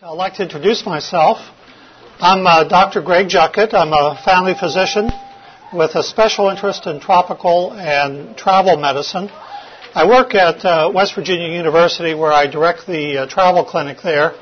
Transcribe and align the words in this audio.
I'd 0.00 0.12
like 0.12 0.34
to 0.34 0.44
introduce 0.44 0.86
myself. 0.86 1.38
I'm 2.20 2.46
uh, 2.46 2.68
Dr. 2.68 3.02
Greg 3.02 3.26
Juckett. 3.26 3.74
I'm 3.74 3.92
a 3.92 4.16
family 4.24 4.54
physician 4.54 5.10
with 5.72 5.96
a 5.96 6.04
special 6.04 6.50
interest 6.50 6.86
in 6.86 7.00
tropical 7.00 7.72
and 7.72 8.36
travel 8.36 8.76
medicine. 8.76 9.28
I 9.96 10.06
work 10.06 10.36
at 10.36 10.64
uh, 10.64 10.92
West 10.94 11.16
Virginia 11.16 11.48
University 11.48 12.14
where 12.14 12.30
I 12.30 12.46
direct 12.46 12.86
the 12.86 13.22
uh, 13.22 13.26
travel 13.26 13.64
clinic 13.64 13.98
there, 14.04 14.34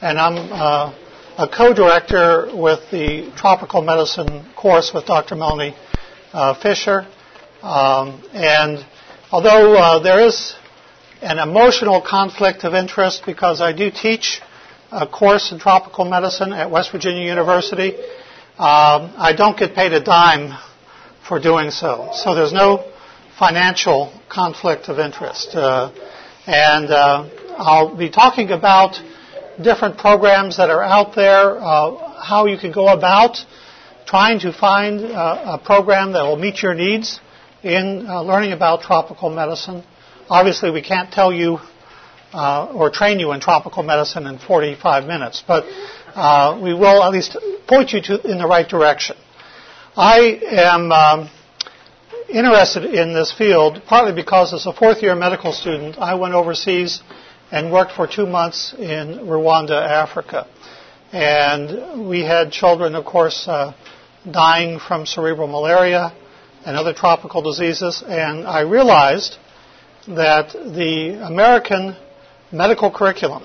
and 0.00 0.18
I'm 0.18 0.50
uh, 0.50 0.94
a 1.36 1.46
co-director 1.46 2.48
with 2.56 2.80
the 2.90 3.30
tropical 3.36 3.82
medicine 3.82 4.46
course 4.56 4.92
with 4.94 5.04
Dr. 5.04 5.34
Melanie 5.34 5.76
uh, 6.32 6.54
Fisher. 6.54 7.06
Um, 7.60 8.24
and 8.32 8.82
although 9.30 9.74
uh, 9.76 9.98
there 10.02 10.24
is 10.26 10.54
an 11.20 11.38
emotional 11.38 12.00
conflict 12.00 12.64
of 12.64 12.72
interest 12.72 13.24
because 13.26 13.60
I 13.60 13.74
do 13.74 13.90
teach 13.90 14.40
a 14.92 15.06
course 15.06 15.52
in 15.52 15.58
tropical 15.58 16.04
medicine 16.04 16.52
at 16.52 16.70
West 16.70 16.92
Virginia 16.92 17.24
University. 17.24 17.96
Um, 18.58 19.14
I 19.16 19.32
don't 19.36 19.58
get 19.58 19.74
paid 19.74 19.92
a 19.92 20.04
dime 20.04 20.56
for 21.26 21.40
doing 21.40 21.70
so. 21.70 22.10
So 22.12 22.34
there's 22.34 22.52
no 22.52 22.92
financial 23.38 24.12
conflict 24.28 24.88
of 24.88 24.98
interest. 24.98 25.54
Uh, 25.54 25.90
and 26.46 26.90
uh, 26.90 27.28
I'll 27.56 27.96
be 27.96 28.10
talking 28.10 28.50
about 28.50 29.00
different 29.62 29.96
programs 29.96 30.58
that 30.58 30.68
are 30.68 30.82
out 30.82 31.14
there, 31.14 31.58
uh, 31.58 32.22
how 32.22 32.46
you 32.46 32.58
can 32.58 32.72
go 32.72 32.88
about 32.88 33.38
trying 34.06 34.40
to 34.40 34.52
find 34.52 35.00
uh, 35.00 35.58
a 35.58 35.64
program 35.64 36.12
that 36.12 36.22
will 36.22 36.36
meet 36.36 36.62
your 36.62 36.74
needs 36.74 37.18
in 37.62 38.04
uh, 38.06 38.20
learning 38.20 38.52
about 38.52 38.82
tropical 38.82 39.30
medicine. 39.30 39.82
Obviously, 40.28 40.70
we 40.70 40.82
can't 40.82 41.10
tell 41.10 41.32
you 41.32 41.58
uh, 42.32 42.66
or 42.74 42.90
train 42.90 43.20
you 43.20 43.32
in 43.32 43.40
tropical 43.40 43.82
medicine 43.82 44.26
in 44.26 44.38
45 44.38 45.06
minutes, 45.06 45.42
but 45.46 45.64
uh, 46.14 46.58
we 46.62 46.74
will 46.74 47.02
at 47.02 47.12
least 47.12 47.36
point 47.66 47.92
you 47.92 48.00
to, 48.02 48.20
in 48.30 48.38
the 48.38 48.46
right 48.46 48.68
direction. 48.68 49.16
I 49.96 50.40
am 50.50 50.92
um, 50.92 51.30
interested 52.28 52.84
in 52.84 53.12
this 53.12 53.32
field 53.32 53.82
partly 53.86 54.14
because 54.14 54.52
as 54.54 54.66
a 54.66 54.72
fourth 54.72 55.02
year 55.02 55.14
medical 55.14 55.52
student, 55.52 55.98
I 55.98 56.14
went 56.14 56.34
overseas 56.34 57.02
and 57.50 57.70
worked 57.70 57.92
for 57.92 58.06
two 58.06 58.26
months 58.26 58.74
in 58.78 59.18
Rwanda, 59.26 59.80
Africa. 59.80 60.46
And 61.12 62.08
we 62.08 62.20
had 62.22 62.50
children, 62.50 62.94
of 62.94 63.04
course, 63.04 63.46
uh, 63.46 63.74
dying 64.30 64.78
from 64.78 65.04
cerebral 65.04 65.48
malaria 65.48 66.14
and 66.64 66.76
other 66.76 66.94
tropical 66.94 67.42
diseases. 67.42 68.02
And 68.06 68.46
I 68.46 68.60
realized 68.60 69.36
that 70.08 70.52
the 70.52 71.20
American 71.22 71.96
medical 72.52 72.90
curriculum, 72.90 73.42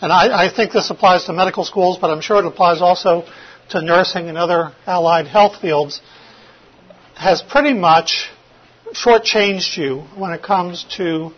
and 0.00 0.12
I, 0.12 0.46
I, 0.46 0.54
think 0.54 0.72
this 0.72 0.90
applies 0.90 1.24
to 1.26 1.32
medical 1.32 1.64
schools, 1.64 1.98
but 1.98 2.10
I'm 2.10 2.20
sure 2.20 2.38
it 2.38 2.46
applies 2.46 2.82
also 2.82 3.24
to 3.70 3.80
nursing 3.80 4.28
and 4.28 4.36
other 4.36 4.72
allied 4.86 5.28
health 5.28 5.60
fields, 5.60 6.00
has 7.14 7.40
pretty 7.40 7.72
much 7.72 8.28
shortchanged 8.92 9.76
you 9.76 10.00
when 10.16 10.32
it 10.32 10.42
comes 10.42 10.84
to 10.96 11.30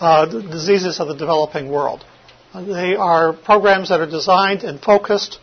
uh, 0.00 0.26
diseases 0.26 1.00
of 1.00 1.08
the 1.08 1.14
developing 1.14 1.70
world. 1.70 2.04
They 2.54 2.96
are 2.96 3.32
programs 3.32 3.90
that 3.90 4.00
are 4.00 4.10
designed 4.10 4.64
and 4.64 4.80
focused 4.80 5.38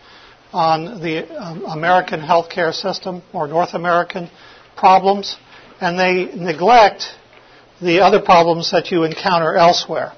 on 0.52 1.02
the 1.02 1.28
um, 1.38 1.66
American 1.66 2.20
healthcare 2.20 2.74
system 2.74 3.22
or 3.34 3.48
North 3.48 3.74
American 3.74 4.30
problems, 4.76 5.38
and 5.80 6.00
they 6.00 6.36
neglect 6.36 7.04
the 7.82 8.02
other 8.02 8.22
problems 8.22 8.72
that 8.72 8.92
you 8.92 9.04
encounter 9.04 9.56
elsewhere. 9.56 10.14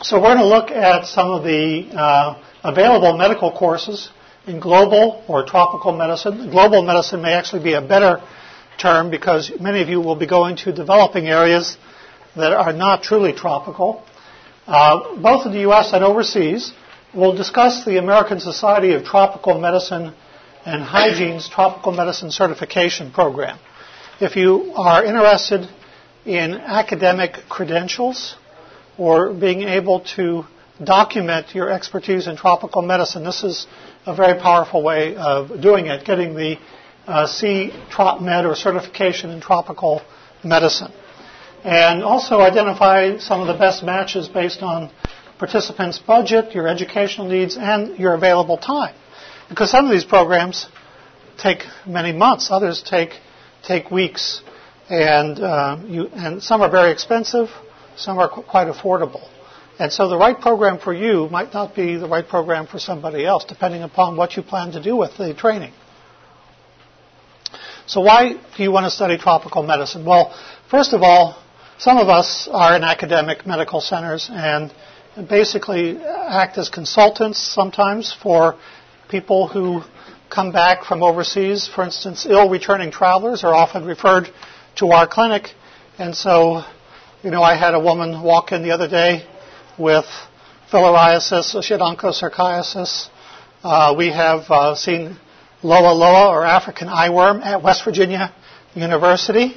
So 0.00 0.20
we're 0.20 0.34
going 0.34 0.38
to 0.38 0.46
look 0.46 0.70
at 0.70 1.06
some 1.06 1.32
of 1.32 1.42
the 1.42 1.88
uh, 1.92 2.40
available 2.62 3.16
medical 3.16 3.50
courses 3.50 4.10
in 4.46 4.60
global 4.60 5.24
or 5.26 5.44
tropical 5.44 5.92
medicine. 5.92 6.50
Global 6.50 6.82
medicine 6.82 7.20
may 7.20 7.32
actually 7.32 7.64
be 7.64 7.72
a 7.72 7.82
better 7.82 8.22
term 8.78 9.10
because 9.10 9.50
many 9.60 9.82
of 9.82 9.88
you 9.88 10.00
will 10.00 10.14
be 10.14 10.28
going 10.28 10.54
to 10.58 10.72
developing 10.72 11.26
areas 11.26 11.76
that 12.36 12.52
are 12.52 12.72
not 12.72 13.02
truly 13.02 13.32
tropical. 13.32 14.04
Uh, 14.68 15.16
both 15.20 15.46
in 15.46 15.52
the 15.52 15.62
U.S. 15.62 15.90
and 15.92 16.04
overseas, 16.04 16.72
we'll 17.12 17.34
discuss 17.34 17.84
the 17.84 17.98
American 17.98 18.38
Society 18.38 18.92
of 18.92 19.02
Tropical 19.02 19.60
Medicine 19.60 20.14
and 20.64 20.80
Hygiene's 20.80 21.48
Tropical 21.48 21.90
Medicine 21.90 22.30
Certification 22.30 23.10
Program. 23.10 23.58
If 24.20 24.36
you 24.36 24.74
are 24.76 25.04
interested 25.04 25.68
in 26.24 26.54
academic 26.54 27.48
credentials, 27.48 28.36
or 28.98 29.32
being 29.32 29.62
able 29.62 30.00
to 30.16 30.44
document 30.84 31.54
your 31.54 31.70
expertise 31.70 32.26
in 32.26 32.36
tropical 32.36 32.82
medicine. 32.82 33.24
This 33.24 33.42
is 33.42 33.66
a 34.06 34.14
very 34.14 34.38
powerful 34.40 34.82
way 34.82 35.16
of 35.16 35.60
doing 35.60 35.86
it, 35.86 36.04
getting 36.04 36.34
the 36.34 36.58
uh, 37.06 37.26
C 37.26 37.72
Trop 37.90 38.20
Med 38.20 38.44
or 38.44 38.54
certification 38.54 39.30
in 39.30 39.40
tropical 39.40 40.02
medicine. 40.44 40.92
And 41.64 42.02
also 42.02 42.38
identify 42.40 43.18
some 43.18 43.40
of 43.40 43.46
the 43.46 43.54
best 43.54 43.82
matches 43.82 44.28
based 44.28 44.62
on 44.62 44.90
participants' 45.38 45.98
budget, 45.98 46.54
your 46.54 46.68
educational 46.68 47.28
needs, 47.28 47.56
and 47.56 47.98
your 47.98 48.14
available 48.14 48.58
time. 48.58 48.94
Because 49.48 49.70
some 49.70 49.86
of 49.86 49.90
these 49.90 50.04
programs 50.04 50.68
take 51.38 51.62
many 51.86 52.12
months, 52.12 52.50
others 52.50 52.82
take 52.82 53.12
take 53.62 53.90
weeks, 53.90 54.40
and 54.88 55.40
uh, 55.40 55.78
you, 55.86 56.06
and 56.08 56.42
some 56.42 56.60
are 56.62 56.70
very 56.70 56.92
expensive, 56.92 57.48
some 57.98 58.18
are 58.18 58.28
quite 58.28 58.68
affordable. 58.68 59.28
And 59.78 59.92
so 59.92 60.08
the 60.08 60.16
right 60.16 60.38
program 60.40 60.78
for 60.78 60.92
you 60.92 61.28
might 61.28 61.52
not 61.52 61.74
be 61.74 61.96
the 61.96 62.08
right 62.08 62.26
program 62.26 62.66
for 62.66 62.78
somebody 62.78 63.24
else, 63.24 63.44
depending 63.44 63.82
upon 63.82 64.16
what 64.16 64.36
you 64.36 64.42
plan 64.42 64.72
to 64.72 64.82
do 64.82 64.96
with 64.96 65.16
the 65.16 65.34
training. 65.34 65.72
So 67.86 68.00
why 68.00 68.32
do 68.56 68.62
you 68.62 68.72
want 68.72 68.84
to 68.84 68.90
study 68.90 69.18
tropical 69.18 69.62
medicine? 69.62 70.04
Well, 70.04 70.34
first 70.70 70.92
of 70.92 71.02
all, 71.02 71.42
some 71.78 71.96
of 71.96 72.08
us 72.08 72.48
are 72.50 72.76
in 72.76 72.82
academic 72.82 73.46
medical 73.46 73.80
centers 73.80 74.28
and 74.30 74.74
basically 75.28 75.96
act 75.98 76.58
as 76.58 76.68
consultants 76.68 77.38
sometimes 77.38 78.12
for 78.22 78.58
people 79.08 79.46
who 79.46 79.82
come 80.28 80.52
back 80.52 80.84
from 80.84 81.02
overseas. 81.02 81.68
For 81.72 81.84
instance, 81.84 82.26
ill 82.26 82.50
returning 82.50 82.90
travelers 82.90 83.44
are 83.44 83.54
often 83.54 83.84
referred 83.84 84.28
to 84.76 84.88
our 84.88 85.06
clinic. 85.06 85.50
And 85.98 86.14
so 86.14 86.64
you 87.22 87.32
know, 87.32 87.42
I 87.42 87.56
had 87.56 87.74
a 87.74 87.80
woman 87.80 88.22
walk 88.22 88.52
in 88.52 88.62
the 88.62 88.70
other 88.70 88.88
day 88.88 89.26
with 89.76 90.04
filariasis, 90.70 91.52
schistosomiasis. 91.52 93.08
Uh, 93.64 93.94
we 93.98 94.08
have 94.08 94.42
uh, 94.48 94.76
seen 94.76 95.16
Loa 95.64 95.94
Loa 95.94 96.28
or 96.28 96.44
African 96.44 96.86
eyeworm 96.86 97.44
at 97.44 97.60
West 97.60 97.84
Virginia 97.84 98.32
University. 98.76 99.56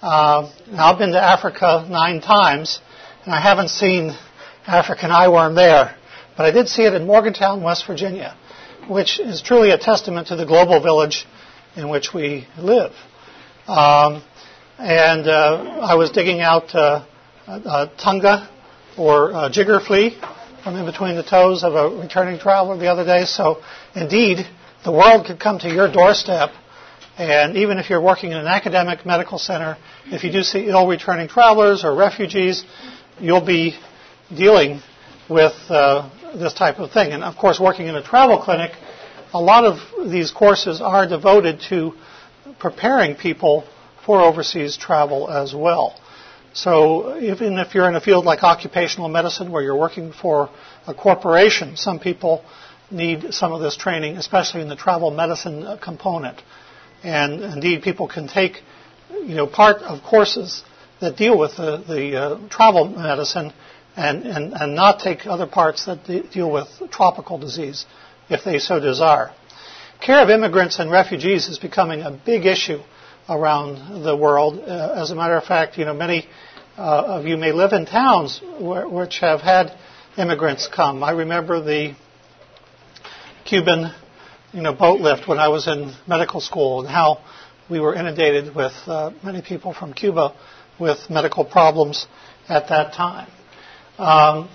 Uh, 0.00 0.52
now 0.70 0.92
I've 0.92 0.98
been 0.98 1.10
to 1.10 1.20
Africa 1.20 1.88
nine 1.90 2.20
times, 2.20 2.80
and 3.24 3.34
I 3.34 3.40
haven't 3.40 3.70
seen 3.70 4.16
African 4.64 5.10
eyeworm 5.10 5.56
there, 5.56 5.96
but 6.36 6.46
I 6.46 6.52
did 6.52 6.68
see 6.68 6.82
it 6.82 6.94
in 6.94 7.04
Morgantown, 7.04 7.64
West 7.64 7.84
Virginia, 7.84 8.36
which 8.88 9.18
is 9.18 9.42
truly 9.42 9.70
a 9.70 9.78
testament 9.78 10.28
to 10.28 10.36
the 10.36 10.46
global 10.46 10.80
village 10.80 11.26
in 11.74 11.88
which 11.88 12.14
we 12.14 12.46
live. 12.56 12.92
Um, 13.66 14.22
and 14.82 15.28
uh, 15.28 15.78
I 15.80 15.94
was 15.94 16.10
digging 16.10 16.40
out 16.40 16.74
uh, 16.74 17.06
tunga 18.02 18.50
or 18.98 19.48
jigger 19.50 19.78
flea 19.78 20.18
from 20.64 20.74
in 20.74 20.84
between 20.86 21.14
the 21.14 21.22
toes 21.22 21.62
of 21.62 21.74
a 21.74 22.00
returning 22.00 22.40
traveler 22.40 22.76
the 22.76 22.88
other 22.88 23.04
day. 23.04 23.24
So, 23.24 23.62
indeed, 23.94 24.38
the 24.84 24.90
world 24.90 25.26
could 25.26 25.38
come 25.38 25.60
to 25.60 25.68
your 25.68 25.90
doorstep. 25.90 26.50
And 27.16 27.56
even 27.58 27.78
if 27.78 27.90
you're 27.90 28.02
working 28.02 28.32
in 28.32 28.38
an 28.38 28.48
academic 28.48 29.06
medical 29.06 29.38
center, 29.38 29.76
if 30.06 30.24
you 30.24 30.32
do 30.32 30.42
see 30.42 30.66
ill 30.66 30.88
returning 30.88 31.28
travelers 31.28 31.84
or 31.84 31.94
refugees, 31.94 32.64
you'll 33.20 33.44
be 33.44 33.78
dealing 34.36 34.80
with 35.28 35.52
uh, 35.68 36.10
this 36.34 36.54
type 36.54 36.80
of 36.80 36.90
thing. 36.90 37.12
And 37.12 37.22
of 37.22 37.36
course, 37.36 37.60
working 37.60 37.86
in 37.86 37.94
a 37.94 38.02
travel 38.02 38.42
clinic, 38.42 38.72
a 39.32 39.40
lot 39.40 39.64
of 39.64 40.10
these 40.10 40.32
courses 40.32 40.80
are 40.80 41.06
devoted 41.06 41.60
to 41.68 41.92
preparing 42.58 43.14
people 43.14 43.64
for 44.04 44.20
overseas 44.20 44.76
travel 44.76 45.30
as 45.30 45.54
well. 45.54 45.98
So 46.54 47.18
even 47.18 47.58
if 47.58 47.74
you're 47.74 47.88
in 47.88 47.96
a 47.96 48.00
field 48.00 48.24
like 48.24 48.42
occupational 48.42 49.08
medicine 49.08 49.50
where 49.50 49.62
you're 49.62 49.78
working 49.78 50.12
for 50.12 50.50
a 50.86 50.92
corporation, 50.92 51.76
some 51.76 51.98
people 51.98 52.44
need 52.90 53.32
some 53.32 53.52
of 53.52 53.62
this 53.62 53.76
training, 53.76 54.16
especially 54.18 54.60
in 54.60 54.68
the 54.68 54.76
travel 54.76 55.10
medicine 55.10 55.78
component. 55.82 56.42
And 57.02 57.42
indeed, 57.42 57.82
people 57.82 58.06
can 58.06 58.28
take, 58.28 58.58
you 59.10 59.34
know, 59.34 59.46
part 59.46 59.78
of 59.78 60.02
courses 60.02 60.62
that 61.00 61.16
deal 61.16 61.38
with 61.38 61.56
the, 61.56 61.82
the 61.88 62.16
uh, 62.16 62.48
travel 62.48 62.86
medicine 62.86 63.52
and, 63.96 64.24
and, 64.24 64.52
and 64.52 64.74
not 64.74 65.00
take 65.00 65.26
other 65.26 65.46
parts 65.46 65.86
that 65.86 66.04
de- 66.04 66.22
deal 66.28 66.50
with 66.50 66.68
tropical 66.90 67.38
disease 67.38 67.86
if 68.28 68.44
they 68.44 68.58
so 68.58 68.78
desire. 68.78 69.32
Care 70.00 70.22
of 70.22 70.30
immigrants 70.30 70.78
and 70.78 70.90
refugees 70.90 71.48
is 71.48 71.58
becoming 71.58 72.02
a 72.02 72.10
big 72.10 72.44
issue 72.46 72.80
around 73.28 74.04
the 74.04 74.16
world. 74.16 74.58
Uh, 74.58 74.94
as 75.00 75.10
a 75.10 75.14
matter 75.14 75.36
of 75.36 75.44
fact, 75.44 75.78
you 75.78 75.84
know, 75.84 75.94
many 75.94 76.26
uh, 76.76 77.18
of 77.18 77.26
you 77.26 77.36
may 77.36 77.52
live 77.52 77.72
in 77.72 77.86
towns 77.86 78.40
which 78.58 79.18
have 79.20 79.40
had 79.40 79.76
immigrants 80.16 80.68
come. 80.74 81.02
I 81.02 81.12
remember 81.12 81.62
the 81.62 81.94
Cuban, 83.44 83.92
you 84.52 84.62
know, 84.62 84.72
boat 84.72 85.00
lift 85.00 85.28
when 85.28 85.38
I 85.38 85.48
was 85.48 85.66
in 85.66 85.94
medical 86.06 86.40
school 86.40 86.80
and 86.80 86.88
how 86.88 87.22
we 87.70 87.80
were 87.80 87.94
inundated 87.94 88.54
with 88.54 88.72
uh, 88.86 89.10
many 89.22 89.42
people 89.42 89.72
from 89.72 89.92
Cuba 89.92 90.34
with 90.78 90.98
medical 91.10 91.44
problems 91.44 92.06
at 92.48 92.68
that 92.68 92.92
time. 92.94 93.30
Um, 93.98 94.48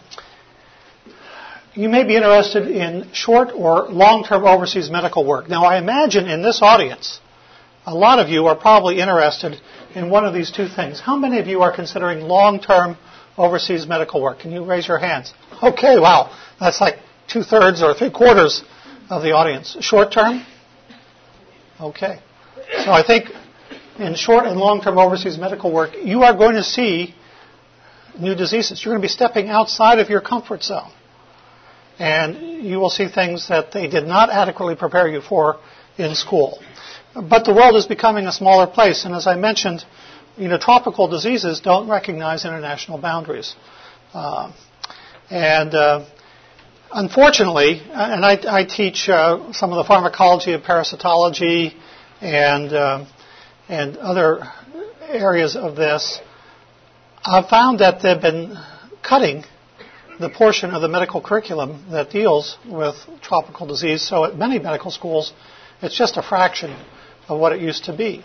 you 1.73 1.89
may 1.89 2.03
be 2.03 2.15
interested 2.15 2.67
in 2.67 3.11
short 3.13 3.49
or 3.53 3.87
long-term 3.89 4.43
overseas 4.43 4.89
medical 4.89 5.25
work. 5.25 5.47
Now, 5.47 5.63
I 5.63 5.77
imagine 5.77 6.27
in 6.27 6.41
this 6.41 6.59
audience, 6.61 7.19
a 7.87 7.95
lot 7.95 8.19
of 8.19 8.27
you 8.27 8.47
are 8.47 8.55
probably 8.55 8.99
interested 8.99 9.59
in 9.95 10.09
one 10.09 10.25
of 10.25 10.33
these 10.33 10.51
two 10.51 10.67
things. 10.67 10.99
How 10.99 11.15
many 11.15 11.39
of 11.39 11.47
you 11.47 11.61
are 11.61 11.73
considering 11.73 12.19
long-term 12.19 12.97
overseas 13.37 13.87
medical 13.87 14.21
work? 14.21 14.39
Can 14.39 14.51
you 14.51 14.65
raise 14.65 14.89
your 14.89 14.99
hands? 14.99 15.33
Okay, 15.63 15.97
wow. 15.97 16.35
That's 16.59 16.81
like 16.81 16.99
two 17.29 17.43
thirds 17.43 17.81
or 17.81 17.93
three 17.93 18.11
quarters 18.11 18.61
of 19.09 19.23
the 19.23 19.31
audience. 19.31 19.77
Short 19.79 20.11
term? 20.11 20.45
Okay. 21.79 22.19
So 22.83 22.91
I 22.91 23.03
think 23.07 23.29
in 23.99 24.15
short 24.15 24.45
and 24.45 24.59
long 24.59 24.81
term 24.81 24.97
overseas 24.97 25.37
medical 25.37 25.71
work, 25.71 25.91
you 26.03 26.23
are 26.23 26.35
going 26.35 26.55
to 26.55 26.63
see 26.63 27.15
new 28.19 28.35
diseases. 28.35 28.83
You're 28.83 28.95
going 28.95 29.01
to 29.01 29.05
be 29.05 29.11
stepping 29.11 29.47
outside 29.47 29.99
of 29.99 30.09
your 30.09 30.19
comfort 30.19 30.61
zone. 30.61 30.91
And 31.99 32.63
you 32.63 32.77
will 32.77 32.89
see 32.89 33.07
things 33.07 33.47
that 33.49 33.71
they 33.71 33.87
did 33.87 34.05
not 34.05 34.29
adequately 34.29 34.75
prepare 34.75 35.07
you 35.07 35.21
for 35.21 35.59
in 35.97 36.13
school. 36.15 36.59
But 37.13 37.45
the 37.45 37.53
world 37.53 37.75
is 37.75 37.87
becoming 37.87 38.27
a 38.27 38.31
smaller 38.31 38.67
place, 38.67 39.05
and 39.05 39.15
as 39.15 39.25
I 39.25 39.35
mentioned, 39.35 39.83
you 40.37 40.47
know, 40.47 40.59
tropical 40.59 41.07
diseases 41.07 41.59
don't 41.59 41.89
recognize 41.89 42.45
international 42.45 42.99
boundaries. 42.99 43.55
Uh, 44.13 44.51
and 45.31 45.73
uh, 45.73 46.05
unfortunately, 46.91 47.81
and 47.91 48.23
I, 48.23 48.37
I 48.47 48.63
teach 48.65 49.09
uh, 49.09 49.51
some 49.53 49.71
of 49.71 49.77
the 49.77 49.83
pharmacology 49.83 50.53
of 50.53 50.61
parasitology 50.61 51.73
and 52.21 52.71
uh, 52.71 53.05
and 53.69 53.97
other 53.97 54.43
areas 55.07 55.55
of 55.55 55.75
this, 55.75 56.19
I've 57.23 57.49
found 57.49 57.79
that 57.79 58.01
they've 58.01 58.21
been 58.21 58.57
cutting 59.03 59.43
the 60.19 60.29
portion 60.29 60.71
of 60.71 60.81
the 60.81 60.87
medical 60.87 61.21
curriculum 61.21 61.85
that 61.91 62.09
deals 62.09 62.57
with 62.65 62.95
tropical 63.21 63.67
disease. 63.67 64.01
So 64.01 64.25
at 64.25 64.37
many 64.37 64.59
medical 64.59 64.91
schools, 64.91 65.33
it's 65.81 65.97
just 65.97 66.17
a 66.17 66.23
fraction 66.23 66.75
of 67.27 67.39
what 67.39 67.53
it 67.53 67.61
used 67.61 67.85
to 67.85 67.95
be. 67.95 68.23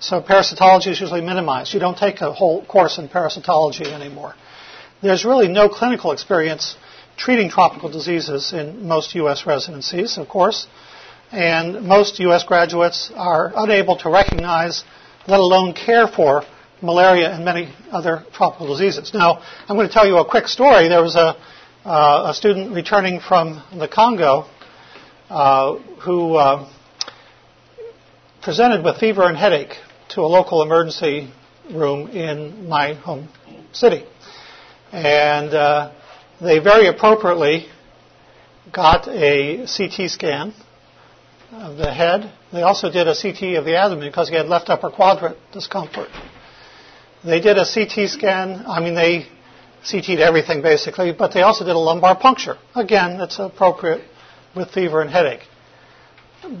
So 0.00 0.20
parasitology 0.20 0.88
is 0.88 1.00
usually 1.00 1.20
minimized. 1.20 1.72
You 1.72 1.80
don't 1.80 1.96
take 1.96 2.20
a 2.20 2.32
whole 2.32 2.64
course 2.66 2.98
in 2.98 3.08
parasitology 3.08 3.86
anymore. 3.86 4.34
There's 5.00 5.24
really 5.24 5.48
no 5.48 5.68
clinical 5.68 6.12
experience 6.12 6.76
treating 7.16 7.50
tropical 7.50 7.90
diseases 7.90 8.52
in 8.52 8.86
most 8.86 9.14
U.S. 9.14 9.46
residencies, 9.46 10.18
of 10.18 10.28
course, 10.28 10.66
and 11.30 11.82
most 11.82 12.18
U.S. 12.20 12.44
graduates 12.44 13.10
are 13.14 13.52
unable 13.56 13.96
to 13.98 14.10
recognize, 14.10 14.84
let 15.26 15.40
alone 15.40 15.72
care 15.72 16.08
for, 16.08 16.42
malaria 16.82 17.32
and 17.32 17.44
many 17.44 17.72
other 17.90 18.24
tropical 18.32 18.66
diseases. 18.66 19.12
Now, 19.14 19.42
I'm 19.68 19.76
going 19.76 19.88
to 19.88 19.92
tell 19.92 20.06
you 20.06 20.18
a 20.18 20.28
quick 20.28 20.48
story. 20.48 20.88
There 20.88 21.02
was 21.02 21.16
a, 21.16 21.36
uh, 21.84 22.30
a 22.30 22.34
student 22.34 22.74
returning 22.74 23.20
from 23.20 23.62
the 23.78 23.88
Congo 23.88 24.46
uh, 25.30 25.76
who 26.04 26.34
uh, 26.34 26.68
presented 28.42 28.84
with 28.84 28.98
fever 28.98 29.22
and 29.22 29.36
headache 29.36 29.74
to 30.10 30.20
a 30.20 30.26
local 30.26 30.62
emergency 30.62 31.32
room 31.70 32.08
in 32.08 32.68
my 32.68 32.94
home 32.94 33.28
city. 33.72 34.04
And 34.90 35.54
uh, 35.54 35.92
they 36.40 36.58
very 36.58 36.88
appropriately 36.88 37.66
got 38.72 39.08
a 39.08 39.66
CT 39.66 40.10
scan 40.10 40.52
of 41.52 41.76
the 41.76 41.92
head. 41.92 42.32
They 42.52 42.62
also 42.62 42.90
did 42.90 43.06
a 43.08 43.14
CT 43.14 43.56
of 43.56 43.64
the 43.64 43.76
abdomen 43.76 44.08
because 44.08 44.28
he 44.28 44.34
had 44.34 44.46
left 44.46 44.68
upper 44.68 44.90
quadrant 44.90 45.36
discomfort. 45.52 46.08
They 47.24 47.40
did 47.40 47.56
a 47.56 47.64
CT 47.64 48.08
scan. 48.10 48.64
I 48.66 48.80
mean, 48.80 48.94
they 48.94 49.26
CT'd 49.84 50.20
everything 50.20 50.62
basically, 50.62 51.12
but 51.12 51.32
they 51.32 51.42
also 51.42 51.64
did 51.64 51.74
a 51.74 51.78
lumbar 51.78 52.18
puncture. 52.18 52.56
Again, 52.74 53.18
that's 53.18 53.38
appropriate 53.38 54.02
with 54.54 54.70
fever 54.70 55.00
and 55.00 55.10
headache. 55.10 55.42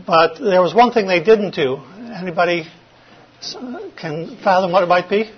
But 0.06 0.38
there 0.38 0.62
was 0.62 0.74
one 0.74 0.92
thing 0.92 1.06
they 1.06 1.22
didn't 1.22 1.54
do. 1.54 1.78
Anybody 2.14 2.64
can 3.96 4.38
fathom 4.42 4.70
what 4.70 4.82
it 4.82 4.88
might 4.88 5.10
be? 5.10 5.30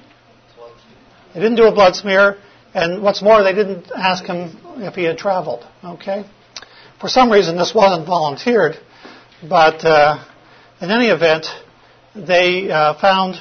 They 1.33 1.41
didn't 1.41 1.57
do 1.57 1.65
a 1.65 1.73
blood 1.73 1.97
smear, 1.97 2.37
and 2.75 3.03
what's 3.03 3.23
more, 3.23 3.43
they 3.43 3.55
didn't 3.55 3.91
ask 3.95 4.25
him 4.25 4.59
if 4.77 4.95
he 4.95 5.05
had 5.05 5.17
traveled. 5.17 5.67
Okay? 5.83 6.25
For 7.01 7.09
some 7.09 7.31
reason, 7.31 7.57
this 7.57 7.75
wasn't 7.75 8.07
volunteered, 8.07 8.77
but 9.49 9.85
uh, 9.85 10.23
in 10.81 10.91
any 10.91 11.07
event, 11.07 11.47
they 12.15 12.71
uh, 12.71 12.99
found 13.01 13.37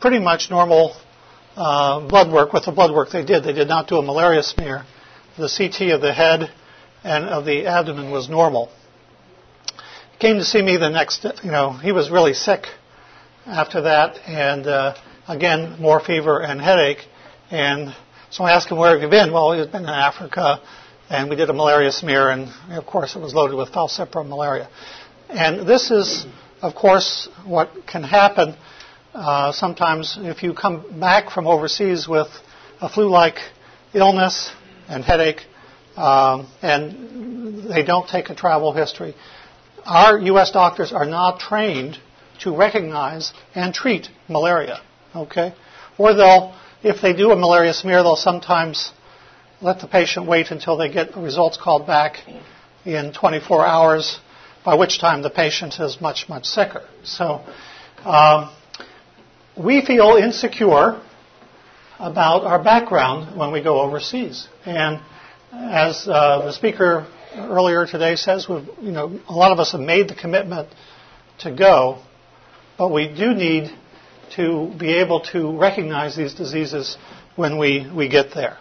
pretty 0.00 0.18
much 0.18 0.50
normal 0.50 0.94
uh, 1.58 2.06
blood 2.06 2.32
work 2.32 2.52
with 2.52 2.64
the 2.66 2.72
blood 2.72 2.94
work 2.94 3.10
they 3.10 3.24
did. 3.24 3.42
They 3.42 3.52
did 3.52 3.66
not 3.66 3.88
do 3.88 3.96
a 3.96 4.02
malaria 4.02 4.44
smear. 4.44 4.84
The 5.36 5.48
CT 5.48 5.90
of 5.90 6.00
the 6.00 6.12
head 6.12 6.50
and 7.02 7.24
of 7.24 7.44
the 7.44 7.66
abdomen 7.66 8.10
was 8.10 8.28
normal 8.28 8.70
He 10.12 10.18
came 10.18 10.36
to 10.36 10.44
see 10.44 10.62
me 10.62 10.76
the 10.76 10.88
next, 10.88 11.24
you 11.42 11.50
know, 11.50 11.72
he 11.72 11.90
was 11.90 12.10
really 12.10 12.34
sick 12.34 12.66
after 13.44 13.82
that, 13.82 14.18
and 14.26 14.66
uh, 14.66 14.94
again, 15.26 15.80
more 15.80 16.00
fever 16.00 16.40
and 16.40 16.60
headache. 16.60 17.06
And 17.50 17.94
so 18.30 18.44
I 18.44 18.52
asked 18.52 18.70
him, 18.70 18.78
where 18.78 18.92
have 18.92 19.02
you 19.02 19.08
been? 19.08 19.32
Well, 19.32 19.52
he's 19.52 19.66
been 19.66 19.82
in 19.82 19.88
Africa, 19.88 20.60
and 21.10 21.28
we 21.28 21.36
did 21.36 21.50
a 21.50 21.52
malaria 21.52 21.90
smear, 21.90 22.30
and 22.30 22.48
of 22.70 22.86
course 22.86 23.16
it 23.16 23.20
was 23.20 23.34
loaded 23.34 23.56
with 23.56 23.70
falciparum 23.70 24.28
malaria. 24.28 24.68
And 25.28 25.68
this 25.68 25.90
is, 25.90 26.26
of 26.62 26.74
course, 26.74 27.28
what 27.44 27.70
can 27.86 28.04
happen 28.04 28.56
uh, 29.18 29.52
sometimes 29.52 30.16
if 30.20 30.42
you 30.42 30.54
come 30.54 31.00
back 31.00 31.30
from 31.30 31.46
overseas 31.46 32.08
with 32.08 32.28
a 32.80 32.88
flu-like 32.88 33.38
illness 33.94 34.50
and 34.88 35.04
headache, 35.04 35.40
um, 35.96 36.48
and 36.62 37.68
they 37.68 37.82
don't 37.82 38.08
take 38.08 38.30
a 38.30 38.34
travel 38.34 38.72
history 38.72 39.14
our 39.88 40.18
U.S. 40.18 40.50
doctors 40.50 40.92
are 40.92 41.06
not 41.06 41.40
trained 41.40 41.98
to 42.40 42.54
recognize 42.54 43.32
and 43.54 43.74
treat 43.74 44.08
malaria. 44.28 44.80
Okay? 45.16 45.54
Or 45.96 46.14
they'll, 46.14 46.54
if 46.82 47.00
they 47.00 47.14
do 47.14 47.30
a 47.32 47.36
malaria 47.36 47.72
smear, 47.72 48.02
they'll 48.02 48.14
sometimes 48.14 48.92
let 49.60 49.80
the 49.80 49.88
patient 49.88 50.26
wait 50.26 50.50
until 50.50 50.76
they 50.76 50.92
get 50.92 51.12
the 51.14 51.20
results 51.20 51.56
called 51.56 51.86
back 51.86 52.18
in 52.84 53.12
24 53.12 53.66
hours, 53.66 54.20
by 54.64 54.74
which 54.74 55.00
time 55.00 55.22
the 55.22 55.30
patient 55.30 55.80
is 55.80 56.00
much, 56.00 56.28
much 56.28 56.44
sicker. 56.44 56.86
So, 57.02 57.42
um, 58.04 58.54
we 59.58 59.84
feel 59.84 60.16
insecure 60.16 61.02
about 61.98 62.44
our 62.44 62.62
background 62.62 63.36
when 63.36 63.50
we 63.52 63.62
go 63.62 63.80
overseas. 63.80 64.46
And 64.64 65.00
as 65.52 66.06
uh, 66.06 66.44
the 66.44 66.52
speaker 66.52 67.08
earlier 67.34 67.86
today 67.86 68.16
says, 68.16 68.46
you 68.48 68.92
know, 68.92 69.20
a 69.28 69.32
lot 69.34 69.52
of 69.52 69.58
us 69.58 69.72
have 69.72 69.80
made 69.80 70.08
the 70.08 70.14
commitment 70.14 70.68
to 71.40 71.54
go, 71.54 72.02
but 72.76 72.92
we 72.92 73.08
do 73.08 73.34
need 73.34 73.70
to 74.36 74.72
be 74.78 74.98
able 74.98 75.20
to 75.32 75.58
recognize 75.58 76.16
these 76.16 76.34
diseases 76.34 76.96
when 77.34 77.58
we, 77.58 77.90
we 77.94 78.08
get 78.08 78.34
there. 78.34 78.58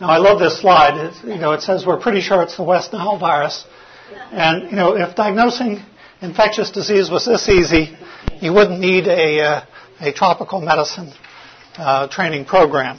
Now, 0.00 0.08
I 0.08 0.18
love 0.18 0.40
this 0.40 0.60
slide. 0.60 1.14
You 1.24 1.36
know, 1.36 1.52
it 1.52 1.62
says 1.62 1.86
we're 1.86 2.00
pretty 2.00 2.20
sure 2.20 2.42
it's 2.42 2.56
the 2.56 2.64
West 2.64 2.92
Nile 2.92 3.18
virus. 3.18 3.64
And, 4.32 4.70
you 4.70 4.76
know, 4.76 4.96
if 4.96 5.14
diagnosing 5.14 5.84
infectious 6.22 6.70
disease 6.70 7.10
was 7.10 7.26
this 7.26 7.48
easy, 7.48 7.96
you 8.40 8.52
wouldn't 8.52 8.80
need 8.80 9.06
a, 9.06 9.40
uh, 9.40 9.64
a 10.00 10.12
tropical 10.12 10.60
medicine 10.60 11.12
uh, 11.76 12.08
training 12.08 12.44
program. 12.44 12.98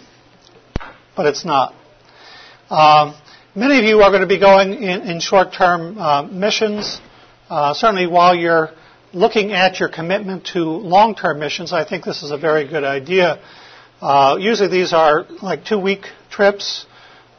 But 1.15 1.25
it's 1.25 1.45
not. 1.45 1.75
Um, 2.69 3.15
Many 3.53 3.79
of 3.79 3.83
you 3.83 3.99
are 3.99 4.09
going 4.11 4.21
to 4.21 4.27
be 4.27 4.39
going 4.39 4.75
in, 4.75 5.01
in 5.01 5.19
short-term 5.19 5.97
uh, 5.97 6.23
missions. 6.23 7.01
Uh, 7.49 7.73
certainly, 7.73 8.07
while 8.07 8.33
you're 8.33 8.69
looking 9.11 9.51
at 9.51 9.77
your 9.77 9.89
commitment 9.89 10.45
to 10.53 10.59
long-term 10.59 11.37
missions, 11.37 11.73
I 11.73 11.83
think 11.83 12.05
this 12.05 12.23
is 12.23 12.31
a 12.31 12.37
very 12.37 12.65
good 12.65 12.85
idea. 12.85 13.41
Uh, 13.99 14.37
usually, 14.39 14.69
these 14.69 14.93
are 14.93 15.25
like 15.41 15.65
two-week 15.65 16.05
trips 16.29 16.85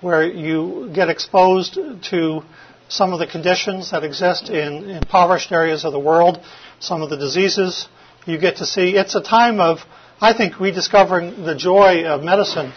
where 0.03 0.23
you 0.23 0.91
get 0.95 1.09
exposed 1.09 1.79
to 2.11 2.43
some 2.93 3.15
of 3.15 3.19
the 3.19 3.27
conditions 3.27 3.91
that 3.91 4.05
exist 4.05 4.51
in 4.51 4.91
impoverished 4.91 5.51
areas 5.51 5.85
of 5.87 5.93
the 5.93 5.99
world, 5.99 6.39
some 6.79 7.01
of 7.01 7.09
the 7.09 7.17
diseases 7.17 7.89
you 8.27 8.39
get 8.39 8.57
to 8.57 8.67
see. 8.67 8.97
It's 8.97 9.15
a 9.15 9.23
time 9.23 9.61
of, 9.61 9.79
I 10.21 10.35
think, 10.35 10.61
rediscovering 10.61 11.45
the 11.45 11.55
joy 11.55 12.05
of 12.05 12.23
medicine 12.23 12.73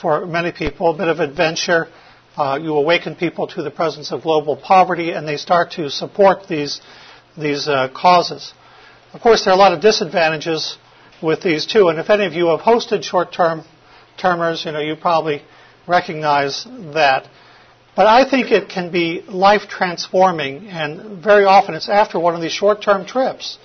for 0.00 0.26
many 0.26 0.52
people, 0.52 0.90
a 0.90 0.96
bit 0.96 1.08
of 1.08 1.18
adventure 1.18 1.88
uh, 2.36 2.56
you 2.62 2.72
awaken 2.76 3.16
people 3.16 3.48
to 3.48 3.64
the 3.64 3.70
presence 3.70 4.12
of 4.12 4.22
global 4.22 4.56
poverty, 4.56 5.10
and 5.10 5.26
they 5.26 5.36
start 5.36 5.72
to 5.72 5.90
support 5.90 6.46
these 6.46 6.80
these 7.36 7.66
uh, 7.66 7.88
causes. 7.92 8.52
Of 9.12 9.20
course, 9.20 9.44
there 9.44 9.52
are 9.52 9.56
a 9.56 9.58
lot 9.58 9.72
of 9.72 9.80
disadvantages 9.80 10.78
with 11.20 11.42
these 11.42 11.66
too. 11.66 11.88
And 11.88 11.98
if 11.98 12.10
any 12.10 12.26
of 12.26 12.34
you 12.34 12.46
have 12.48 12.60
hosted 12.60 13.02
short-term 13.02 13.64
termers, 14.16 14.64
you 14.64 14.70
know 14.70 14.80
you 14.80 14.94
probably 14.94 15.42
recognize 15.88 16.64
that. 16.94 17.28
But 17.98 18.06
I 18.06 18.30
think 18.30 18.52
it 18.52 18.68
can 18.68 18.92
be 18.92 19.22
life 19.26 19.62
transforming, 19.68 20.68
and 20.68 21.20
very 21.20 21.44
often 21.44 21.74
it's 21.74 21.88
after 21.88 22.20
one 22.20 22.36
of 22.36 22.40
these 22.40 22.52
short 22.52 22.80
term 22.80 23.04
trips 23.04 23.58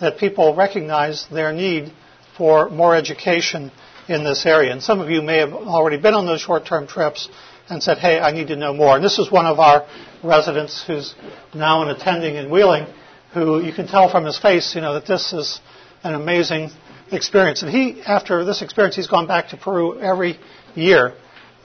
that 0.00 0.18
people 0.18 0.54
recognize 0.54 1.26
their 1.32 1.50
need 1.50 1.90
for 2.36 2.68
more 2.68 2.94
education 2.94 3.72
in 4.06 4.22
this 4.22 4.44
area. 4.44 4.70
And 4.70 4.82
some 4.82 5.00
of 5.00 5.08
you 5.08 5.22
may 5.22 5.38
have 5.38 5.54
already 5.54 5.96
been 5.96 6.12
on 6.12 6.26
those 6.26 6.42
short 6.42 6.66
term 6.66 6.86
trips 6.86 7.30
and 7.70 7.82
said, 7.82 7.96
hey, 7.96 8.20
I 8.20 8.32
need 8.32 8.48
to 8.48 8.56
know 8.56 8.74
more. 8.74 8.96
And 8.96 9.02
this 9.02 9.18
is 9.18 9.32
one 9.32 9.46
of 9.46 9.58
our 9.58 9.86
residents 10.22 10.84
who's 10.86 11.14
now 11.54 11.80
an 11.80 11.88
attending 11.88 12.34
in 12.34 12.50
Wheeling, 12.50 12.86
who 13.32 13.62
you 13.64 13.72
can 13.72 13.86
tell 13.86 14.10
from 14.10 14.26
his 14.26 14.38
face, 14.38 14.74
you 14.74 14.82
know, 14.82 14.92
that 14.92 15.06
this 15.06 15.32
is 15.32 15.58
an 16.04 16.12
amazing 16.12 16.68
experience. 17.10 17.62
And 17.62 17.70
he, 17.70 18.02
after 18.02 18.44
this 18.44 18.60
experience, 18.60 18.94
he's 18.96 19.08
gone 19.08 19.26
back 19.26 19.48
to 19.48 19.56
Peru 19.56 19.98
every 19.98 20.38
year. 20.74 21.14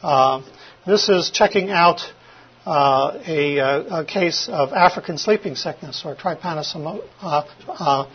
Uh, 0.01 0.43
this 0.85 1.09
is 1.09 1.31
checking 1.31 1.71
out 1.71 2.01
uh, 2.65 3.19
a, 3.27 3.59
uh, 3.59 4.01
a, 4.01 4.05
case 4.05 4.47
of 4.51 4.71
African 4.71 5.17
sleeping 5.17 5.55
sickness 5.55 6.03
or 6.05 6.15
trypanosoma, 6.15 7.03
uh, 7.21 7.43
uh, 7.67 8.07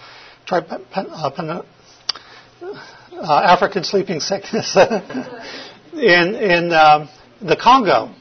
uh, 3.12 3.40
African 3.44 3.84
sleeping 3.84 4.20
sickness 4.20 4.76
in 5.92 6.34
in 6.34 6.72
um, 6.72 7.08
the 7.40 7.56
Congo. 7.56 8.14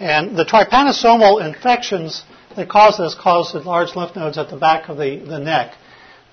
and 0.00 0.36
the 0.36 0.44
trypanosomal 0.44 1.44
infections 1.44 2.24
that 2.56 2.68
cause 2.68 2.98
this 2.98 3.14
cause 3.14 3.54
large 3.64 3.96
lymph 3.96 4.14
nodes 4.16 4.38
at 4.38 4.48
the 4.48 4.56
back 4.56 4.88
of 4.88 4.96
the, 4.96 5.16
the 5.16 5.38
neck. 5.38 5.74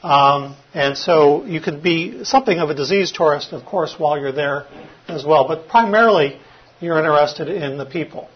Um, 0.03 0.55
and 0.73 0.97
so 0.97 1.45
you 1.45 1.61
could 1.61 1.83
be 1.83 2.23
something 2.23 2.57
of 2.59 2.69
a 2.69 2.75
disease 2.75 3.11
tourist, 3.11 3.53
of 3.53 3.65
course, 3.65 3.95
while 3.97 4.19
you're 4.19 4.31
there 4.31 4.65
as 5.07 5.23
well. 5.25 5.47
But 5.47 5.67
primarily, 5.67 6.39
you're 6.81 6.97
interested 6.97 7.47
in 7.47 7.77
the 7.77 7.85
people. 7.85 8.27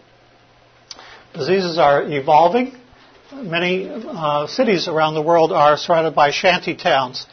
Diseases 1.34 1.78
are 1.78 2.02
evolving. 2.04 2.74
Many 3.32 3.88
uh, 3.90 4.46
cities 4.46 4.88
around 4.88 5.14
the 5.14 5.22
world 5.22 5.52
are 5.52 5.76
surrounded 5.76 6.14
by 6.14 6.30
shanty 6.30 6.76
towns 6.76 7.26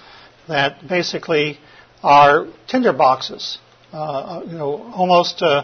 that 0.47 0.85
basically 0.87 1.59
are 2.01 2.47
tinderboxes, 2.67 3.57
uh, 3.93 4.41
you 4.45 4.53
know, 4.53 4.91
almost 4.93 5.41
uh, 5.41 5.63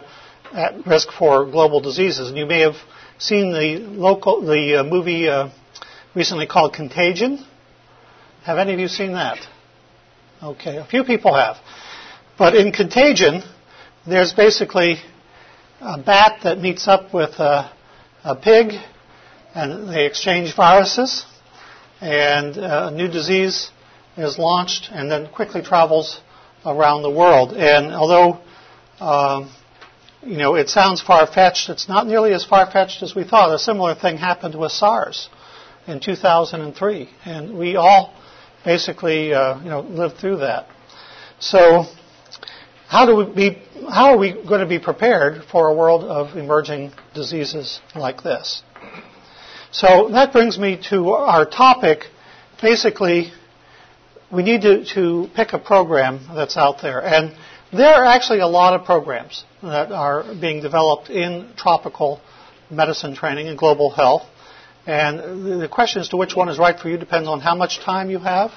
at 0.52 0.86
risk 0.86 1.08
for 1.12 1.44
global 1.44 1.80
diseases. 1.80 2.28
And 2.28 2.38
you 2.38 2.46
may 2.46 2.60
have 2.60 2.76
seen 3.18 3.52
the 3.52 3.80
local 3.80 4.40
the 4.40 4.80
uh, 4.80 4.84
movie 4.84 5.28
uh, 5.28 5.50
recently 6.14 6.46
called 6.46 6.72
Contagion. 6.72 7.44
Have 8.44 8.56
any 8.58 8.72
of 8.72 8.78
you 8.78 8.88
seen 8.88 9.12
that? 9.12 9.38
Okay, 10.42 10.76
a 10.76 10.86
few 10.86 11.04
people 11.04 11.34
have. 11.34 11.56
But 12.38 12.54
in 12.54 12.72
Contagion, 12.72 13.42
there's 14.06 14.32
basically 14.32 14.96
a 15.80 15.98
bat 15.98 16.40
that 16.44 16.58
meets 16.58 16.86
up 16.86 17.14
with 17.14 17.30
a, 17.38 17.72
a 18.24 18.36
pig, 18.36 18.74
and 19.54 19.88
they 19.88 20.06
exchange 20.06 20.54
viruses, 20.54 21.24
and 22.00 22.56
a 22.56 22.90
new 22.90 23.08
disease 23.08 23.70
is 24.16 24.38
launched, 24.38 24.90
and 24.92 25.10
then 25.10 25.28
quickly 25.32 25.62
travels 25.62 26.20
around 26.66 27.02
the 27.02 27.10
world. 27.10 27.52
And 27.54 27.92
although 27.92 28.40
uh, 29.00 29.48
you 30.22 30.36
know 30.36 30.54
it 30.54 30.68
sounds 30.68 31.00
far 31.00 31.26
fetched, 31.26 31.70
it's 31.70 31.88
not 31.88 32.06
nearly 32.06 32.34
as 32.34 32.44
far 32.44 32.70
fetched 32.70 33.02
as 33.02 33.14
we 33.14 33.24
thought. 33.24 33.52
A 33.52 33.58
similar 33.58 33.94
thing 33.94 34.18
happened 34.18 34.54
with 34.54 34.72
SARS 34.72 35.30
in 35.86 36.00
2003, 36.00 37.08
and 37.24 37.56
we 37.56 37.76
all 37.76 38.14
basically 38.64 39.32
uh, 39.32 39.58
you 39.62 39.70
know 39.70 39.80
lived 39.80 40.18
through 40.18 40.38
that. 40.38 40.66
So 41.38 41.86
how 42.90 43.06
do 43.06 43.14
we 43.14 43.24
be, 43.32 43.62
how 43.88 44.06
are 44.06 44.18
we 44.18 44.32
going 44.32 44.62
to 44.62 44.66
be 44.66 44.80
prepared 44.80 45.44
for 45.44 45.68
a 45.68 45.74
world 45.74 46.02
of 46.02 46.36
emerging 46.36 46.90
diseases 47.14 47.80
like 47.94 48.24
this? 48.24 48.64
So 49.70 50.08
that 50.10 50.32
brings 50.32 50.58
me 50.58 50.76
to 50.90 51.10
our 51.10 51.46
topic. 51.46 52.06
Basically, 52.60 53.30
we 54.32 54.42
need 54.42 54.62
to, 54.62 54.84
to 54.94 55.28
pick 55.36 55.52
a 55.52 55.58
program 55.60 56.26
that's 56.34 56.56
out 56.56 56.82
there. 56.82 57.00
And 57.00 57.36
there 57.72 57.94
are 57.94 58.04
actually 58.04 58.40
a 58.40 58.48
lot 58.48 58.74
of 58.74 58.84
programs 58.84 59.44
that 59.62 59.92
are 59.92 60.24
being 60.34 60.60
developed 60.60 61.10
in 61.10 61.52
tropical 61.56 62.20
medicine 62.72 63.14
training 63.14 63.46
and 63.46 63.56
global 63.56 63.90
health. 63.90 64.22
And 64.84 65.62
the 65.62 65.68
question 65.68 66.00
as 66.00 66.08
to 66.08 66.16
which 66.16 66.34
one 66.34 66.48
is 66.48 66.58
right 66.58 66.76
for 66.76 66.88
you 66.88 66.98
depends 66.98 67.28
on 67.28 67.38
how 67.38 67.54
much 67.54 67.78
time 67.78 68.10
you 68.10 68.18
have, 68.18 68.50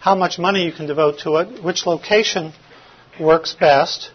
how 0.00 0.14
much 0.14 0.38
money 0.38 0.64
you 0.64 0.72
can 0.72 0.86
devote 0.86 1.18
to 1.24 1.36
it, 1.36 1.62
which 1.62 1.84
location 1.84 2.54
works 3.20 3.54
best. 3.58 4.10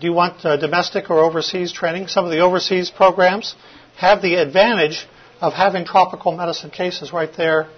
Do 0.00 0.06
you 0.06 0.12
want 0.12 0.44
uh, 0.44 0.56
domestic 0.56 1.10
or 1.10 1.18
overseas 1.18 1.72
training? 1.72 2.08
Some 2.08 2.24
of 2.24 2.30
the 2.30 2.40
overseas 2.40 2.90
programs 2.90 3.54
have 3.96 4.22
the 4.22 4.36
advantage 4.36 5.06
of 5.40 5.52
having 5.52 5.84
tropical 5.84 6.32
medicine 6.32 6.70
cases 6.70 7.12
right 7.12 7.30
there 7.36 7.68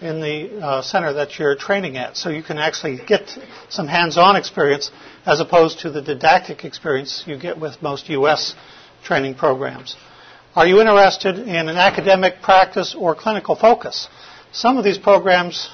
in 0.00 0.20
the 0.20 0.60
uh, 0.60 0.82
center 0.82 1.12
that 1.14 1.38
you're 1.38 1.54
training 1.54 1.96
at. 1.96 2.16
So 2.16 2.28
you 2.28 2.42
can 2.42 2.58
actually 2.58 2.98
get 3.06 3.38
some 3.68 3.86
hands-on 3.86 4.36
experience 4.36 4.90
as 5.24 5.40
opposed 5.40 5.80
to 5.80 5.90
the 5.90 6.02
didactic 6.02 6.64
experience 6.64 7.22
you 7.26 7.38
get 7.38 7.58
with 7.58 7.80
most 7.80 8.08
U.S. 8.08 8.54
training 9.04 9.36
programs. 9.36 9.96
Are 10.54 10.66
you 10.66 10.80
interested 10.80 11.38
in 11.38 11.68
an 11.68 11.76
academic 11.76 12.42
practice 12.42 12.94
or 12.98 13.14
clinical 13.14 13.54
focus? 13.54 14.08
Some 14.52 14.76
of 14.76 14.84
these 14.84 14.98
programs 14.98 15.70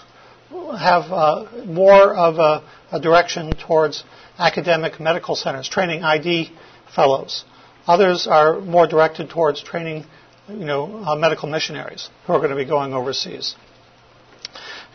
have 0.51 1.11
uh, 1.13 1.65
more 1.67 2.15
of 2.15 2.39
a, 2.39 2.65
a 2.93 3.01
direction 3.01 3.53
towards 3.53 4.05
academic 4.39 5.01
medical 5.01 5.37
centers, 5.37 5.69
training 5.69 6.03
ID 6.03 6.51
fellows. 6.95 7.45
Others 7.87 8.27
are 8.27 8.61
more 8.61 8.87
directed 8.87 9.31
towards 9.31 9.63
training, 9.63 10.05
you 10.49 10.65
know, 10.65 11.05
uh, 11.05 11.17
medical 11.17 11.49
missionaries 11.49 12.09
who 12.27 12.33
are 12.33 12.39
going 12.39 12.51
to 12.51 12.57
be 12.57 12.65
going 12.65 12.93
overseas. 12.93 13.57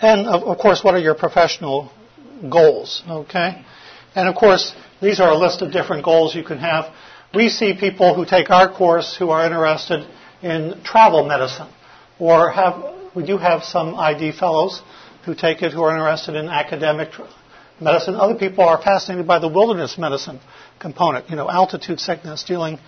And 0.01 0.27
of, 0.27 0.43
of, 0.43 0.57
course, 0.57 0.83
what 0.83 0.95
are 0.95 0.99
your 0.99 1.15
professional 1.15 1.91
goals? 2.49 3.03
Okay, 3.07 3.63
and 4.15 4.27
of 4.27 4.35
course, 4.35 4.73
these 5.01 5.19
are 5.19 5.31
a 5.31 5.37
list 5.37 5.61
of 5.61 5.71
different 5.71 6.03
goals 6.03 6.35
you 6.35 6.43
can 6.43 6.57
have. 6.57 6.93
We 7.33 7.49
see 7.49 7.73
people 7.73 8.13
who 8.13 8.25
take 8.25 8.49
our 8.49 8.71
course 8.71 9.15
who 9.17 9.29
are 9.29 9.45
interested 9.45 10.07
in 10.41 10.81
travel 10.83 11.25
medicine, 11.25 11.69
or 12.19 12.51
have 12.51 12.83
we 13.15 13.25
do 13.25 13.37
have 13.37 13.63
some 13.63 13.95
ID 13.95 14.33
fellows 14.33 14.81
who 15.25 15.35
take 15.35 15.61
it 15.61 15.71
who 15.71 15.81
are 15.83 15.91
interested 15.91 16.35
in 16.35 16.47
academic 16.47 17.09
medicine. 17.79 18.15
Other 18.15 18.35
people 18.35 18.63
are 18.63 18.81
fascinated 18.81 19.27
by 19.27 19.39
the 19.39 19.47
wilderness 19.47 19.97
medicine 19.97 20.39
component, 20.79 21.29
you 21.29 21.35
know, 21.35 21.49
altitude 21.49 21.99
sickness, 21.99 22.43
dealing 22.43 22.79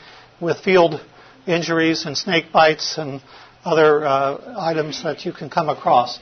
with 0.41 0.59
field 0.59 1.01
injuries 1.47 2.05
and 2.05 2.17
snake 2.17 2.51
bites 2.51 2.97
and 2.97 3.21
other 3.63 4.05
uh, 4.05 4.55
items 4.59 5.03
that 5.03 5.25
you 5.25 5.31
can 5.31 5.49
come 5.49 5.69
across. 5.69 6.19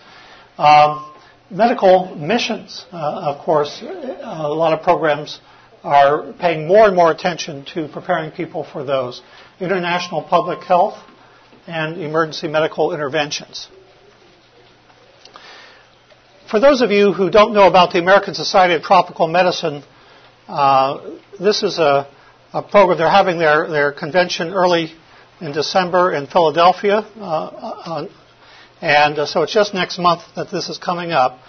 Um, 0.57 1.11
medical 1.49 2.15
missions, 2.15 2.85
uh, 2.91 3.33
of 3.33 3.43
course, 3.43 3.81
a 3.81 4.47
lot 4.47 4.73
of 4.73 4.83
programs 4.83 5.39
are 5.83 6.33
paying 6.39 6.67
more 6.67 6.87
and 6.87 6.95
more 6.95 7.11
attention 7.11 7.65
to 7.73 7.87
preparing 7.89 8.31
people 8.31 8.63
for 8.63 8.83
those. 8.85 9.21
International 9.59 10.21
public 10.21 10.63
health 10.63 10.97
and 11.67 12.01
emergency 12.01 12.47
medical 12.47 12.93
interventions. 12.93 13.67
For 16.53 16.59
those 16.59 16.81
of 16.81 16.91
you 16.91 17.13
who 17.13 17.31
don't 17.31 17.55
know 17.55 17.65
about 17.65 17.93
the 17.93 17.97
American 17.97 18.35
Society 18.35 18.75
of 18.75 18.83
Tropical 18.83 19.27
Medicine, 19.27 19.83
uh, 20.47 20.99
this 21.39 21.63
is 21.63 21.79
a, 21.79 22.07
a, 22.53 22.61
program. 22.61 22.99
They're 22.99 23.09
having 23.09 23.39
their, 23.39 23.67
their 23.67 23.91
convention 23.91 24.53
early 24.53 24.93
in 25.41 25.51
December 25.51 26.13
in 26.13 26.27
Philadelphia, 26.27 26.97
uh, 27.17 27.23
uh, 27.23 28.07
and 28.81 29.17
uh, 29.17 29.25
so 29.25 29.41
it's 29.41 29.51
just 29.51 29.73
next 29.73 29.97
month 29.97 30.21
that 30.35 30.51
this 30.51 30.69
is 30.69 30.77
coming 30.77 31.11
up. 31.11 31.39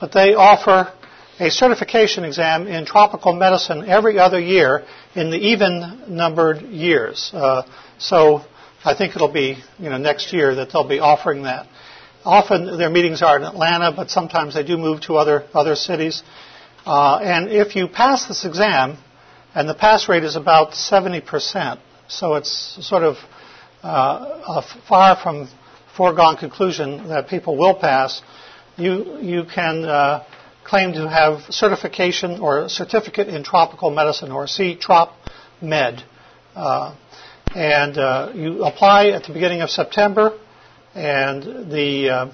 But 0.00 0.12
they 0.12 0.32
offer 0.32 0.90
a 1.38 1.50
certification 1.50 2.24
exam 2.24 2.66
in 2.66 2.86
tropical 2.86 3.34
medicine 3.34 3.86
every 3.86 4.18
other 4.18 4.40
year 4.40 4.86
in 5.14 5.30
the 5.30 5.36
even 5.36 6.04
numbered 6.08 6.62
years. 6.62 7.30
Uh, 7.34 7.64
so 7.98 8.40
I 8.82 8.94
think 8.96 9.14
it'll 9.14 9.30
be 9.30 9.62
you 9.78 9.90
know 9.90 9.98
next 9.98 10.32
year 10.32 10.54
that 10.54 10.72
they'll 10.72 10.88
be 10.88 11.00
offering 11.00 11.42
that. 11.42 11.66
Often 12.24 12.78
their 12.78 12.88
meetings 12.88 13.20
are 13.22 13.36
in 13.36 13.44
Atlanta, 13.44 13.92
but 13.92 14.10
sometimes 14.10 14.54
they 14.54 14.62
do 14.64 14.78
move 14.78 15.02
to 15.02 15.16
other, 15.16 15.44
other 15.52 15.76
cities. 15.76 16.22
Uh, 16.86 17.18
and 17.22 17.50
if 17.50 17.76
you 17.76 17.86
pass 17.86 18.26
this 18.26 18.44
exam, 18.46 18.96
and 19.54 19.68
the 19.68 19.74
pass 19.74 20.08
rate 20.08 20.24
is 20.24 20.34
about 20.34 20.72
70%, 20.72 21.78
so 22.08 22.34
it's 22.34 22.78
sort 22.86 23.02
of 23.02 23.16
uh, 23.82 24.62
far 24.88 25.16
from 25.16 25.48
foregone 25.96 26.36
conclusion 26.36 27.08
that 27.08 27.28
people 27.28 27.56
will 27.58 27.74
pass, 27.74 28.22
you, 28.76 29.18
you 29.20 29.44
can 29.44 29.84
uh, 29.84 30.24
claim 30.64 30.94
to 30.94 31.08
have 31.08 31.42
certification 31.52 32.40
or 32.40 32.68
certificate 32.70 33.28
in 33.28 33.44
tropical 33.44 33.90
medicine 33.90 34.32
or 34.32 34.46
C 34.46 34.76
Trop 34.76 35.12
Med. 35.60 36.02
Uh, 36.56 36.96
and 37.54 37.98
uh, 37.98 38.32
you 38.34 38.64
apply 38.64 39.08
at 39.08 39.24
the 39.24 39.32
beginning 39.32 39.60
of 39.60 39.70
September 39.70 40.38
and 40.94 41.70
the 41.72 42.08
uh, 42.10 42.32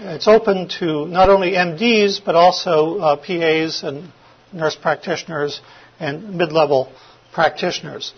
it's 0.00 0.28
open 0.28 0.68
to 0.78 1.06
not 1.06 1.28
only 1.28 1.52
MDs 1.52 2.24
but 2.24 2.34
also 2.34 2.98
uh, 2.98 3.16
PAs 3.16 3.82
and 3.82 4.12
nurse 4.52 4.76
practitioners 4.76 5.60
and 6.00 6.36
mid-level 6.36 6.92
practitioners. 7.32 8.12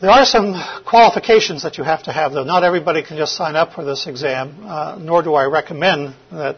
There 0.00 0.10
are 0.10 0.24
some 0.24 0.54
qualifications 0.86 1.64
that 1.64 1.76
you 1.76 1.82
have 1.82 2.04
to 2.04 2.12
have, 2.12 2.32
though. 2.32 2.44
Not 2.44 2.62
everybody 2.62 3.02
can 3.02 3.16
just 3.16 3.34
sign 3.34 3.56
up 3.56 3.72
for 3.72 3.84
this 3.84 4.06
exam, 4.06 4.64
uh, 4.64 4.96
nor 5.00 5.22
do 5.24 5.34
I 5.34 5.46
recommend 5.46 6.14
that 6.30 6.56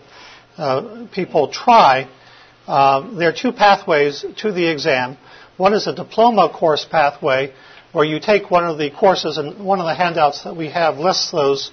uh, 0.58 1.06
people 1.14 1.48
try. 1.48 2.06
Uh, 2.66 3.16
there 3.16 3.30
are 3.30 3.32
two 3.32 3.52
pathways 3.52 4.26
to 4.38 4.52
the 4.52 4.70
exam. 4.70 5.16
One 5.56 5.72
is 5.72 5.86
a 5.86 5.94
diploma 5.94 6.50
course 6.54 6.84
pathway, 6.84 7.54
where 7.92 8.04
you 8.04 8.20
take 8.20 8.50
one 8.50 8.64
of 8.64 8.76
the 8.76 8.90
courses, 8.90 9.38
and 9.38 9.64
one 9.64 9.80
of 9.80 9.86
the 9.86 9.94
handouts 9.94 10.44
that 10.44 10.54
we 10.54 10.68
have 10.68 10.98
lists 10.98 11.30
those 11.30 11.70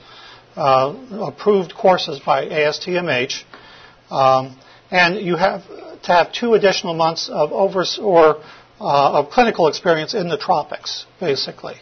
approved 0.58 1.74
courses 1.76 2.20
by 2.20 2.46
ASTMH, 2.46 3.44
um, 4.10 4.58
and 4.92 5.18
you 5.18 5.36
have 5.36 5.68
to 6.04 6.12
have 6.12 6.34
two 6.34 6.54
additional 6.54 6.94
months 6.94 7.30
of 7.30 7.52
or 7.52 8.42
uh, 8.80 9.20
of 9.20 9.30
clinical 9.30 9.68
experience 9.68 10.14
in 10.14 10.30
the 10.30 10.38
tropics, 10.38 11.06
basically. 11.20 11.76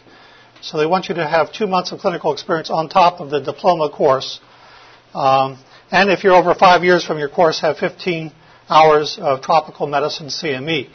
So 0.62 0.78
they 0.78 0.86
want 0.86 1.08
you 1.08 1.14
to 1.16 1.26
have 1.26 1.52
two 1.52 1.66
months 1.66 1.92
of 1.92 2.00
clinical 2.00 2.32
experience 2.32 2.70
on 2.70 2.88
top 2.88 3.20
of 3.20 3.30
the 3.30 3.40
diploma 3.40 3.90
course. 3.90 4.40
Um, 5.14 5.58
and 5.90 6.10
if 6.10 6.24
you're 6.24 6.34
over 6.34 6.54
five 6.54 6.82
years 6.82 7.04
from 7.04 7.18
your 7.18 7.28
course, 7.28 7.60
have 7.60 7.78
15 7.78 8.32
hours 8.68 9.18
of 9.20 9.42
tropical 9.42 9.86
medicine 9.86 10.26
CME. 10.26 10.88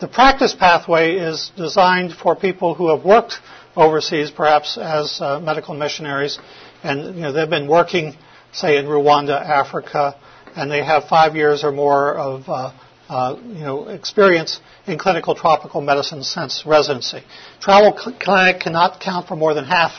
The 0.00 0.08
practice 0.08 0.54
pathway 0.54 1.14
is 1.14 1.50
designed 1.56 2.12
for 2.12 2.36
people 2.36 2.74
who 2.74 2.94
have 2.94 3.04
worked 3.04 3.38
overseas, 3.74 4.30
perhaps 4.30 4.76
as 4.76 5.20
uh, 5.20 5.40
medical 5.40 5.74
missionaries, 5.74 6.38
and 6.82 7.16
you 7.16 7.22
know, 7.22 7.32
they've 7.32 7.50
been 7.50 7.68
working, 7.68 8.14
say, 8.52 8.76
in 8.78 8.86
Rwanda, 8.86 9.40
Africa, 9.40 10.16
and 10.54 10.70
they 10.70 10.84
have 10.84 11.04
five 11.04 11.36
years 11.36 11.64
or 11.64 11.72
more 11.72 12.14
of 12.14 12.48
uh, 12.48 12.72
uh, 13.08 13.36
you 13.40 13.60
know, 13.60 13.88
experience 13.88 14.60
in 14.86 14.98
clinical 14.98 15.34
tropical 15.34 15.80
medicine 15.80 16.22
since 16.22 16.64
residency. 16.66 17.22
Travel 17.60 17.92
clinic 17.92 18.60
cannot 18.60 19.00
count 19.00 19.28
for 19.28 19.36
more 19.36 19.54
than 19.54 19.64
half 19.64 19.92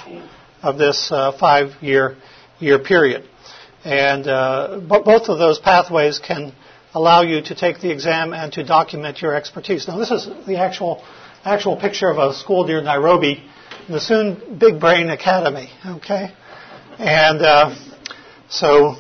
of 0.62 0.78
this 0.78 1.10
uh, 1.12 1.32
five-year 1.38 2.18
year 2.60 2.80
period, 2.80 3.24
and 3.86 4.28
uh, 4.28 4.80
both 4.88 5.30
of 5.30 5.38
those 5.38 5.60
pathways 5.60 6.20
can 6.20 6.54
allow 6.94 7.22
you 7.22 7.42
to 7.42 7.56
take 7.56 7.80
the 7.80 7.92
exam 7.92 8.34
and 8.34 8.52
to 8.54 8.64
document 8.64 9.22
your 9.22 9.36
expertise. 9.36 9.88
Now, 9.88 9.98
this 9.98 10.12
is 10.12 10.28
the 10.46 10.58
actual 10.58 11.04
actual 11.46 11.78
picture 11.78 12.10
of 12.10 12.18
a 12.18 12.34
school 12.34 12.66
near 12.66 12.82
Nairobi, 12.82 13.44
the 13.88 14.02
soon 14.02 14.58
Big 14.60 14.80
Brain 14.80 15.10
Academy. 15.10 15.70
Okay, 15.86 16.34
and 17.00 17.42
uh, 17.42 17.76
so 18.50 18.96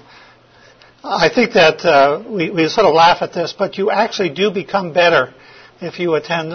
I 1.03 1.29
think 1.33 1.53
that 1.53 1.83
uh, 1.83 2.23
we, 2.27 2.51
we 2.51 2.67
sort 2.67 2.85
of 2.85 2.93
laugh 2.93 3.21
at 3.21 3.33
this, 3.33 3.55
but 3.57 3.77
you 3.77 3.89
actually 3.89 4.29
do 4.29 4.51
become 4.51 4.93
better 4.93 5.33
if 5.81 5.99
you 5.99 6.15
attend, 6.15 6.51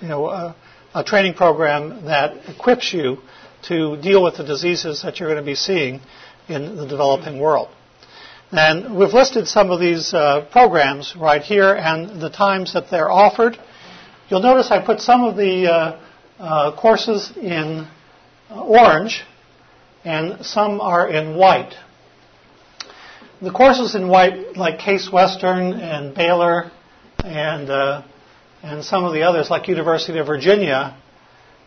you 0.00 0.08
know, 0.08 0.26
a, 0.28 0.56
a 0.94 1.04
training 1.04 1.34
program 1.34 2.06
that 2.06 2.48
equips 2.48 2.94
you 2.94 3.18
to 3.68 4.00
deal 4.00 4.22
with 4.22 4.36
the 4.36 4.44
diseases 4.44 5.02
that 5.02 5.18
you're 5.18 5.28
going 5.28 5.42
to 5.42 5.44
be 5.44 5.54
seeing 5.54 6.00
in 6.48 6.76
the 6.76 6.86
developing 6.86 7.40
world. 7.40 7.68
And 8.52 8.96
we've 8.96 9.12
listed 9.12 9.48
some 9.48 9.70
of 9.70 9.80
these 9.80 10.14
uh, 10.14 10.46
programs 10.50 11.14
right 11.16 11.42
here 11.42 11.74
and 11.74 12.22
the 12.22 12.30
times 12.30 12.72
that 12.74 12.90
they're 12.90 13.10
offered. 13.10 13.58
You'll 14.30 14.40
notice 14.40 14.70
I 14.70 14.84
put 14.84 15.00
some 15.00 15.24
of 15.24 15.36
the 15.36 15.66
uh, 15.66 16.00
uh, 16.38 16.80
courses 16.80 17.32
in 17.36 17.88
orange 18.50 19.24
and 20.06 20.46
some 20.46 20.80
are 20.80 21.08
in 21.10 21.36
white. 21.36 21.74
The 23.42 23.50
courses 23.50 23.96
in 23.96 24.06
white, 24.06 24.56
like 24.56 24.78
Case 24.78 25.10
Western 25.12 25.72
and 25.72 26.14
Baylor 26.14 26.70
and 27.24 27.68
uh, 27.68 28.02
and 28.62 28.84
some 28.84 29.04
of 29.04 29.12
the 29.12 29.22
others, 29.24 29.50
like 29.50 29.66
University 29.66 30.18
of 30.20 30.26
Virginia, 30.26 30.96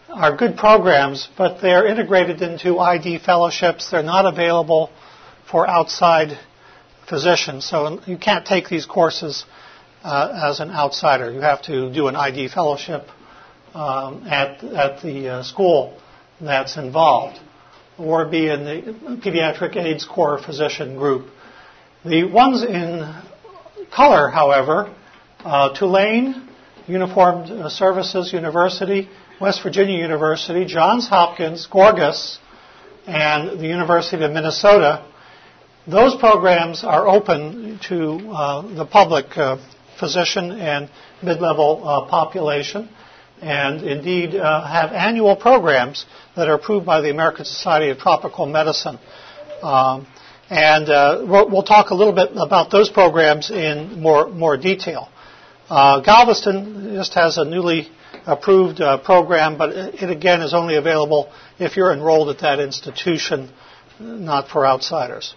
are 0.07 0.35
good 0.37 0.55
programs, 0.55 1.27
but 1.37 1.61
they're 1.61 1.85
integrated 1.85 2.41
into 2.41 2.79
ID 2.79 3.19
fellowships. 3.19 3.91
They're 3.91 4.03
not 4.03 4.25
available 4.25 4.89
for 5.51 5.67
outside 5.67 6.39
physicians, 7.09 7.65
so 7.65 7.99
you 8.05 8.17
can't 8.17 8.45
take 8.45 8.69
these 8.69 8.85
courses 8.85 9.45
uh, 10.01 10.49
as 10.49 10.61
an 10.61 10.71
outsider. 10.71 11.29
You 11.29 11.41
have 11.41 11.61
to 11.63 11.93
do 11.93 12.07
an 12.07 12.15
ID 12.15 12.47
fellowship 12.47 13.05
um, 13.73 14.25
at 14.27 14.63
at 14.63 15.01
the 15.01 15.27
uh, 15.27 15.43
school 15.43 15.99
that's 16.39 16.77
involved, 16.77 17.37
or 17.99 18.25
be 18.25 18.47
in 18.47 18.63
the 18.63 19.19
pediatric 19.23 19.75
AIDS 19.75 20.05
Corps 20.05 20.41
physician 20.43 20.97
group. 20.97 21.29
The 22.05 22.23
ones 22.23 22.63
in 22.63 23.13
color, 23.93 24.29
however, 24.29 24.95
uh, 25.39 25.77
Tulane, 25.77 26.47
Uniformed 26.87 27.51
uh, 27.51 27.69
Services 27.69 28.33
University, 28.33 29.09
West 29.39 29.61
Virginia 29.63 29.97
University, 29.97 30.65
Johns 30.65 31.07
Hopkins, 31.07 31.67
Gorgas, 31.71 32.37
and 33.05 33.59
the 33.59 33.67
University 33.67 34.23
of 34.23 34.31
Minnesota, 34.31 35.05
those 35.87 36.15
programs 36.15 36.83
are 36.83 37.07
open 37.07 37.79
to 37.87 38.29
uh, 38.29 38.75
the 38.75 38.85
public 38.85 39.25
uh, 39.37 39.57
physician 39.99 40.51
and 40.51 40.89
mid-level 41.23 41.81
uh, 41.83 42.09
population 42.09 42.89
and 43.41 43.81
indeed 43.81 44.35
uh, 44.35 44.65
have 44.65 44.91
annual 44.91 45.35
programs 45.35 46.05
that 46.35 46.47
are 46.47 46.55
approved 46.55 46.85
by 46.85 47.01
the 47.01 47.09
American 47.09 47.45
Society 47.45 47.89
of 47.89 47.97
Tropical 47.97 48.45
Medicine. 48.45 48.99
Um, 49.61 50.07
and 50.49 50.89
uh, 50.89 51.23
we'll, 51.27 51.49
we'll, 51.49 51.63
talk 51.63 51.91
a 51.91 51.95
little 51.95 52.13
bit 52.13 52.31
about 52.35 52.71
those 52.71 52.89
programs 52.89 53.51
in 53.51 54.01
more, 54.01 54.29
more 54.29 54.57
detail. 54.57 55.09
Uh, 55.69 56.01
Galveston 56.01 56.95
just 56.95 57.13
has 57.13 57.37
a 57.37 57.45
newly 57.45 57.89
approved 58.25 58.81
uh, 58.81 58.97
program, 58.97 59.57
but 59.57 59.69
it 59.69 60.09
again 60.09 60.41
is 60.41 60.53
only 60.53 60.75
available 60.75 61.31
if 61.59 61.77
you're 61.77 61.93
enrolled 61.93 62.29
at 62.29 62.39
that 62.39 62.59
institution, 62.59 63.51
not 63.99 64.47
for 64.49 64.65
outsiders. 64.65 65.35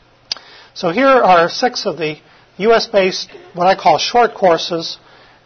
So 0.74 0.90
here 0.90 1.06
are 1.06 1.50
six 1.50 1.84
of 1.84 1.98
the 1.98 2.16
U.S.-based, 2.56 3.28
what 3.54 3.66
I 3.66 3.74
call 3.74 3.98
short 3.98 4.34
courses, 4.34 4.98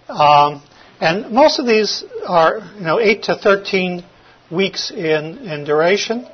um, 0.09 0.63
and 1.01 1.31
most 1.33 1.59
of 1.59 1.67
these 1.67 2.05
are, 2.27 2.61
you 2.77 2.85
know, 2.85 2.99
8 2.99 3.23
to 3.25 3.37
13 3.37 4.05
weeks 4.51 4.91
in, 4.91 5.39
in 5.39 5.65
duration, 5.65 6.27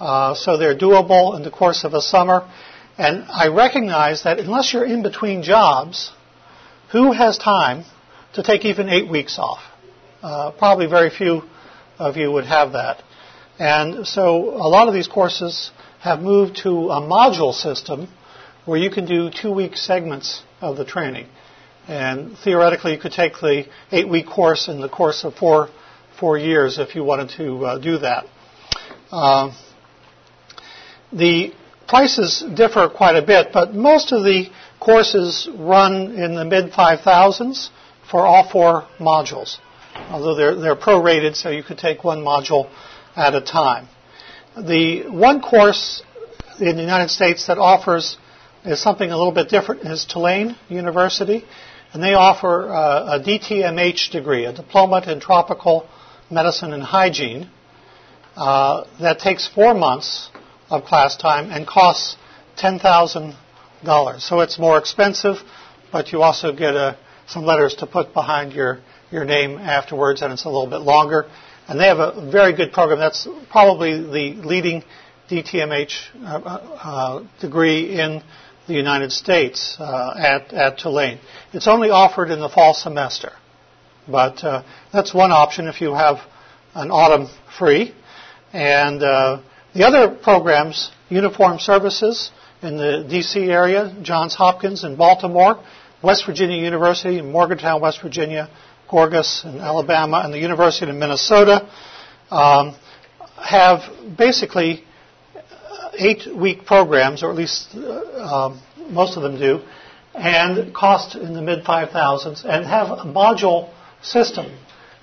uh, 0.00 0.34
so 0.34 0.56
they're 0.56 0.76
doable 0.76 1.36
in 1.36 1.42
the 1.42 1.50
course 1.50 1.84
of 1.84 1.94
a 1.94 2.00
summer. 2.00 2.48
And 2.96 3.24
I 3.28 3.48
recognize 3.48 4.22
that 4.22 4.38
unless 4.38 4.72
you're 4.72 4.84
in 4.84 5.02
between 5.02 5.42
jobs, 5.42 6.12
who 6.92 7.12
has 7.12 7.38
time 7.38 7.84
to 8.34 8.42
take 8.42 8.64
even 8.64 8.88
eight 8.88 9.10
weeks 9.10 9.38
off? 9.38 9.60
Uh, 10.22 10.52
probably 10.52 10.86
very 10.86 11.10
few 11.10 11.42
of 11.98 12.16
you 12.16 12.30
would 12.30 12.44
have 12.44 12.72
that. 12.72 13.02
And 13.58 14.06
so 14.06 14.50
a 14.50 14.68
lot 14.68 14.88
of 14.88 14.94
these 14.94 15.08
courses 15.08 15.70
have 16.00 16.20
moved 16.20 16.56
to 16.62 16.90
a 16.90 17.00
module 17.00 17.54
system 17.54 18.08
where 18.64 18.78
you 18.78 18.90
can 18.90 19.06
do 19.06 19.30
two 19.30 19.52
week 19.52 19.76
segments 19.76 20.42
of 20.60 20.76
the 20.76 20.84
training. 20.84 21.26
And 21.86 22.36
theoretically, 22.38 22.92
you 22.94 22.98
could 22.98 23.12
take 23.12 23.34
the 23.34 23.66
eight 23.92 24.08
week 24.08 24.26
course 24.26 24.68
in 24.68 24.80
the 24.80 24.88
course 24.88 25.24
of 25.24 25.34
four, 25.34 25.68
four 26.18 26.38
years 26.38 26.78
if 26.78 26.94
you 26.94 27.04
wanted 27.04 27.30
to 27.36 27.66
uh, 27.66 27.78
do 27.78 27.98
that. 27.98 28.24
Uh, 29.10 29.52
the 31.12 31.52
prices 31.86 32.42
differ 32.54 32.88
quite 32.88 33.16
a 33.16 33.22
bit, 33.22 33.48
but 33.52 33.74
most 33.74 34.12
of 34.12 34.24
the 34.24 34.46
courses 34.80 35.48
run 35.54 36.12
in 36.12 36.34
the 36.34 36.44
mid 36.44 36.72
5,000s 36.72 37.68
for 38.10 38.26
all 38.26 38.48
four 38.50 38.88
modules, 38.98 39.58
although 40.10 40.34
they're, 40.34 40.54
they're 40.54 40.76
prorated, 40.76 41.36
so 41.36 41.50
you 41.50 41.62
could 41.62 41.78
take 41.78 42.02
one 42.02 42.18
module 42.18 42.70
at 43.16 43.34
a 43.34 43.40
time. 43.40 43.88
The 44.56 45.08
one 45.08 45.40
course 45.40 46.02
in 46.60 46.76
the 46.76 46.82
United 46.82 47.10
States 47.10 47.46
that 47.46 47.58
offers 47.58 48.16
is 48.64 48.80
something 48.80 49.10
a 49.10 49.16
little 49.16 49.32
bit 49.32 49.48
different 49.48 49.82
is 49.82 50.04
Tulane 50.04 50.56
University, 50.68 51.44
and 51.94 52.02
they 52.02 52.14
offer 52.14 52.68
uh, 52.68 53.18
a 53.18 53.20
DTMH 53.20 54.10
degree, 54.10 54.44
a 54.46 54.52
Diploma 54.52 55.00
in 55.06 55.20
Tropical 55.20 55.88
Medicine 56.28 56.72
and 56.72 56.82
Hygiene, 56.82 57.48
uh, 58.36 58.84
that 59.00 59.20
takes 59.20 59.46
four 59.46 59.74
months 59.74 60.28
of 60.70 60.82
class 60.84 61.16
time 61.16 61.52
and 61.52 61.64
costs 61.68 62.16
$10,000. 62.58 64.20
So 64.20 64.40
it's 64.40 64.58
more 64.58 64.76
expensive, 64.76 65.36
but 65.92 66.10
you 66.10 66.20
also 66.22 66.52
get 66.52 66.74
uh, 66.76 66.96
some 67.28 67.44
letters 67.44 67.76
to 67.76 67.86
put 67.86 68.12
behind 68.12 68.52
your, 68.52 68.80
your 69.12 69.24
name 69.24 69.56
afterwards, 69.58 70.20
and 70.20 70.32
it's 70.32 70.44
a 70.44 70.48
little 70.48 70.68
bit 70.68 70.80
longer. 70.80 71.26
And 71.68 71.78
they 71.78 71.86
have 71.86 72.00
a 72.00 72.28
very 72.28 72.56
good 72.56 72.72
program. 72.72 72.98
That's 72.98 73.28
probably 73.52 74.00
the 74.00 74.42
leading 74.44 74.82
DTMH 75.30 75.92
uh, 76.24 76.26
uh, 76.26 77.24
degree 77.40 78.00
in 78.00 78.20
the 78.66 78.74
United 78.74 79.12
States 79.12 79.76
uh, 79.78 80.14
at, 80.16 80.52
at 80.52 80.78
Tulane. 80.78 81.18
It's 81.52 81.68
only 81.68 81.90
offered 81.90 82.30
in 82.30 82.40
the 82.40 82.48
fall 82.48 82.74
semester, 82.74 83.32
but 84.08 84.42
uh, 84.42 84.62
that's 84.92 85.12
one 85.12 85.32
option 85.32 85.68
if 85.68 85.80
you 85.80 85.94
have 85.94 86.18
an 86.74 86.90
autumn 86.90 87.28
free. 87.58 87.94
And 88.52 89.02
uh, 89.02 89.42
the 89.74 89.84
other 89.84 90.14
programs, 90.14 90.90
Uniform 91.08 91.58
Services 91.58 92.30
in 92.62 92.76
the 92.76 93.06
D.C. 93.08 93.50
area, 93.50 93.94
Johns 94.02 94.34
Hopkins 94.34 94.84
in 94.84 94.96
Baltimore, 94.96 95.62
West 96.02 96.24
Virginia 96.26 96.56
University 96.62 97.18
in 97.18 97.32
Morgantown, 97.32 97.80
West 97.80 98.00
Virginia, 98.02 98.48
Gorgas 98.88 99.44
in 99.44 99.58
Alabama, 99.60 100.22
and 100.24 100.32
the 100.32 100.38
University 100.38 100.88
of 100.88 100.96
Minnesota 100.96 101.68
um, 102.30 102.76
have 103.36 103.80
basically 104.16 104.84
eight-week 105.98 106.66
programs, 106.66 107.22
or 107.22 107.30
at 107.30 107.36
least 107.36 107.68
uh, 107.74 108.48
um, 108.50 108.62
most 108.90 109.16
of 109.16 109.22
them 109.22 109.38
do, 109.38 109.60
and 110.14 110.74
cost 110.74 111.16
in 111.16 111.32
the 111.34 111.42
mid 111.42 111.64
5,000s, 111.64 112.44
and 112.44 112.64
have 112.66 112.90
a 112.90 113.04
module 113.04 113.70
system. 114.02 114.46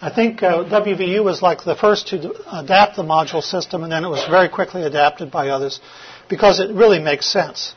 I 0.04 0.10
think 0.10 0.41
uh, 0.41 0.63
WVU 0.63 1.23
was 1.23 1.41
like 1.41 1.63
the 1.63 1.75
first 1.75 2.08
to 2.08 2.34
adapt 2.51 2.95
the 2.95 3.04
module 3.04 3.43
system, 3.43 3.84
and 3.84 3.91
then 3.91 4.04
it 4.04 4.10
was 4.10 4.25
very 4.27 4.49
quickly 4.49 4.84
adapted 4.84 5.30
by 5.30 5.49
others 5.49 5.80
because 6.27 6.60
it 6.60 6.73
really 6.73 6.99
makes 6.99 7.27
sense. 7.27 7.75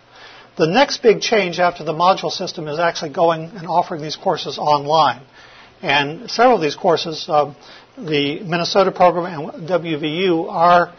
The 0.56 0.66
next 0.66 1.02
big 1.02 1.20
change 1.20 1.58
after 1.58 1.84
the 1.84 1.92
module 1.92 2.30
system 2.30 2.68
is 2.68 2.78
actually 2.78 3.12
going 3.12 3.50
and 3.56 3.66
offering 3.66 4.00
these 4.00 4.16
courses 4.16 4.56
online. 4.56 5.22
And 5.82 6.30
several 6.30 6.56
of 6.56 6.62
these 6.62 6.76
courses, 6.76 7.28
um, 7.28 7.56
the 7.98 8.40
Minnesota 8.40 8.90
program 8.90 9.50
and 9.50 9.68
WVU 9.68 10.46
are 10.48 10.94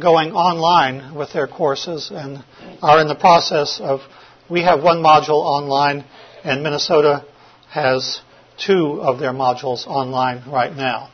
going 0.00 0.32
online 0.32 1.14
with 1.14 1.32
their 1.32 1.46
courses 1.46 2.10
and 2.12 2.44
are 2.82 3.00
in 3.00 3.08
the 3.08 3.14
process 3.14 3.80
of, 3.82 4.00
we 4.48 4.62
have 4.62 4.82
one 4.82 4.98
module 4.98 5.42
online 5.42 6.04
and 6.44 6.62
Minnesota 6.62 7.24
has 7.70 8.20
two 8.58 9.00
of 9.02 9.18
their 9.18 9.32
modules 9.32 9.86
online 9.86 10.42
right 10.48 10.74
now. 10.74 11.10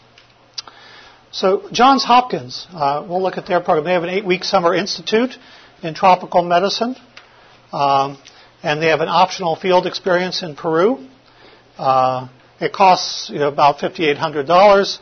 So 1.32 1.68
Johns 1.72 2.04
Hopkins, 2.04 2.66
uh, 2.70 3.04
we'll 3.08 3.22
look 3.22 3.38
at 3.38 3.46
their 3.46 3.60
program. 3.60 3.84
They 3.84 3.92
have 3.92 4.04
an 4.04 4.10
eight-week 4.10 4.44
summer 4.44 4.74
institute 4.74 5.36
in 5.82 5.94
tropical 5.94 6.42
medicine, 6.42 6.94
um, 7.72 8.18
and 8.62 8.80
they 8.80 8.86
have 8.86 9.00
an 9.00 9.08
optional 9.08 9.56
field 9.56 9.86
experience 9.86 10.42
in 10.42 10.54
Peru. 10.54 11.08
Uh, 11.76 12.28
it 12.60 12.72
costs 12.72 13.30
you 13.30 13.40
know, 13.40 13.48
about 13.48 13.78
$5,800 13.78 14.98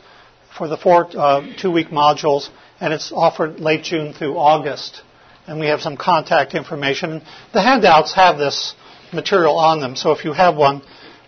for 0.57 0.67
the 0.67 0.77
four 0.77 1.07
uh, 1.15 1.45
two-week 1.59 1.89
modules, 1.89 2.49
and 2.79 2.93
it's 2.93 3.11
offered 3.11 3.59
late 3.59 3.83
June 3.83 4.13
through 4.13 4.37
August. 4.37 5.01
And 5.47 5.59
we 5.59 5.67
have 5.67 5.81
some 5.81 5.97
contact 5.97 6.53
information. 6.53 7.21
The 7.53 7.61
handouts 7.61 8.13
have 8.13 8.37
this 8.37 8.75
material 9.11 9.57
on 9.57 9.81
them, 9.81 9.95
so 9.95 10.11
if 10.11 10.23
you 10.25 10.33
have 10.33 10.55
one, 10.55 10.81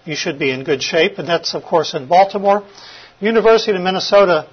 you 0.06 0.16
should 0.16 0.40
be 0.40 0.52
in 0.52 0.64
good 0.64 0.82
shape. 0.82 1.18
And 1.18 1.28
that's, 1.28 1.54
of 1.54 1.64
course, 1.64 1.94
in 1.94 2.08
Baltimore. 2.08 2.66
University 3.20 3.76
of 3.76 3.82
Minnesota, 3.82 4.50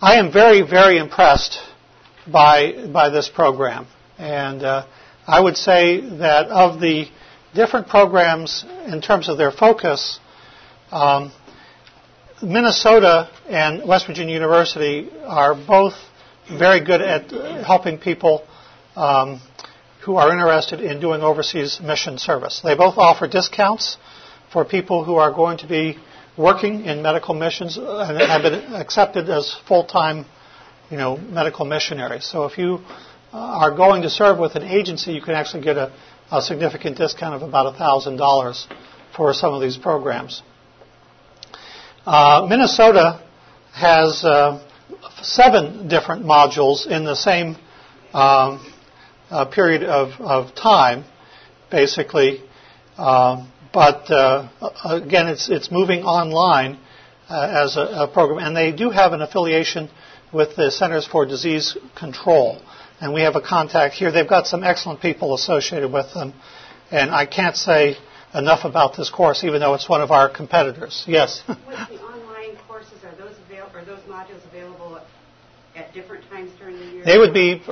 I 0.00 0.16
am 0.16 0.32
very, 0.32 0.62
very 0.62 0.98
impressed 0.98 1.58
by, 2.26 2.86
by 2.92 3.10
this 3.10 3.28
program. 3.28 3.86
And 4.18 4.62
uh, 4.62 4.86
I 5.26 5.40
would 5.40 5.56
say 5.56 6.00
that 6.18 6.48
of 6.48 6.80
the 6.80 7.06
different 7.54 7.88
programs 7.88 8.64
in 8.86 9.00
terms 9.00 9.28
of 9.28 9.38
their 9.38 9.50
focus, 9.50 10.20
um, 10.90 11.32
Minnesota 12.42 13.30
and 13.48 13.86
West 13.86 14.06
Virginia 14.06 14.34
University 14.34 15.10
are 15.26 15.54
both 15.54 15.94
very 16.58 16.84
good 16.84 17.00
at 17.00 17.30
helping 17.64 17.98
people 17.98 18.46
um, 18.96 19.40
who 20.04 20.16
are 20.16 20.30
interested 20.32 20.80
in 20.80 21.00
doing 21.00 21.22
overseas 21.22 21.80
mission 21.82 22.18
service. 22.18 22.60
They 22.62 22.74
both 22.74 22.96
offer 22.96 23.28
discounts 23.28 23.96
for 24.52 24.64
people 24.64 25.04
who 25.04 25.16
are 25.16 25.32
going 25.32 25.58
to 25.58 25.66
be 25.68 25.98
working 26.36 26.84
in 26.84 27.02
medical 27.02 27.34
missions 27.34 27.76
and 27.76 28.20
have 28.20 28.42
been 28.42 28.74
accepted 28.74 29.28
as 29.28 29.54
full-time, 29.68 30.24
you 30.90 30.96
know, 30.96 31.16
medical 31.16 31.64
missionaries. 31.64 32.24
So 32.24 32.46
if 32.46 32.56
you 32.58 32.80
uh, 33.32 33.36
are 33.36 33.76
going 33.76 34.02
to 34.02 34.10
serve 34.10 34.38
with 34.38 34.54
an 34.56 34.64
agency, 34.64 35.12
you 35.12 35.22
can 35.22 35.34
actually 35.34 35.62
get 35.62 35.76
a, 35.76 35.92
a 36.32 36.40
significant 36.40 36.96
discount 36.96 37.34
of 37.34 37.42
about 37.42 37.74
$1,000 37.76 38.66
for 39.14 39.34
some 39.34 39.52
of 39.52 39.60
these 39.60 39.76
programs. 39.76 40.42
Uh, 42.06 42.46
Minnesota 42.48 43.22
has 43.72 44.24
uh, 44.24 44.66
seven 45.22 45.88
different 45.88 46.24
modules 46.24 46.86
in 46.86 47.04
the 47.04 47.14
same 47.14 47.56
um, 48.12 48.72
uh, 49.30 49.44
period 49.46 49.82
of, 49.84 50.20
of, 50.20 50.54
time, 50.54 51.04
basically. 51.70 52.42
Um, 52.98 53.50
but 53.72 54.10
uh, 54.10 54.48
again, 54.84 55.28
it's 55.28 55.48
it's 55.48 55.70
moving 55.70 56.02
online 56.02 56.78
uh, 57.28 57.64
as 57.64 57.76
a, 57.76 57.80
a, 57.80 58.08
program, 58.08 58.44
and 58.44 58.56
they 58.56 58.72
do 58.72 58.90
have 58.90 59.12
an 59.12 59.22
affiliation 59.22 59.88
with 60.32 60.56
the 60.56 60.70
Centers 60.70 61.06
for 61.06 61.24
Disease 61.24 61.76
Control, 61.96 62.60
and 63.00 63.14
we 63.14 63.22
have 63.22 63.36
a 63.36 63.40
contact 63.40 63.94
here. 63.94 64.10
They've 64.10 64.28
got 64.28 64.46
some 64.46 64.64
excellent 64.64 65.00
people 65.00 65.34
associated 65.34 65.92
with 65.92 66.12
them, 66.12 66.34
and 66.90 67.10
I 67.10 67.26
can't 67.26 67.56
say 67.56 67.96
enough 68.34 68.64
about 68.64 68.96
this 68.96 69.10
course, 69.10 69.44
even 69.44 69.60
though 69.60 69.74
it's 69.74 69.88
one 69.88 70.00
of 70.00 70.10
our 70.10 70.28
competitors. 70.28 71.04
Yes. 71.06 71.42
With 71.48 71.56
the 71.58 72.00
online 72.00 72.56
courses, 72.66 72.92
are 73.04 73.14
those 73.16 73.36
avail- 73.46 73.69
are 73.80 73.84
those 73.84 74.00
modules 74.00 74.44
available 74.46 75.00
at 75.74 75.92
different 75.94 76.28
times 76.28 76.50
during 76.58 76.78
the 76.78 76.84
year? 76.84 77.04
They 77.04 77.16
would 77.16 77.32
be, 77.32 77.62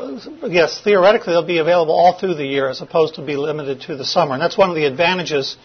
yes, 0.44 0.80
theoretically 0.82 1.34
they'll 1.34 1.46
be 1.46 1.58
available 1.58 1.92
all 1.92 2.18
through 2.18 2.34
the 2.34 2.46
year 2.46 2.68
as 2.68 2.80
opposed 2.80 3.16
to 3.16 3.24
be 3.24 3.36
limited 3.36 3.82
to 3.82 3.96
the 3.96 4.04
summer. 4.04 4.32
And 4.34 4.42
that's 4.42 4.56
one 4.56 4.70
of 4.70 4.76
the 4.76 4.86
advantages 4.86 5.56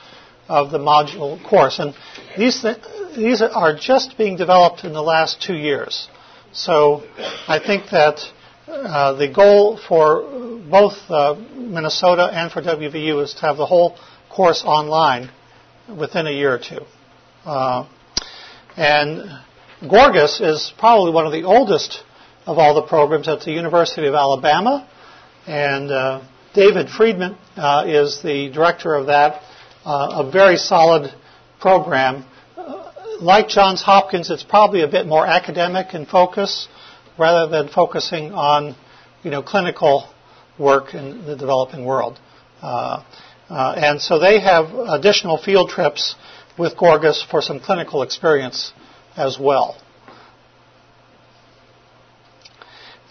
of 0.49 0.71
the 0.71 0.79
module 0.79 1.41
course. 1.47 1.79
And 1.79 1.95
these, 2.37 2.61
th- 2.61 2.77
these 3.15 3.41
are 3.41 3.75
just 3.75 4.17
being 4.17 4.35
developed 4.35 4.83
in 4.83 4.91
the 4.91 5.01
last 5.01 5.41
two 5.41 5.55
years. 5.55 6.07
So 6.51 7.03
I 7.47 7.59
think 7.65 7.89
that 7.91 8.19
uh, 8.67 9.13
the 9.13 9.29
goal 9.29 9.79
for 9.87 10.23
both 10.69 10.97
uh, 11.09 11.35
Minnesota 11.55 12.29
and 12.31 12.51
for 12.51 12.61
WVU 12.61 13.23
is 13.23 13.33
to 13.35 13.41
have 13.41 13.57
the 13.57 13.65
whole 13.65 13.97
course 14.29 14.63
online 14.65 15.29
within 15.87 16.27
a 16.27 16.31
year 16.31 16.53
or 16.53 16.59
two. 16.59 16.81
Uh, 17.45 17.87
and 18.75 19.39
Gorgas 19.83 20.39
is 20.39 20.73
probably 20.77 21.11
one 21.11 21.25
of 21.25 21.33
the 21.33 21.43
oldest 21.43 22.03
of 22.45 22.57
all 22.57 22.73
the 22.73 22.83
programs 22.83 23.27
at 23.27 23.41
the 23.41 23.51
University 23.51 24.07
of 24.07 24.13
Alabama, 24.13 24.87
and 25.45 25.91
uh, 25.91 26.21
David 26.53 26.89
Freedman 26.89 27.37
uh, 27.57 27.83
is 27.85 28.21
the 28.23 28.49
director 28.53 28.95
of 28.95 29.07
that 29.07 29.41
uh, 29.85 30.23
a 30.25 30.31
very 30.31 30.55
solid 30.55 31.13
program. 31.59 32.25
Uh, 32.55 32.93
like 33.19 33.49
Johns 33.49 33.81
Hopkins, 33.81 34.29
it's 34.29 34.43
probably 34.43 34.83
a 34.83 34.87
bit 34.87 35.05
more 35.05 35.25
academic 35.25 35.93
in 35.93 36.05
focus 36.05 36.69
rather 37.19 37.51
than 37.51 37.67
focusing 37.67 38.31
on, 38.31 38.77
you 39.21 39.31
know, 39.31 39.43
clinical 39.43 40.09
work 40.57 40.93
in 40.93 41.25
the 41.25 41.35
developing 41.35 41.83
world. 41.83 42.17
Uh, 42.61 43.03
uh, 43.49 43.73
and 43.75 44.01
so 44.01 44.17
they 44.17 44.39
have 44.39 44.73
additional 44.73 45.37
field 45.37 45.69
trips 45.69 46.15
with 46.57 46.77
Gorgas 46.77 47.21
for 47.29 47.41
some 47.41 47.59
clinical 47.59 48.01
experience 48.01 48.71
as 49.15 49.37
well. 49.39 49.77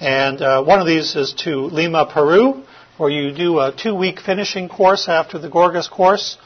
And 0.00 0.42
uh, 0.42 0.64
one 0.64 0.80
of 0.80 0.86
these 0.86 1.14
is 1.14 1.32
to 1.44 1.66
Lima, 1.66 2.10
Peru, 2.12 2.64
where 2.96 3.10
you 3.10 3.32
do 3.32 3.60
a 3.60 3.72
two-week 3.72 4.20
finishing 4.20 4.68
course 4.68 5.08
after 5.08 5.38
the 5.38 5.48
Gorgas 5.48 5.88
course 5.88 6.38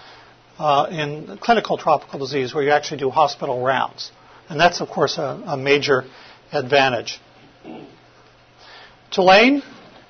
uh, 0.58 0.86
in 0.90 1.38
clinical 1.38 1.78
tropical 1.78 2.18
disease 2.18 2.54
where 2.54 2.64
you 2.64 2.70
actually 2.70 2.98
do 2.98 3.10
hospital 3.10 3.62
rounds. 3.64 4.10
And 4.48 4.60
that's, 4.60 4.80
of 4.80 4.88
course, 4.88 5.18
a, 5.18 5.42
a 5.46 5.56
major 5.56 6.04
advantage. 6.52 7.18
Tulane, 9.10 9.62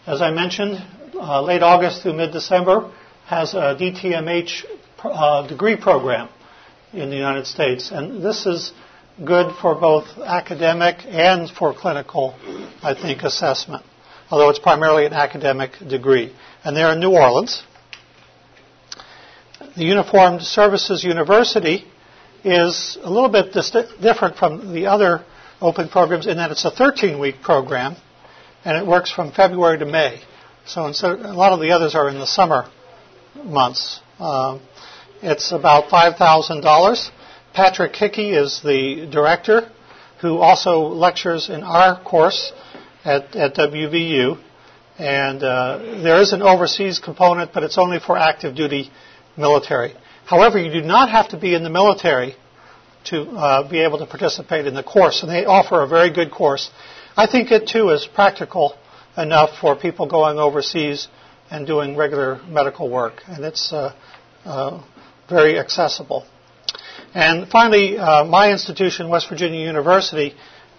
as 0.07 0.21
I 0.21 0.31
mentioned, 0.31 0.85
uh, 1.15 1.41
late 1.43 1.63
August 1.63 2.03
through 2.03 2.15
mid-December, 2.15 2.93
has 3.27 3.55
a 3.55 3.77
DTMH 3.79 4.65
uh, 5.05 5.47
degree 5.47 5.77
program 5.77 6.29
in 6.93 7.11
the 7.11 7.17
United 7.17 7.47
States. 7.47 7.91
And 7.91 8.25
this 8.25 8.47
is 8.47 8.73
good 9.25 9.55
for 9.61 9.75
both 9.75 10.07
academic 10.19 10.99
and 11.07 11.51
for 11.51 11.73
clinical, 11.75 12.35
I 12.83 12.95
think, 12.95 13.23
assessment, 13.23 13.85
although 14.31 14.51
it's 14.51 14.59
primarily 14.59 15.07
an 15.07 15.15
academic 15.15 15.73
degree. 15.89 16.35
And 16.65 16.77
they're 16.77 16.93
in 16.93 17.01
New 17.01 17.13
Orleans. 17.13 17.63
The 19.77 19.85
Uniformed 19.85 20.43
Services 20.43 21.03
University 21.03 21.85
is 22.45 22.99
a 23.03 23.11
little 23.11 23.31
bit 23.31 23.53
different 24.01 24.37
from 24.37 24.73
the 24.73 24.87
other 24.87 25.25
open 25.61 25.89
programs 25.89 26.27
in 26.27 26.37
that 26.37 26.51
it's 26.51 26.65
a 26.65 26.71
13 26.71 27.19
week 27.19 27.41
program 27.41 27.97
and 28.65 28.77
it 28.77 28.87
works 28.87 29.11
from 29.11 29.33
February 29.33 29.79
to 29.79 29.87
May. 29.87 30.21
So 30.67 30.87
instead, 30.87 31.21
a 31.21 31.33
lot 31.33 31.53
of 31.53 31.61
the 31.61 31.71
others 31.71 31.95
are 31.95 32.09
in 32.11 32.19
the 32.19 32.27
summer 32.27 32.69
months. 33.43 34.01
Uh, 34.19 34.59
it's 35.23 35.53
about 35.53 35.89
$5,000. 35.89 37.11
Patrick 37.57 37.97
Hickey 37.97 38.33
is 38.35 38.61
the 38.63 39.09
director 39.11 39.71
who 40.21 40.37
also 40.37 40.89
lectures 40.89 41.49
in 41.49 41.63
our 41.63 41.99
course 42.05 42.53
at, 43.03 43.35
at 43.35 43.55
WVU. 43.55 44.39
And 44.99 45.43
uh, 45.43 45.79
there 46.03 46.21
is 46.21 46.35
an 46.35 46.43
overseas 46.43 46.99
component, 46.99 47.55
but 47.55 47.63
it's 47.63 47.79
only 47.79 47.99
for 47.99 48.19
active 48.19 48.55
duty 48.55 48.91
military. 49.39 49.95
However, 50.27 50.59
you 50.59 50.71
do 50.71 50.83
not 50.83 51.09
have 51.09 51.31
to 51.31 51.39
be 51.39 51.55
in 51.55 51.63
the 51.63 51.71
military 51.71 52.37
to 53.05 53.23
uh, 53.23 53.67
be 53.67 53.79
able 53.79 54.01
to 54.01 54.07
participate 54.07 54.67
in 54.67 54.75
the 54.75 54.83
course, 54.83 55.23
and 55.23 55.33
they 55.33 55.47
offer 55.47 55.81
a 55.81 55.89
very 55.89 56.13
good 56.13 56.31
course. 56.31 56.71
I 57.17 57.27
think 57.27 57.51
it 57.51 57.69
too 57.69 57.89
is 57.89 58.07
practical 58.07 58.77
enough 59.17 59.59
for 59.63 59.77
people 59.77 60.07
going 60.07 60.39
overseas 60.39 61.09
and 61.51 61.67
doing 61.67 61.97
regular 61.97 62.39
medical 62.49 62.91
work, 62.91 63.23
and 63.27 63.47
it's 63.47 63.73
uh, 63.73 63.95
uh, 64.45 64.83
very 65.31 65.59
accessible. 65.59 66.27
And 67.15 67.49
finally, 67.49 67.99
uh, 67.99 68.25
my 68.25 68.51
institution, 68.53 69.09
West 69.09 69.29
Virginia 69.29 69.61
University, 69.61 70.35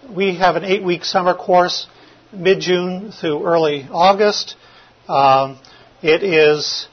we 0.08 0.36
have 0.36 0.56
an 0.56 0.64
eight-week 0.64 1.04
summer 1.04 1.34
course, 1.34 1.86
mid-June 2.32 3.12
through 3.12 3.44
early 3.44 3.88
August. 3.90 4.56
Um, 5.08 5.58
it 6.02 6.22
is 6.22 6.86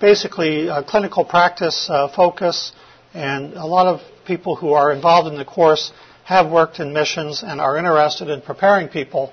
basically 0.00 0.68
a 0.68 0.82
clinical 0.82 1.24
practice 1.24 1.88
uh, 1.90 2.08
focus, 2.14 2.72
and 3.14 3.54
a 3.54 3.66
lot 3.66 3.86
of 3.86 4.00
people 4.24 4.56
who 4.56 4.72
are 4.72 4.92
involved 4.92 5.28
in 5.28 5.36
the 5.36 5.44
course 5.44 5.92
have 6.24 6.50
worked 6.50 6.78
in 6.78 6.92
missions 6.92 7.42
and 7.42 7.60
are 7.60 7.76
interested 7.76 8.28
in 8.28 8.40
preparing 8.40 8.88
people 8.88 9.32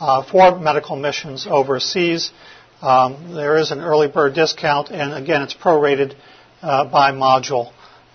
uh, 0.00 0.22
for 0.24 0.58
medical 0.58 0.96
missions 0.96 1.46
overseas. 1.48 2.30
Um, 2.80 3.34
there 3.34 3.58
is 3.58 3.70
an 3.70 3.80
early 3.80 4.08
bird 4.08 4.34
discount, 4.34 4.90
and 4.90 5.12
again, 5.12 5.42
it's 5.42 5.54
prorated 5.54 6.14
uh, 6.62 6.86
by 6.86 7.12
module 7.12 7.72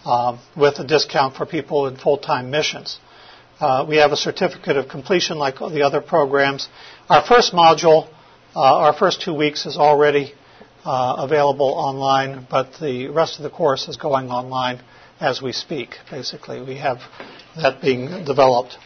um, 0.08 0.40
with 0.56 0.80
a 0.80 0.88
discount 0.88 1.36
for 1.36 1.46
people 1.46 1.88
in 1.88 1.98
full-time 1.98 2.50
missions. 2.50 3.00
Uh, 3.60 3.86
we 3.88 3.98
have 3.98 4.12
a 4.12 4.18
certificate 4.18 4.78
of 4.78 4.88
completion 4.88 5.38
like 5.38 5.56
the 5.60 5.82
other 5.82 6.00
programs. 6.00 6.70
Our 7.10 7.26
first 7.26 7.54
module, 7.54 8.08
uh, 8.56 8.60
our 8.62 8.94
first 8.94 9.22
two 9.22 9.34
weeks, 9.34 9.66
is 9.66 9.78
already 9.78 10.34
uh, 10.86 11.16
available 11.20 11.68
online, 11.68 12.48
but 12.50 12.80
the 12.80 13.10
rest 13.10 13.38
of 13.38 13.44
the 13.44 13.50
course 13.50 13.90
is 13.90 13.98
going 13.98 14.30
online 14.30 14.82
as 15.20 15.42
we 15.42 15.52
speak. 15.52 15.96
Basically, 16.10 16.62
we 16.62 16.78
have 16.78 17.00
that 17.56 17.82
being 17.82 18.24
developed. 18.24 18.78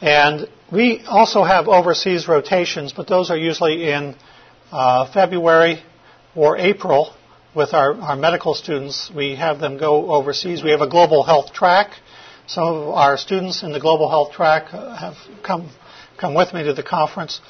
And 0.00 0.48
we 0.70 1.02
also 1.06 1.42
have 1.42 1.66
overseas 1.66 2.28
rotations, 2.28 2.92
but 2.92 3.08
those 3.08 3.30
are 3.30 3.36
usually 3.36 3.90
in 3.90 4.14
uh, 4.70 5.10
February 5.12 5.82
or 6.36 6.58
April 6.58 7.14
with 7.54 7.74
our, 7.74 7.94
our 7.94 8.16
medical 8.16 8.54
students. 8.54 9.10
We 9.14 9.36
have 9.36 9.58
them 9.60 9.78
go 9.78 10.12
overseas. 10.12 10.62
We 10.62 10.70
have 10.70 10.80
a 10.80 10.88
global 10.88 11.22
health 11.22 11.52
track. 11.52 11.92
Some 12.46 12.64
of 12.64 12.88
our 12.88 13.16
students 13.16 13.62
in 13.62 13.72
the 13.72 13.80
global 13.80 14.08
health 14.08 14.32
track 14.32 14.68
have 14.68 15.14
come 15.44 15.70
come 16.18 16.34
with 16.34 16.52
me 16.52 16.64
to 16.64 16.74
the 16.74 16.82
conference, 16.82 17.40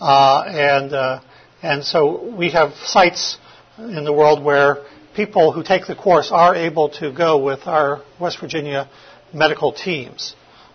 uh, 0.00 0.44
and 0.46 0.92
uh, 0.92 1.20
and 1.62 1.84
so 1.84 2.34
we 2.34 2.50
have 2.50 2.72
sites 2.84 3.38
in 3.78 4.04
the 4.04 4.12
world 4.12 4.42
where 4.42 4.84
people 5.14 5.52
who 5.52 5.62
take 5.62 5.86
the 5.86 5.94
course 5.94 6.30
are 6.32 6.54
able 6.54 6.88
to 6.88 7.12
go 7.12 7.42
with 7.42 7.66
our 7.66 8.02
West 8.20 8.40
Virginia 8.40 8.88
medical 9.32 9.72
teams. 9.72 10.34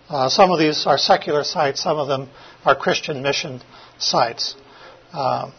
Uh, 0.09 0.29
some 0.29 0.51
of 0.51 0.59
these 0.59 0.85
are 0.85 0.97
secular 0.97 1.43
sites, 1.43 1.81
some 1.81 1.97
of 1.97 2.07
them 2.07 2.29
are 2.65 2.75
Christian 2.75 3.21
mission 3.21 3.61
sites. 3.97 4.55
Uh, 5.11 5.51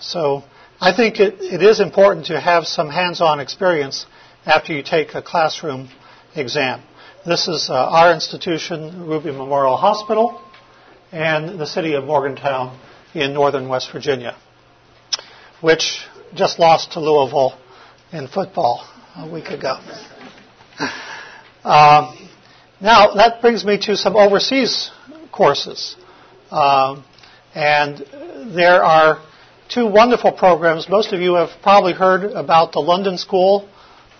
so 0.00 0.42
I 0.84 0.92
think 0.92 1.20
it, 1.20 1.40
it 1.40 1.62
is 1.62 1.78
important 1.78 2.26
to 2.26 2.40
have 2.40 2.66
some 2.66 2.90
hands-on 2.90 3.38
experience 3.38 4.04
after 4.44 4.72
you 4.72 4.82
take 4.82 5.14
a 5.14 5.22
classroom 5.22 5.88
exam. 6.34 6.82
This 7.24 7.46
is 7.46 7.70
uh, 7.70 7.74
our 7.74 8.12
institution, 8.12 9.06
Ruby 9.06 9.30
Memorial 9.30 9.76
Hospital, 9.76 10.42
and 11.12 11.56
the 11.60 11.68
city 11.68 11.94
of 11.94 12.02
Morgantown 12.02 12.80
in 13.14 13.32
northern 13.32 13.68
West 13.68 13.92
Virginia, 13.92 14.36
which 15.60 16.00
just 16.34 16.58
lost 16.58 16.90
to 16.94 17.00
Louisville 17.00 17.56
in 18.10 18.26
football 18.26 18.84
a 19.16 19.30
week 19.30 19.50
ago. 19.50 19.78
Um, 21.64 22.28
now, 22.80 23.14
that 23.14 23.40
brings 23.40 23.64
me 23.64 23.78
to 23.82 23.96
some 23.96 24.16
overseas 24.16 24.90
courses. 25.30 25.94
Um, 26.50 27.04
and 27.54 28.04
there 28.52 28.82
are 28.82 29.22
two 29.72 29.86
wonderful 29.86 30.32
programs. 30.32 30.86
Most 30.86 31.14
of 31.14 31.20
you 31.20 31.34
have 31.34 31.48
probably 31.62 31.94
heard 31.94 32.24
about 32.24 32.72
the 32.72 32.80
London 32.80 33.16
School 33.16 33.66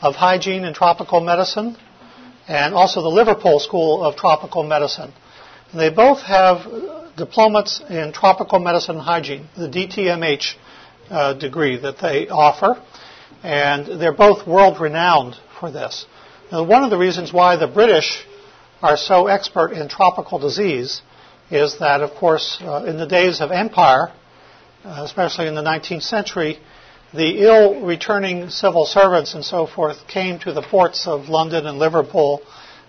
of 0.00 0.14
Hygiene 0.14 0.64
and 0.64 0.74
Tropical 0.74 1.20
Medicine 1.20 1.76
and 2.48 2.74
also 2.74 3.02
the 3.02 3.08
Liverpool 3.08 3.60
School 3.60 4.02
of 4.02 4.16
Tropical 4.16 4.62
Medicine. 4.62 5.12
And 5.70 5.80
they 5.80 5.90
both 5.90 6.22
have 6.22 7.16
diplomas 7.18 7.82
in 7.90 8.14
tropical 8.14 8.60
medicine 8.60 8.96
and 8.96 9.04
hygiene, 9.04 9.46
the 9.54 9.68
DTMH 9.68 10.54
uh, 11.10 11.34
degree 11.34 11.76
that 11.76 11.98
they 12.00 12.28
offer. 12.28 12.82
And 13.42 14.00
they're 14.00 14.14
both 14.14 14.46
world 14.46 14.80
renowned 14.80 15.36
for 15.60 15.70
this. 15.70 16.06
Now, 16.50 16.64
one 16.64 16.82
of 16.82 16.88
the 16.88 16.98
reasons 16.98 17.30
why 17.30 17.56
the 17.56 17.66
British 17.66 18.24
are 18.80 18.96
so 18.96 19.26
expert 19.26 19.72
in 19.72 19.90
tropical 19.90 20.38
disease 20.38 21.02
is 21.50 21.78
that, 21.78 22.00
of 22.00 22.12
course, 22.12 22.56
uh, 22.62 22.84
in 22.86 22.96
the 22.96 23.06
days 23.06 23.42
of 23.42 23.50
empire, 23.50 24.12
especially 24.84 25.46
in 25.46 25.54
the 25.54 25.62
19th 25.62 26.02
century, 26.02 26.58
the 27.12 27.42
ill 27.42 27.84
returning 27.84 28.50
civil 28.50 28.86
servants 28.86 29.34
and 29.34 29.44
so 29.44 29.66
forth 29.66 30.06
came 30.08 30.38
to 30.40 30.52
the 30.52 30.62
ports 30.62 31.06
of 31.06 31.28
London 31.28 31.66
and 31.66 31.78
Liverpool 31.78 32.42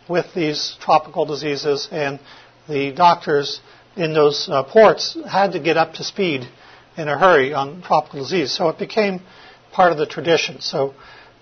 with 0.07 0.25
these 0.33 0.77
tropical 0.79 1.25
diseases, 1.25 1.87
and 1.91 2.19
the 2.67 2.91
doctors 2.91 3.59
in 3.95 4.13
those 4.13 4.49
uh, 4.49 4.63
ports 4.63 5.17
had 5.29 5.51
to 5.51 5.59
get 5.59 5.77
up 5.77 5.93
to 5.93 6.03
speed 6.03 6.47
in 6.97 7.07
a 7.07 7.17
hurry 7.17 7.53
on 7.53 7.81
tropical 7.81 8.19
disease. 8.19 8.51
So 8.51 8.69
it 8.69 8.79
became 8.79 9.21
part 9.71 9.91
of 9.91 9.97
the 9.97 10.05
tradition. 10.05 10.61
So 10.61 10.93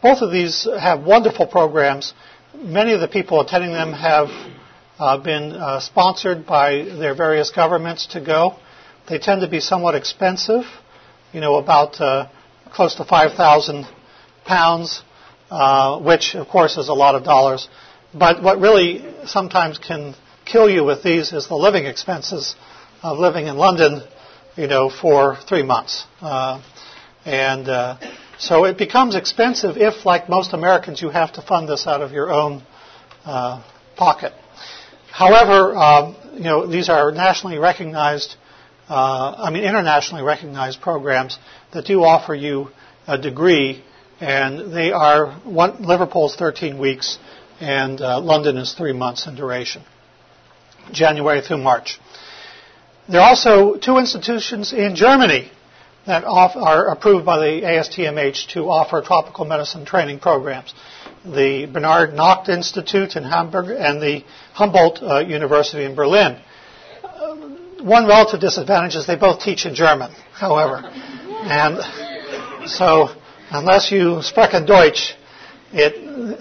both 0.02 0.22
of 0.22 0.32
these 0.32 0.68
have 0.80 1.04
wonderful 1.04 1.48
programs 1.48 2.14
many 2.56 2.94
of 2.94 3.02
the 3.02 3.08
people 3.08 3.42
attending 3.42 3.72
them 3.72 3.94
have 3.94 4.30
uh, 5.00 5.18
been 5.18 5.54
uh, 5.54 5.80
sponsored 5.80 6.46
by 6.46 6.84
their 6.84 7.16
various 7.16 7.50
governments 7.50 8.08
to 8.08 8.22
go. 8.22 8.56
They 9.10 9.20
tend 9.20 9.42
to 9.42 9.48
be 9.48 9.60
somewhat 9.60 9.96
expensive, 9.96 10.64
you 11.34 11.42
know, 11.42 11.56
about 11.56 12.00
uh, 12.00 12.30
close 12.74 12.96
to 12.96 13.06
5,000 13.06 13.88
pounds, 14.46 15.04
uh, 15.50 16.00
which 16.00 16.36
of 16.36 16.48
course 16.48 16.78
is 16.78 16.88
a 16.88 16.94
lot 16.94 17.16
of 17.16 17.24
dollars. 17.24 17.68
But 18.14 18.44
what 18.44 18.60
really 18.60 19.06
sometimes 19.26 19.78
can 19.78 20.16
kill 20.46 20.70
you 20.70 20.84
with 20.84 21.04
these 21.04 21.34
is 21.34 21.48
the 21.48 21.56
living 21.56 21.86
expenses 21.86 22.56
of 23.02 23.18
living 23.18 23.48
in 23.48 23.58
London, 23.58 24.02
you 24.56 24.68
know, 24.68 24.90
for 24.90 25.38
three 25.48 25.64
months. 25.64 26.06
Uh, 26.22 26.62
and 27.26 27.68
uh, 27.68 27.98
so 28.38 28.66
it 28.66 28.78
becomes 28.78 29.16
expensive 29.16 29.78
if, 29.78 30.06
like 30.06 30.30
most 30.30 30.54
Americans, 30.54 31.02
you 31.02 31.10
have 31.10 31.34
to 31.34 31.42
fund 31.42 31.70
this 31.70 31.88
out 31.88 32.02
of 32.02 32.12
your 32.12 32.32
own 32.32 32.64
uh, 33.24 33.64
pocket. 33.96 34.34
However, 35.12 35.76
um, 35.76 36.16
you 36.34 36.44
know 36.44 36.66
these 36.66 36.90
are 36.90 37.12
nationally 37.12 37.58
recognized, 37.58 38.36
uh, 38.92 39.36
I 39.38 39.52
mean 39.52 39.64
internationally 39.64 40.22
recognized 40.24 40.82
programs 40.82 41.40
that 41.72 41.86
do 41.86 42.04
offer 42.04 42.36
you 42.36 42.68
a 43.08 43.18
degree, 43.18 43.84
and 44.20 44.74
they 44.74 44.92
are 44.92 45.32
one, 45.46 45.84
Liverpool's 45.84 46.36
13 46.36 46.78
weeks, 46.78 47.18
and 47.62 48.02
uh, 48.02 48.20
London 48.20 48.58
is 48.58 48.74
three 48.74 48.92
months 48.92 49.28
in 49.28 49.36
duration, 49.36 49.82
January 50.92 51.42
through 51.42 51.60
March. 51.60 52.00
There 53.08 53.22
are 53.22 53.30
also 53.30 53.78
two 53.78 53.98
institutions 53.98 54.74
in 54.74 54.96
Germany 54.96 55.50
that 56.06 56.26
are 56.26 56.88
approved 56.90 57.26
by 57.26 57.40
the 57.40 57.62
ASTMH 57.62 58.50
to 58.54 58.70
offer 58.70 59.02
tropical 59.02 59.46
medicine 59.46 59.86
training 59.86 60.20
programs. 60.20 60.74
The 61.24 61.66
Bernhard 61.68 62.14
Nocht 62.14 62.50
Institute 62.50 63.16
in 63.16 63.24
Hamburg 63.24 63.70
and 63.70 64.02
the 64.02 64.26
Humboldt 64.54 65.02
uh, 65.02 65.20
University 65.20 65.86
in 65.86 65.96
Berlin. 65.96 66.42
One 67.22 68.08
relative 68.08 68.40
disadvantage 68.40 68.96
is 68.96 69.06
they 69.06 69.16
both 69.16 69.42
teach 69.42 69.68
in 69.68 69.76
German, 69.76 70.12
however. 70.34 70.82
And 70.84 72.68
so, 72.68 73.10
unless 73.52 73.92
you 73.92 74.24
sprechen 74.24 74.66
Deutsch, 74.66 75.14
it, 75.72 75.98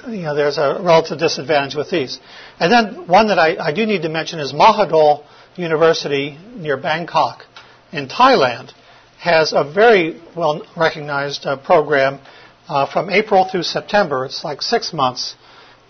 you 0.09 0.23
know, 0.23 0.35
there's 0.35 0.57
a 0.57 0.81
relative 0.83 1.19
disadvantage 1.19 1.75
with 1.75 1.91
these. 1.91 2.19
And 2.59 2.73
then 2.73 3.07
one 3.07 3.29
that 3.29 3.39
I, 3.39 3.57
I 3.57 3.73
do 3.73 3.85
need 3.85 4.03
to 4.03 4.09
mention 4.09 4.41
is 4.41 4.53
Mahidol 4.55 5.25
University 5.57 6.39
near 6.55 6.79
Bangkok 6.79 7.45
in 7.93 8.09
Thailand 8.09 8.73
has 9.19 9.53
a 9.53 9.71
very 9.71 10.19
well 10.35 10.63
recognized 10.79 11.45
uh, 11.45 11.59
program 11.59 12.21
uh, 12.69 12.91
from 12.91 13.11
April 13.11 13.47
through 13.51 13.65
September. 13.65 14.25
It's 14.25 14.45
like 14.45 14.63
six 14.63 14.95
months, 14.95 15.35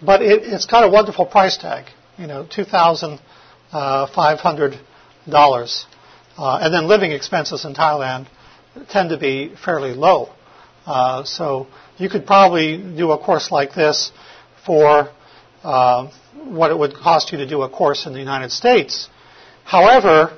but 0.02 0.20
it, 0.20 0.44
has 0.46 0.66
got 0.66 0.82
a 0.82 0.88
wonderful 0.88 1.26
price 1.26 1.56
tag. 1.56 1.84
You 2.18 2.26
know, 2.26 2.44
two 2.44 2.64
thousand 3.70 4.80
uh, 6.38 6.58
and 6.62 6.72
then 6.72 6.86
living 6.88 7.12
expenses 7.12 7.64
in 7.64 7.74
Thailand 7.74 8.26
tend 8.88 9.10
to 9.10 9.18
be 9.18 9.54
fairly 9.62 9.92
low. 9.92 10.30
Uh, 10.86 11.24
so 11.24 11.66
you 11.98 12.08
could 12.08 12.26
probably 12.26 12.78
do 12.78 13.12
a 13.12 13.18
course 13.18 13.50
like 13.50 13.74
this 13.74 14.10
for 14.64 15.10
uh, 15.62 16.10
what 16.44 16.70
it 16.70 16.78
would 16.78 16.94
cost 16.94 17.32
you 17.32 17.38
to 17.38 17.46
do 17.46 17.62
a 17.62 17.68
course 17.68 18.06
in 18.06 18.12
the 18.12 18.18
United 18.18 18.50
States. 18.50 19.08
However, 19.64 20.32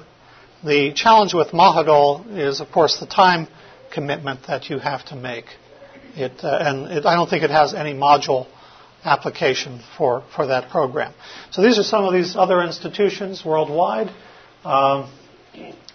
the 0.64 0.92
challenge 0.94 1.34
with 1.34 1.48
Mahidol 1.48 2.36
is, 2.36 2.60
of 2.60 2.70
course, 2.70 2.98
the 2.98 3.06
time 3.06 3.46
commitment 3.92 4.40
that 4.48 4.68
you 4.70 4.78
have 4.78 5.04
to 5.06 5.16
make. 5.16 5.46
It, 6.14 6.32
uh, 6.42 6.58
and 6.60 6.86
it, 6.92 7.06
I 7.06 7.14
don't 7.14 7.30
think 7.30 7.42
it 7.42 7.50
has 7.50 7.74
any 7.74 7.94
module 7.94 8.46
application 9.04 9.80
for, 9.96 10.24
for 10.34 10.46
that 10.46 10.70
program. 10.70 11.12
So 11.50 11.62
these 11.62 11.78
are 11.78 11.82
some 11.82 12.04
of 12.04 12.12
these 12.12 12.36
other 12.36 12.62
institutions 12.62 13.44
worldwide. 13.44 14.08
Um, 14.64 15.12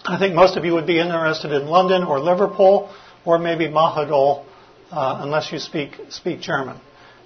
I 0.05 0.17
think 0.19 0.35
most 0.35 0.57
of 0.57 0.65
you 0.65 0.73
would 0.73 0.87
be 0.87 0.99
interested 0.99 1.51
in 1.51 1.67
London 1.67 2.03
or 2.03 2.19
Liverpool 2.19 2.93
or 3.25 3.39
maybe 3.39 3.67
Mahidol, 3.67 4.45
uh, 4.91 5.19
unless 5.21 5.51
you 5.51 5.59
speak 5.59 5.91
speak 6.09 6.41
German. 6.41 6.79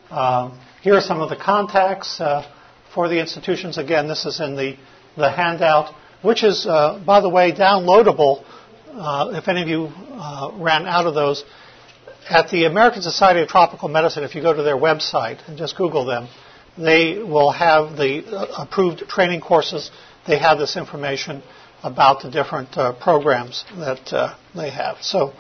Um, 0.10 0.60
here 0.82 0.96
are 0.96 1.02
some 1.02 1.22
of 1.22 1.30
the 1.30 1.36
contacts 1.36 2.20
uh, 2.20 2.44
for 2.94 3.08
the 3.08 3.20
institutions. 3.20 3.78
Again, 3.78 4.08
this 4.08 4.26
is 4.26 4.40
in 4.40 4.56
the, 4.56 4.78
the 5.16 5.32
handout, 5.32 5.94
which 6.22 6.44
is, 6.44 6.66
uh, 6.66 7.02
by 7.06 7.22
the 7.22 7.30
way, 7.30 7.52
downloadable 7.52 8.44
uh, 8.94 9.32
if 9.34 9.48
any 9.48 9.62
of 9.62 9.68
you 9.68 9.90
uh, 10.12 10.52
ran 10.56 10.86
out 10.86 11.06
of 11.08 11.16
those. 11.16 11.44
At 12.32 12.50
the 12.50 12.64
American 12.64 13.02
Society 13.02 13.42
of 13.42 13.50
Tropical 13.50 13.90
Medicine, 13.90 14.24
if 14.24 14.36
you 14.36 14.42
go 14.42 14.54
to 14.54 14.64
their 14.64 14.78
website 14.78 15.46
and 15.50 15.58
just 15.58 15.76
Google 15.76 16.06
them, 16.06 16.30
they 16.78 17.18
will 17.18 17.52
have 17.52 17.98
the 17.98 18.24
uh, 18.26 18.64
approved 18.64 19.00
training 19.10 19.42
courses. 19.42 19.92
They 20.26 20.38
have 20.40 20.58
this 20.58 20.78
information 20.78 21.44
about 21.84 22.22
the 22.22 22.32
different 22.32 22.78
uh, 22.78 22.94
programs 22.94 23.66
that 23.76 24.14
uh, 24.14 24.34
they 24.56 24.70
have. 24.70 25.02
So, 25.02 25.34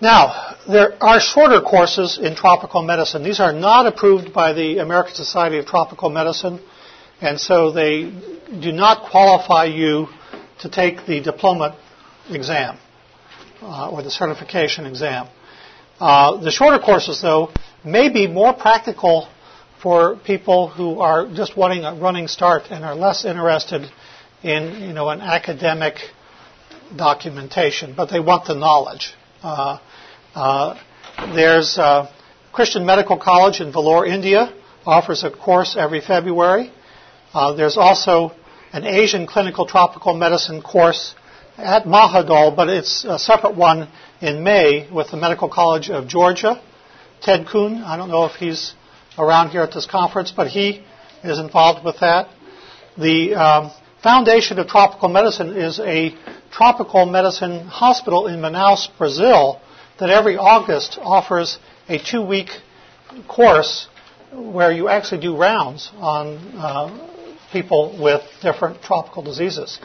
now, 0.00 0.54
there 0.68 0.94
are 1.02 1.18
shorter 1.18 1.60
courses 1.60 2.20
in 2.22 2.36
tropical 2.36 2.82
medicine. 2.82 3.24
These 3.24 3.40
are 3.40 3.52
not 3.52 3.86
approved 3.86 4.32
by 4.32 4.52
the 4.52 4.78
American 4.78 5.14
Society 5.16 5.58
of 5.58 5.66
Tropical 5.66 6.08
Medicine, 6.08 6.60
and 7.20 7.40
so 7.40 7.72
they 7.72 8.02
do 8.60 8.70
not 8.70 9.10
qualify 9.10 9.64
you 9.64 10.06
to 10.60 10.68
take 10.70 11.04
the 11.04 11.20
diploma 11.20 11.76
exam 12.30 12.78
uh, 13.62 13.90
or 13.90 14.02
the 14.02 14.10
certification 14.10 14.86
exam. 14.86 15.28
Uh, 16.00 16.40
the 16.40 16.50
shorter 16.50 16.78
courses, 16.78 17.22
though, 17.22 17.52
may 17.84 18.08
be 18.08 18.26
more 18.26 18.52
practical 18.52 19.28
for 19.82 20.16
people 20.16 20.68
who 20.68 21.00
are 21.00 21.26
just 21.32 21.56
wanting 21.56 21.84
a 21.84 21.94
running 21.94 22.28
start 22.28 22.64
and 22.70 22.84
are 22.84 22.94
less 22.94 23.24
interested 23.24 23.90
in, 24.42 24.82
you 24.82 24.92
know, 24.92 25.08
an 25.08 25.20
academic 25.20 25.96
documentation, 26.96 27.94
but 27.96 28.10
they 28.10 28.20
want 28.20 28.46
the 28.46 28.54
knowledge. 28.54 29.14
Uh, 29.42 29.78
uh, 30.34 30.78
there's 31.34 31.78
uh, 31.78 32.12
Christian 32.52 32.84
Medical 32.86 33.18
College 33.18 33.60
in 33.60 33.72
Vellore, 33.72 34.06
India, 34.06 34.52
offers 34.84 35.24
a 35.24 35.30
course 35.30 35.76
every 35.78 36.00
February. 36.00 36.72
Uh, 37.32 37.54
there's 37.54 37.76
also 37.76 38.32
an 38.72 38.84
Asian 38.84 39.26
Clinical 39.26 39.66
Tropical 39.66 40.14
Medicine 40.14 40.62
course 40.62 41.14
at 41.56 41.84
Mahidol, 41.84 42.56
but 42.56 42.68
it's 42.68 43.04
a 43.04 43.18
separate 43.18 43.56
one 43.56 43.88
in 44.20 44.42
May 44.42 44.88
with 44.90 45.10
the 45.10 45.16
Medical 45.16 45.48
College 45.48 45.90
of 45.90 46.08
Georgia. 46.08 46.62
Ted 47.20 47.46
Kuhn, 47.46 47.82
I 47.82 47.96
don't 47.96 48.08
know 48.08 48.24
if 48.24 48.32
he's 48.32 48.74
around 49.18 49.50
here 49.50 49.62
at 49.62 49.72
this 49.72 49.86
conference, 49.86 50.32
but 50.34 50.48
he 50.48 50.84
is 51.22 51.38
involved 51.38 51.84
with 51.84 52.00
that. 52.00 52.28
The 52.98 53.34
um, 53.34 53.70
Foundation 54.02 54.58
of 54.58 54.66
Tropical 54.66 55.08
Medicine 55.08 55.56
is 55.56 55.78
a 55.78 56.14
tropical 56.50 57.06
medicine 57.06 57.66
hospital 57.66 58.26
in 58.26 58.40
Manaus, 58.40 58.88
Brazil, 58.98 59.60
that 60.00 60.10
every 60.10 60.36
August 60.36 60.98
offers 61.00 61.58
a 61.88 61.98
two 61.98 62.24
week 62.24 62.48
course 63.28 63.86
where 64.32 64.72
you 64.72 64.88
actually 64.88 65.20
do 65.20 65.36
rounds 65.36 65.90
on 65.96 66.38
uh, 66.56 67.08
people 67.52 67.96
with 68.02 68.22
different 68.40 68.82
tropical 68.82 69.22
diseases. 69.22 69.78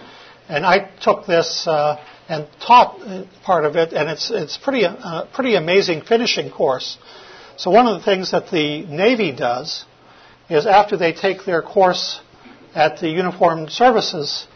And 0.50 0.66
I 0.66 0.90
took 1.02 1.26
this 1.26 1.68
uh, 1.68 1.98
and 2.30 2.48
taught 2.66 3.00
part 3.44 3.66
of 3.66 3.76
it, 3.76 3.94
and 3.94 4.10
it's 4.10 4.32
it's 4.32 4.58
pretty 4.58 4.86
uh, 4.86 5.26
pretty 5.34 5.56
amazing 5.56 6.02
finishing 6.02 6.52
course. 6.52 6.98
So 7.58 7.72
one 7.72 7.88
of 7.88 8.00
the 8.00 8.06
things 8.06 8.32
that 8.32 8.50
the 8.52 8.86
Navy 8.86 9.32
does 9.32 9.86
is 10.50 10.66
after 10.66 10.98
they 10.98 11.14
take 11.14 11.46
their 11.46 11.62
course 11.62 12.22
at 12.76 13.00
the 13.00 13.10
Uniformed 13.10 13.72
Services, 13.72 14.48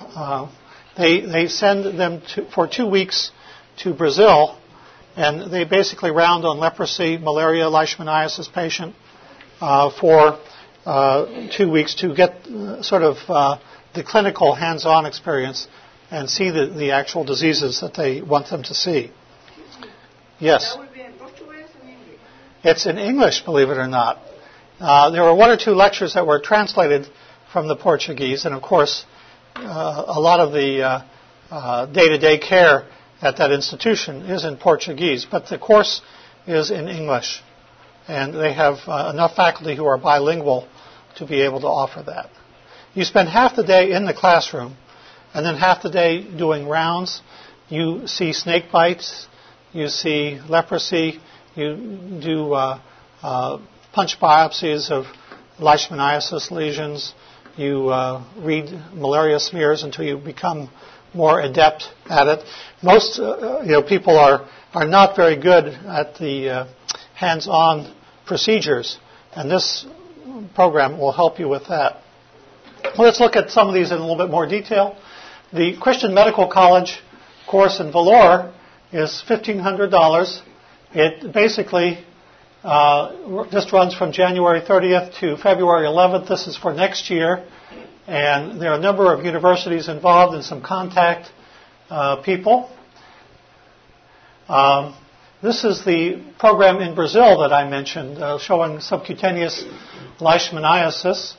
uh, 0.00 0.50
they 0.96 1.20
they 1.20 1.48
send 1.48 1.98
them 1.98 2.22
to, 2.34 2.50
for 2.50 2.66
two 2.66 2.86
weeks 2.86 3.30
to 3.78 3.94
Brazil, 3.94 4.58
and 5.16 5.50
they 5.52 5.64
basically 5.64 6.10
round 6.10 6.44
on 6.44 6.58
leprosy, 6.58 7.16
malaria, 7.16 7.64
leishmaniasis 7.64 8.52
patient 8.52 8.94
uh, 9.60 9.90
for 9.98 10.38
uh, 10.84 11.48
two 11.56 11.70
weeks 11.70 11.94
to 11.96 12.14
get 12.14 12.46
uh, 12.46 12.82
sort 12.82 13.02
of 13.02 13.16
uh, 13.28 13.58
the 13.98 14.04
clinical 14.04 14.54
hands-on 14.54 15.06
experience 15.06 15.66
and 16.08 16.30
see 16.30 16.50
the, 16.50 16.66
the 16.66 16.92
actual 16.92 17.24
diseases 17.24 17.80
that 17.80 17.94
they 17.94 18.22
want 18.22 18.48
them 18.48 18.62
to 18.62 18.72
see. 18.72 19.10
Yes. 20.38 20.78
It's 22.62 22.86
in 22.86 22.96
English, 22.96 23.44
believe 23.44 23.70
it 23.70 23.76
or 23.76 23.88
not. 23.88 24.18
Uh, 24.78 25.10
there 25.10 25.24
were 25.24 25.34
one 25.34 25.50
or 25.50 25.56
two 25.56 25.72
lectures 25.72 26.14
that 26.14 26.24
were 26.28 26.38
translated 26.38 27.08
from 27.52 27.66
the 27.66 27.74
Portuguese, 27.74 28.44
and 28.44 28.54
of 28.54 28.62
course, 28.62 29.04
uh, 29.56 30.04
a 30.06 30.20
lot 30.20 30.38
of 30.38 30.52
the 30.52 30.82
uh, 30.82 31.02
uh 31.50 31.86
day-to-day 31.86 32.38
care 32.38 32.86
at 33.20 33.38
that 33.38 33.50
institution 33.50 34.22
is 34.22 34.44
in 34.44 34.56
Portuguese, 34.56 35.26
but 35.28 35.48
the 35.48 35.58
course 35.58 36.02
is 36.46 36.70
in 36.70 36.86
English, 36.86 37.42
and 38.06 38.32
they 38.32 38.52
have 38.52 38.76
uh, 38.86 39.10
enough 39.12 39.34
faculty 39.34 39.74
who 39.74 39.86
are 39.86 39.98
bilingual 39.98 40.68
to 41.16 41.26
be 41.26 41.40
able 41.40 41.60
to 41.60 41.66
offer 41.66 42.02
that. 42.04 42.30
You 42.94 43.04
spend 43.04 43.28
half 43.28 43.56
the 43.56 43.64
day 43.64 43.92
in 43.92 44.06
the 44.06 44.14
classroom 44.14 44.76
and 45.34 45.44
then 45.44 45.56
half 45.56 45.82
the 45.82 45.90
day 45.90 46.22
doing 46.22 46.66
rounds. 46.66 47.20
You 47.68 48.06
see 48.06 48.32
snake 48.32 48.72
bites, 48.72 49.26
you 49.72 49.88
see 49.88 50.40
leprosy, 50.48 51.20
you 51.54 52.20
do 52.22 52.52
uh, 52.54 52.80
uh, 53.22 53.58
punch 53.92 54.18
biopsies 54.20 54.90
of 54.90 55.04
leishmaniasis 55.58 56.50
lesions, 56.50 57.14
you 57.56 57.88
uh, 57.88 58.24
read 58.38 58.70
malaria 58.94 59.40
smears 59.40 59.82
until 59.82 60.04
you 60.04 60.16
become 60.16 60.70
more 61.12 61.40
adept 61.40 61.90
at 62.08 62.26
it. 62.28 62.44
Most 62.82 63.18
uh, 63.18 63.62
you 63.62 63.72
know 63.72 63.82
people 63.82 64.16
are 64.16 64.48
are 64.72 64.86
not 64.86 65.16
very 65.16 65.36
good 65.36 65.66
at 65.66 66.16
the 66.18 66.48
uh, 66.50 66.66
hands-on 67.14 67.92
procedures, 68.26 68.98
and 69.32 69.50
this 69.50 69.86
program 70.54 70.98
will 70.98 71.12
help 71.12 71.38
you 71.38 71.48
with 71.48 71.68
that. 71.68 72.02
Let's 72.98 73.20
look 73.20 73.36
at 73.36 73.50
some 73.50 73.68
of 73.68 73.74
these 73.74 73.90
in 73.90 73.98
a 73.98 74.00
little 74.00 74.16
bit 74.16 74.30
more 74.30 74.46
detail. 74.46 74.96
The 75.52 75.76
Christian 75.80 76.14
Medical 76.14 76.48
College 76.48 77.00
course 77.48 77.80
in 77.80 77.92
Vellore 77.92 78.52
is 78.92 79.22
$1,500. 79.28 80.42
It 80.92 81.32
basically 81.32 82.04
uh, 82.62 83.46
just 83.50 83.72
runs 83.72 83.94
from 83.94 84.12
January 84.12 84.60
30th 84.60 85.18
to 85.20 85.36
February 85.36 85.86
11th. 85.86 86.28
This 86.28 86.46
is 86.46 86.56
for 86.56 86.72
next 86.72 87.10
year. 87.10 87.44
And 88.06 88.60
there 88.60 88.72
are 88.72 88.78
a 88.78 88.80
number 88.80 89.12
of 89.12 89.24
universities 89.24 89.88
involved 89.88 90.34
and 90.34 90.44
some 90.44 90.62
contact 90.62 91.30
uh, 91.90 92.22
people. 92.22 92.70
Um, 94.48 94.96
this 95.42 95.64
is 95.64 95.84
the 95.84 96.22
program 96.38 96.80
in 96.80 96.94
Brazil 96.94 97.40
that 97.40 97.52
I 97.52 97.68
mentioned, 97.68 98.18
uh, 98.18 98.38
showing 98.38 98.80
subcutaneous 98.80 99.64
leishmaniasis 100.18 101.34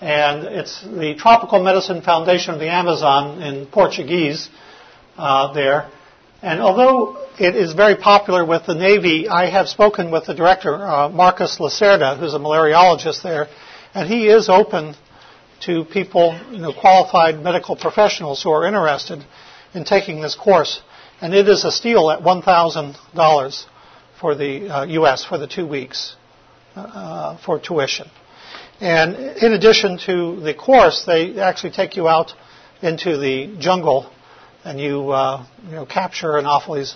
and 0.00 0.44
it's 0.44 0.82
the 0.82 1.14
Tropical 1.18 1.62
Medicine 1.62 2.02
Foundation 2.02 2.54
of 2.54 2.60
the 2.60 2.70
Amazon 2.70 3.42
in 3.42 3.66
Portuguese 3.66 4.48
uh, 5.16 5.52
there. 5.52 5.90
And 6.40 6.60
although 6.60 7.26
it 7.38 7.56
is 7.56 7.72
very 7.72 7.96
popular 7.96 8.44
with 8.44 8.66
the 8.66 8.74
Navy, 8.74 9.28
I 9.28 9.50
have 9.50 9.68
spoken 9.68 10.12
with 10.12 10.26
the 10.26 10.34
director, 10.34 10.74
uh, 10.74 11.08
Marcus 11.08 11.58
Lacerda, 11.58 12.16
who's 12.16 12.34
a 12.34 12.38
malariologist 12.38 13.22
there, 13.22 13.48
and 13.92 14.08
he 14.08 14.28
is 14.28 14.48
open 14.48 14.94
to 15.62 15.84
people, 15.84 16.38
you 16.52 16.58
know, 16.58 16.72
qualified 16.72 17.42
medical 17.42 17.74
professionals 17.74 18.42
who 18.42 18.50
are 18.50 18.66
interested 18.66 19.24
in 19.74 19.84
taking 19.84 20.20
this 20.20 20.36
course. 20.36 20.80
And 21.20 21.34
it 21.34 21.48
is 21.48 21.64
a 21.64 21.72
steal 21.72 22.12
at 22.12 22.20
$1,000 22.20 23.64
for 24.20 24.36
the 24.36 24.68
uh, 24.68 24.84
U.S. 24.84 25.24
for 25.24 25.38
the 25.38 25.48
two 25.48 25.66
weeks 25.66 26.14
uh, 26.76 27.36
for 27.44 27.58
tuition. 27.58 28.08
And 28.80 29.16
in 29.38 29.52
addition 29.52 29.98
to 30.06 30.40
the 30.40 30.54
course, 30.54 31.04
they 31.04 31.38
actually 31.40 31.72
take 31.72 31.96
you 31.96 32.06
out 32.06 32.32
into 32.80 33.16
the 33.16 33.56
jungle 33.58 34.10
and 34.64 34.80
you, 34.80 35.10
uh, 35.10 35.44
you 35.66 35.72
know, 35.72 35.86
capture 35.86 36.38
anopheles 36.38 36.94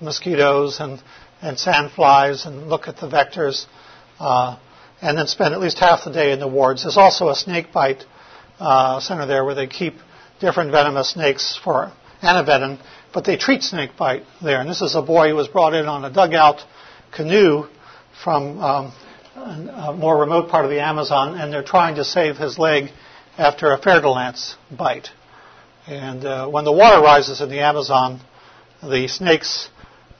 mosquitoes 0.00 0.80
and, 0.80 1.02
and 1.40 1.56
sandflies 1.56 2.46
and 2.46 2.68
look 2.68 2.88
at 2.88 2.96
the 2.96 3.08
vectors 3.08 3.66
uh, 4.20 4.58
and 5.00 5.18
then 5.18 5.26
spend 5.26 5.54
at 5.54 5.60
least 5.60 5.78
half 5.78 6.04
the 6.04 6.12
day 6.12 6.32
in 6.32 6.40
the 6.40 6.48
wards. 6.48 6.82
There's 6.82 6.96
also 6.96 7.28
a 7.28 7.34
snake 7.34 7.72
bite 7.72 8.04
uh, 8.58 9.00
center 9.00 9.26
there 9.26 9.44
where 9.44 9.54
they 9.54 9.66
keep 9.66 9.94
different 10.40 10.70
venomous 10.70 11.10
snakes 11.10 11.58
for 11.62 11.92
antivenom, 12.22 12.78
but 13.12 13.24
they 13.24 13.36
treat 13.36 13.62
snake 13.62 13.96
bite 13.96 14.24
there. 14.42 14.60
And 14.60 14.68
this 14.68 14.82
is 14.82 14.94
a 14.94 15.02
boy 15.02 15.30
who 15.30 15.36
was 15.36 15.48
brought 15.48 15.74
in 15.74 15.86
on 15.86 16.04
a 16.04 16.12
dugout 16.12 16.60
canoe 17.12 17.66
from 18.22 18.58
um, 18.60 18.92
a 19.36 19.92
more 19.98 20.18
remote 20.18 20.48
part 20.48 20.64
of 20.64 20.70
the 20.70 20.80
Amazon, 20.80 21.38
and 21.38 21.52
they're 21.52 21.62
trying 21.62 21.96
to 21.96 22.04
save 22.04 22.36
his 22.36 22.58
leg 22.58 22.90
after 23.36 23.72
a 23.72 23.80
fer-de-lance 23.80 24.56
bite. 24.70 25.08
And 25.86 26.24
uh, 26.24 26.48
when 26.48 26.64
the 26.64 26.72
water 26.72 27.02
rises 27.02 27.40
in 27.40 27.48
the 27.48 27.60
Amazon, 27.60 28.20
the 28.82 29.08
snakes 29.08 29.68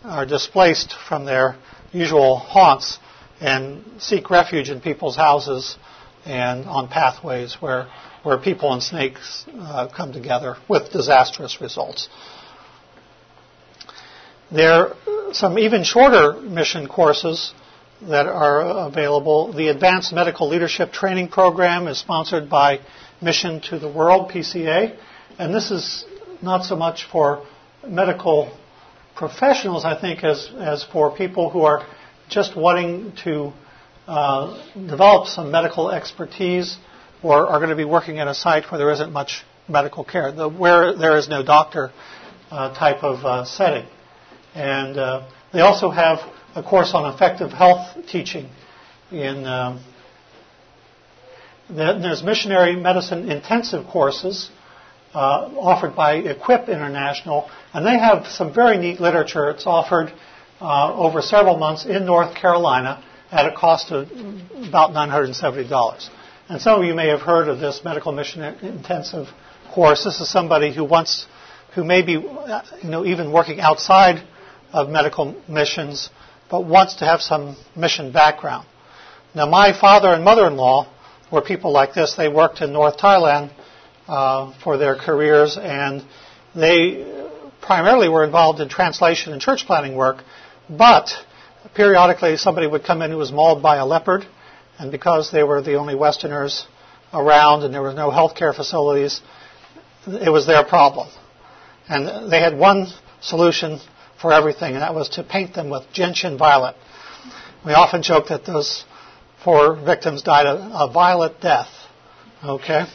are 0.03 0.27
displaced 0.27 0.95
from 1.09 1.25
their 1.25 1.57
usual 1.93 2.37
haunts 2.37 2.99
and 3.41 3.85
seek 3.99 4.31
refuge 4.31 4.69
in 4.69 4.81
people's 4.81 5.17
houses 5.17 5.77
and 6.27 6.67
on 6.67 6.89
pathways 6.89 7.55
where, 7.61 7.89
where 8.23 8.39
people 8.39 8.73
and 8.73 8.83
snakes 8.83 9.45
uh, 9.59 9.89
come 9.95 10.13
together 10.13 10.57
with 10.69 10.91
disastrous 10.91 11.61
results. 11.61 12.09
There 14.51 14.89
are 14.89 14.97
some 15.33 15.59
even 15.59 15.85
shorter 15.85 16.41
mission 16.41 16.87
courses 16.89 17.53
that 18.09 18.27
are 18.27 18.87
available. 18.87 19.53
The 19.53 19.69
Advanced 19.69 20.13
Medical 20.13 20.49
Leadership 20.49 20.93
Training 20.93 21.29
Program 21.29 21.87
is 21.87 21.99
sponsored 21.99 22.51
by 22.51 22.81
Mission 23.23 23.61
to 23.71 23.79
the 23.79 23.89
World, 23.89 24.31
PCA. 24.31 24.97
And 25.39 25.55
this 25.55 25.71
is 25.71 26.05
not 26.43 26.65
so 26.65 26.77
much 26.77 27.05
for 27.11 27.47
medical 27.87 28.57
professionals, 29.17 29.85
I 29.85 29.99
think, 29.99 30.23
as, 30.23 30.51
as 30.59 30.85
for 30.85 31.17
people 31.17 31.51
who 31.51 31.63
are 31.63 31.87
just 32.29 32.57
wanting 32.57 33.13
to 33.25 33.53
uh, 34.07 34.63
develop 34.75 35.29
some 35.29 35.51
medical 35.51 35.91
expertise 35.91 36.77
or 37.23 37.49
are 37.49 37.59
going 37.59 37.71
to 37.71 37.77
be 37.77 37.85
working 37.85 38.19
at 38.19 38.29
a 38.29 38.35
site 38.35 38.71
where 38.71 38.79
there 38.79 38.93
isn't 38.93 39.13
much 39.13 39.45
medical 39.67 40.05
care, 40.05 40.31
the, 40.31 40.49
where 40.49 40.95
there 40.97 41.17
is 41.17 41.29
no 41.29 41.43
doctor 41.43 41.91
uh, 42.51 42.75
type 42.75 43.03
of 43.03 43.25
uh, 43.25 43.45
setting. 43.45 43.87
And 44.55 44.99
uh, 44.99 45.29
they 45.53 45.61
also 45.61 45.91
have 45.91 46.19
a 46.55 46.63
course 46.63 46.93
on 46.95 47.13
effective 47.13 47.51
health 47.53 47.97
teaching 48.09 48.49
in 49.11 49.45
um, 49.47 49.85
there's 51.69 52.23
missionary 52.23 52.77
medicine 52.77 53.31
intensive 53.31 53.87
courses 53.87 54.51
uh, 55.15 55.49
offered 55.59 55.95
by 55.97 56.17
Equip 56.17 56.69
International, 56.69 57.49
and 57.73 57.87
they 57.87 57.99
have 57.99 58.27
some 58.27 58.53
very 58.53 58.77
neat 58.77 59.01
literature. 59.01 59.49
It's 59.51 59.67
offered 59.67 60.13
uh, 60.61 60.93
over 60.95 61.23
several 61.23 61.57
months 61.57 61.87
in 61.87 62.05
North 62.05 62.35
Carolina 62.35 63.03
at 63.31 63.47
a 63.47 63.55
cost 63.57 63.91
of 63.93 64.09
about 64.69 64.91
$970. 64.91 66.09
And 66.49 66.61
some 66.61 66.81
of 66.81 66.87
you 66.87 66.95
may 66.95 67.09
have 67.09 67.21
heard 67.21 67.49
of 67.49 67.59
this 67.61 67.81
medical 67.85 68.13
mission 68.13 68.43
intensive 68.43 69.29
course. 69.73 70.05
This 70.05 70.21
is 70.21 70.29
somebody 70.31 70.75
who 70.75 70.85
wants, 70.85 71.27
who 71.75 71.85
may 71.85 72.03
be, 72.03 72.13
you 72.13 72.91
know, 72.91 73.05
even 73.07 73.33
working 73.33 73.61
outside 73.61 74.23
of 74.73 74.89
medical 74.91 75.35
missions, 75.49 76.11
but 76.55 76.67
wants 76.67 76.95
to 76.95 77.05
have 77.05 77.21
some 77.21 77.57
mission 77.75 78.13
background. 78.13 78.65
Now, 79.35 79.47
my 79.47 79.77
father 79.77 80.11
and 80.11 80.23
mother-in-law 80.23 80.89
were 81.33 81.43
people 81.43 81.73
like 81.73 81.95
this. 81.95 82.15
They 82.15 82.29
worked 82.29 82.61
in 82.61 82.73
North 82.73 82.97
Thailand 82.97 83.51
uh, 84.07 84.55
for 84.63 84.77
their 84.77 84.95
careers, 84.95 85.59
and 85.61 86.05
they 86.55 86.79
primarily 87.61 88.09
were 88.09 88.23
involved 88.23 88.61
in 88.61 88.69
translation 88.69 89.33
and 89.33 89.43
church 89.43 89.67
planting 89.67 89.97
work, 89.97 90.19
but 90.71 91.11
periodically 91.75 92.37
somebody 92.37 92.69
would 92.69 92.85
come 92.85 93.03
in 93.03 93.11
who 93.11 93.17
was 93.17 93.33
mauled 93.33 93.61
by 93.61 93.79
a 93.79 93.85
leopard, 93.85 94.25
and 94.79 94.93
because 94.93 95.33
they 95.33 95.43
were 95.43 95.61
the 95.61 95.75
only 95.75 95.97
Westerners 95.97 96.69
around 97.13 97.65
and 97.65 97.75
there 97.75 97.83
were 97.83 97.95
no 97.95 98.13
health 98.13 98.37
care 98.37 98.53
facilities, 98.53 99.21
it 100.07 100.31
was 100.31 100.47
their 100.47 100.63
problem. 100.65 101.09
And 101.89 102.31
they 102.31 102.39
had 102.39 102.57
one 102.57 102.87
solution 103.21 103.81
for 104.25 104.33
everything, 104.33 104.73
and 104.73 104.81
that 104.81 104.95
was 104.95 105.11
to 105.11 105.23
paint 105.23 105.53
them 105.55 105.69
with 105.69 105.83
gentian 105.93 106.39
violet. 106.39 106.75
We 107.63 107.75
often 107.75 108.03
joke 108.03 108.29
that 108.29 108.47
those 108.47 108.83
four 109.45 109.77
victims 109.77 110.23
died 110.23 110.47
a, 110.47 110.57
a 110.57 111.31
death. 111.43 111.69
Okay? 112.43 112.87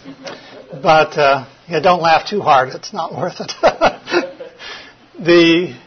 But 0.72 1.16
uh, 1.20 1.46
yeah, 1.68 1.82
don't 1.82 2.02
laugh 2.02 2.28
too 2.28 2.42
hard. 2.42 2.70
It's 2.70 2.94
not 2.94 3.16
worth 3.16 3.42
it. 3.42 3.52
the 5.20 5.80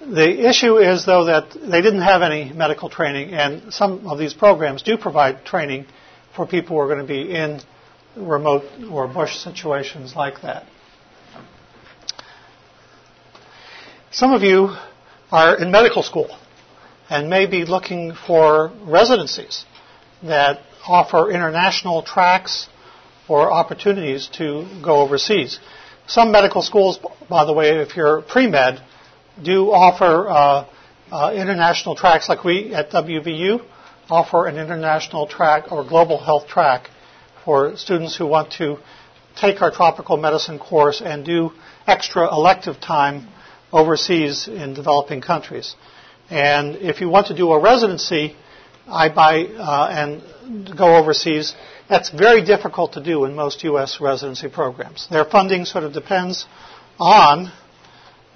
the 0.00 0.48
issue 0.48 0.78
is, 0.78 1.04
though, 1.04 1.26
that 1.26 1.50
they 1.50 1.82
didn't 1.82 2.00
have 2.00 2.22
any 2.22 2.50
medical 2.54 2.88
training, 2.88 3.34
and 3.34 3.74
some 3.74 4.06
of 4.06 4.18
these 4.18 4.32
programs 4.32 4.82
do 4.82 4.96
provide 4.96 5.44
training 5.44 5.84
for 6.34 6.46
people 6.46 6.76
who 6.76 6.80
are 6.80 6.86
going 6.86 7.06
to 7.06 7.12
be 7.12 7.34
in 7.34 7.60
remote 8.16 8.64
or 8.90 9.06
bush 9.08 9.36
situations 9.36 10.16
like 10.16 10.40
that. 10.40 10.64
Some 14.16 14.32
of 14.32 14.42
you 14.42 14.74
are 15.30 15.58
in 15.58 15.70
medical 15.70 16.02
school 16.02 16.34
and 17.10 17.28
may 17.28 17.44
be 17.44 17.66
looking 17.66 18.14
for 18.14 18.72
residencies 18.86 19.66
that 20.22 20.60
offer 20.88 21.30
international 21.30 22.02
tracks 22.02 22.66
or 23.28 23.52
opportunities 23.52 24.26
to 24.38 24.66
go 24.82 25.00
overseas. 25.02 25.60
Some 26.06 26.32
medical 26.32 26.62
schools, 26.62 26.98
by 27.28 27.44
the 27.44 27.52
way, 27.52 27.76
if 27.76 27.94
you're 27.94 28.22
pre-med, 28.22 28.80
do 29.42 29.70
offer 29.70 30.26
uh, 30.30 30.66
uh, 31.12 31.34
international 31.34 31.94
tracks 31.94 32.26
like 32.26 32.42
we 32.42 32.72
at 32.72 32.88
WVU 32.90 33.62
offer 34.08 34.46
an 34.46 34.56
international 34.56 35.26
track 35.26 35.70
or 35.70 35.84
global 35.86 36.16
health 36.16 36.48
track 36.48 36.88
for 37.44 37.76
students 37.76 38.16
who 38.16 38.24
want 38.26 38.50
to 38.52 38.78
take 39.38 39.60
our 39.60 39.70
tropical 39.70 40.16
medicine 40.16 40.58
course 40.58 41.02
and 41.04 41.22
do 41.26 41.50
extra 41.86 42.34
elective 42.34 42.80
time 42.80 43.28
overseas 43.76 44.48
in 44.48 44.74
developing 44.74 45.20
countries. 45.20 45.76
And 46.30 46.76
if 46.76 47.00
you 47.00 47.08
want 47.08 47.28
to 47.28 47.36
do 47.36 47.52
a 47.52 47.60
residency, 47.60 48.34
I 48.88 49.08
buy 49.08 49.44
uh, 49.44 49.88
and 49.90 50.76
go 50.76 50.96
overseas, 50.96 51.54
that's 51.88 52.10
very 52.10 52.44
difficult 52.44 52.94
to 52.94 53.02
do 53.02 53.24
in 53.24 53.34
most 53.34 53.62
U.S. 53.64 53.98
residency 54.00 54.48
programs. 54.48 55.06
Their 55.08 55.24
funding 55.24 55.64
sort 55.64 55.84
of 55.84 55.92
depends 55.92 56.46
on 56.98 57.52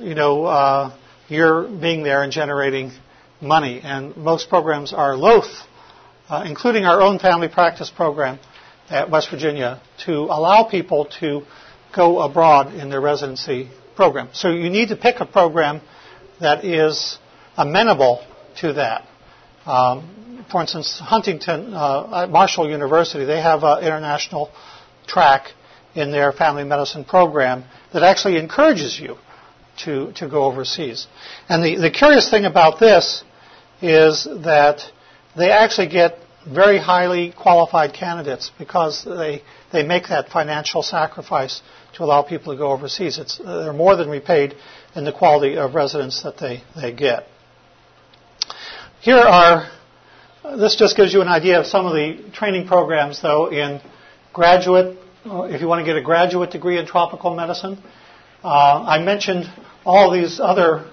you 0.00 0.14
know, 0.14 0.44
uh, 0.46 0.96
you're 1.28 1.68
being 1.68 2.02
there 2.02 2.22
and 2.22 2.32
generating 2.32 2.92
money. 3.40 3.80
And 3.82 4.16
most 4.16 4.48
programs 4.48 4.92
are 4.92 5.16
loath, 5.16 5.52
uh, 6.28 6.44
including 6.46 6.84
our 6.84 7.00
own 7.02 7.18
family 7.18 7.48
practice 7.48 7.90
program 7.90 8.38
at 8.88 9.10
West 9.10 9.30
Virginia, 9.30 9.80
to 10.06 10.12
allow 10.12 10.64
people 10.64 11.06
to 11.20 11.42
go 11.94 12.20
abroad 12.20 12.74
in 12.74 12.88
their 12.88 13.00
residency 13.00 13.68
program. 14.00 14.30
So 14.32 14.48
you 14.48 14.70
need 14.70 14.88
to 14.88 14.96
pick 14.96 15.16
a 15.20 15.26
program 15.26 15.82
that 16.40 16.64
is 16.64 17.18
amenable 17.58 18.24
to 18.60 18.72
that. 18.72 19.06
Um, 19.66 20.46
for 20.50 20.62
instance, 20.62 20.98
Huntington, 20.98 21.74
uh, 21.74 22.26
Marshall 22.30 22.66
University, 22.70 23.26
they 23.26 23.42
have 23.42 23.62
an 23.62 23.84
international 23.84 24.50
track 25.06 25.48
in 25.94 26.12
their 26.12 26.32
family 26.32 26.64
medicine 26.64 27.04
program 27.04 27.64
that 27.92 28.02
actually 28.02 28.38
encourages 28.38 28.98
you 28.98 29.16
to, 29.84 30.14
to 30.14 30.26
go 30.30 30.44
overseas. 30.44 31.06
And 31.50 31.62
the, 31.62 31.76
the 31.76 31.90
curious 31.90 32.30
thing 32.30 32.46
about 32.46 32.80
this 32.80 33.22
is 33.82 34.24
that 34.24 34.80
they 35.36 35.50
actually 35.50 35.88
get 35.88 36.16
very 36.50 36.78
highly 36.78 37.34
qualified 37.36 37.92
candidates 37.92 38.50
because 38.58 39.04
they, 39.04 39.42
they 39.74 39.82
make 39.82 40.08
that 40.08 40.30
financial 40.30 40.82
sacrifice 40.82 41.60
to 41.94 42.04
allow 42.04 42.22
people 42.22 42.52
to 42.52 42.58
go 42.58 42.70
overseas. 42.70 43.18
It's, 43.18 43.38
they're 43.38 43.72
more 43.72 43.96
than 43.96 44.08
repaid 44.08 44.54
in 44.94 45.04
the 45.04 45.12
quality 45.12 45.56
of 45.56 45.74
residence 45.74 46.22
that 46.22 46.38
they, 46.38 46.62
they 46.74 46.92
get. 46.92 47.26
Here 49.00 49.16
are, 49.16 49.70
this 50.58 50.76
just 50.76 50.96
gives 50.96 51.12
you 51.12 51.22
an 51.22 51.28
idea 51.28 51.58
of 51.58 51.66
some 51.66 51.86
of 51.86 51.92
the 51.92 52.30
training 52.32 52.66
programs, 52.66 53.22
though, 53.22 53.50
in 53.50 53.80
graduate, 54.32 54.98
if 55.24 55.60
you 55.60 55.66
want 55.66 55.80
to 55.80 55.84
get 55.84 55.96
a 55.96 56.02
graduate 56.02 56.50
degree 56.50 56.78
in 56.78 56.86
tropical 56.86 57.34
medicine. 57.34 57.78
Uh, 58.42 58.84
I 58.86 59.02
mentioned 59.02 59.44
all 59.84 60.10
these 60.12 60.40
other, 60.40 60.90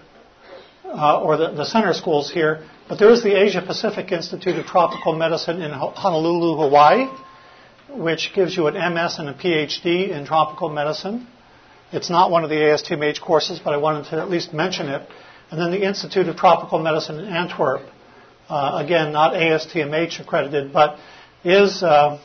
uh, 0.85 1.21
or 1.21 1.37
the, 1.37 1.51
the, 1.51 1.65
center 1.65 1.93
schools 1.93 2.31
here, 2.31 2.65
but 2.89 2.99
there 2.99 3.11
is 3.11 3.23
the 3.23 3.41
Asia 3.41 3.61
Pacific 3.65 4.11
Institute 4.11 4.55
of 4.55 4.65
Tropical 4.65 5.15
Medicine 5.15 5.61
in 5.61 5.71
Honolulu, 5.71 6.57
Hawaii, 6.57 7.07
which 7.89 8.31
gives 8.33 8.55
you 8.55 8.67
an 8.67 8.73
MS 8.73 9.19
and 9.19 9.29
a 9.29 9.33
PhD 9.33 10.09
in 10.09 10.25
tropical 10.25 10.69
medicine. 10.69 11.27
It's 11.91 12.09
not 12.09 12.31
one 12.31 12.43
of 12.43 12.49
the 12.49 12.55
ASTMH 12.55 13.21
courses, 13.21 13.59
but 13.63 13.73
I 13.73 13.77
wanted 13.77 14.05
to 14.09 14.21
at 14.21 14.29
least 14.29 14.53
mention 14.53 14.87
it. 14.87 15.07
And 15.49 15.59
then 15.59 15.71
the 15.71 15.85
Institute 15.87 16.27
of 16.27 16.35
Tropical 16.35 16.79
Medicine 16.79 17.19
in 17.19 17.25
Antwerp, 17.33 17.83
uh, 18.49 18.81
again, 18.83 19.13
not 19.13 19.33
ASTMH 19.33 20.19
accredited, 20.19 20.73
but 20.73 20.97
is 21.45 21.81
uh, 21.81 22.19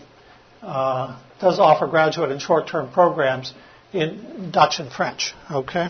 uh, 0.60 1.20
does 1.40 1.60
offer 1.60 1.86
graduate 1.86 2.30
and 2.32 2.40
short-term 2.40 2.90
programs 2.92 3.54
in 3.92 4.50
Dutch 4.52 4.80
and 4.80 4.90
French. 4.90 5.34
Okay. 5.50 5.88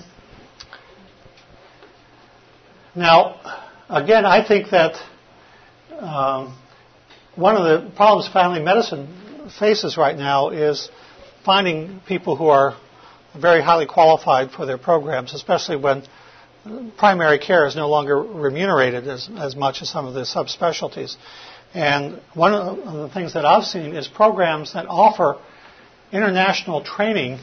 Now, 2.94 3.40
again, 3.88 4.26
I 4.26 4.46
think 4.46 4.70
that 4.70 4.96
um, 5.98 6.58
one 7.36 7.56
of 7.56 7.64
the 7.64 7.90
problems 7.96 8.30
family 8.30 8.60
medicine 8.60 9.21
faces 9.59 9.96
right 9.96 10.16
now 10.16 10.50
is 10.50 10.90
finding 11.44 12.00
people 12.07 12.36
who 12.36 12.46
are 12.46 12.76
very 13.40 13.62
highly 13.62 13.86
qualified 13.86 14.50
for 14.50 14.66
their 14.66 14.78
programs, 14.78 15.34
especially 15.34 15.76
when 15.76 16.05
primary 16.96 17.38
care 17.38 17.66
is 17.66 17.74
no 17.74 17.88
longer 17.88 18.20
remunerated 18.20 19.09
as, 19.09 19.28
as 19.36 19.57
much 19.57 19.82
as 19.82 19.88
some 19.88 20.07
of 20.07 20.14
the 20.14 20.20
subspecialties. 20.20 21.16
And 21.74 22.20
one 22.34 22.53
of 22.53 22.76
the 22.94 23.09
things 23.09 23.34
that 23.34 23.44
I've 23.44 23.64
seen 23.64 23.96
is 23.96 24.07
programs 24.07 24.74
that 24.74 24.86
offer 24.86 25.40
international 26.12 26.84
training 26.84 27.38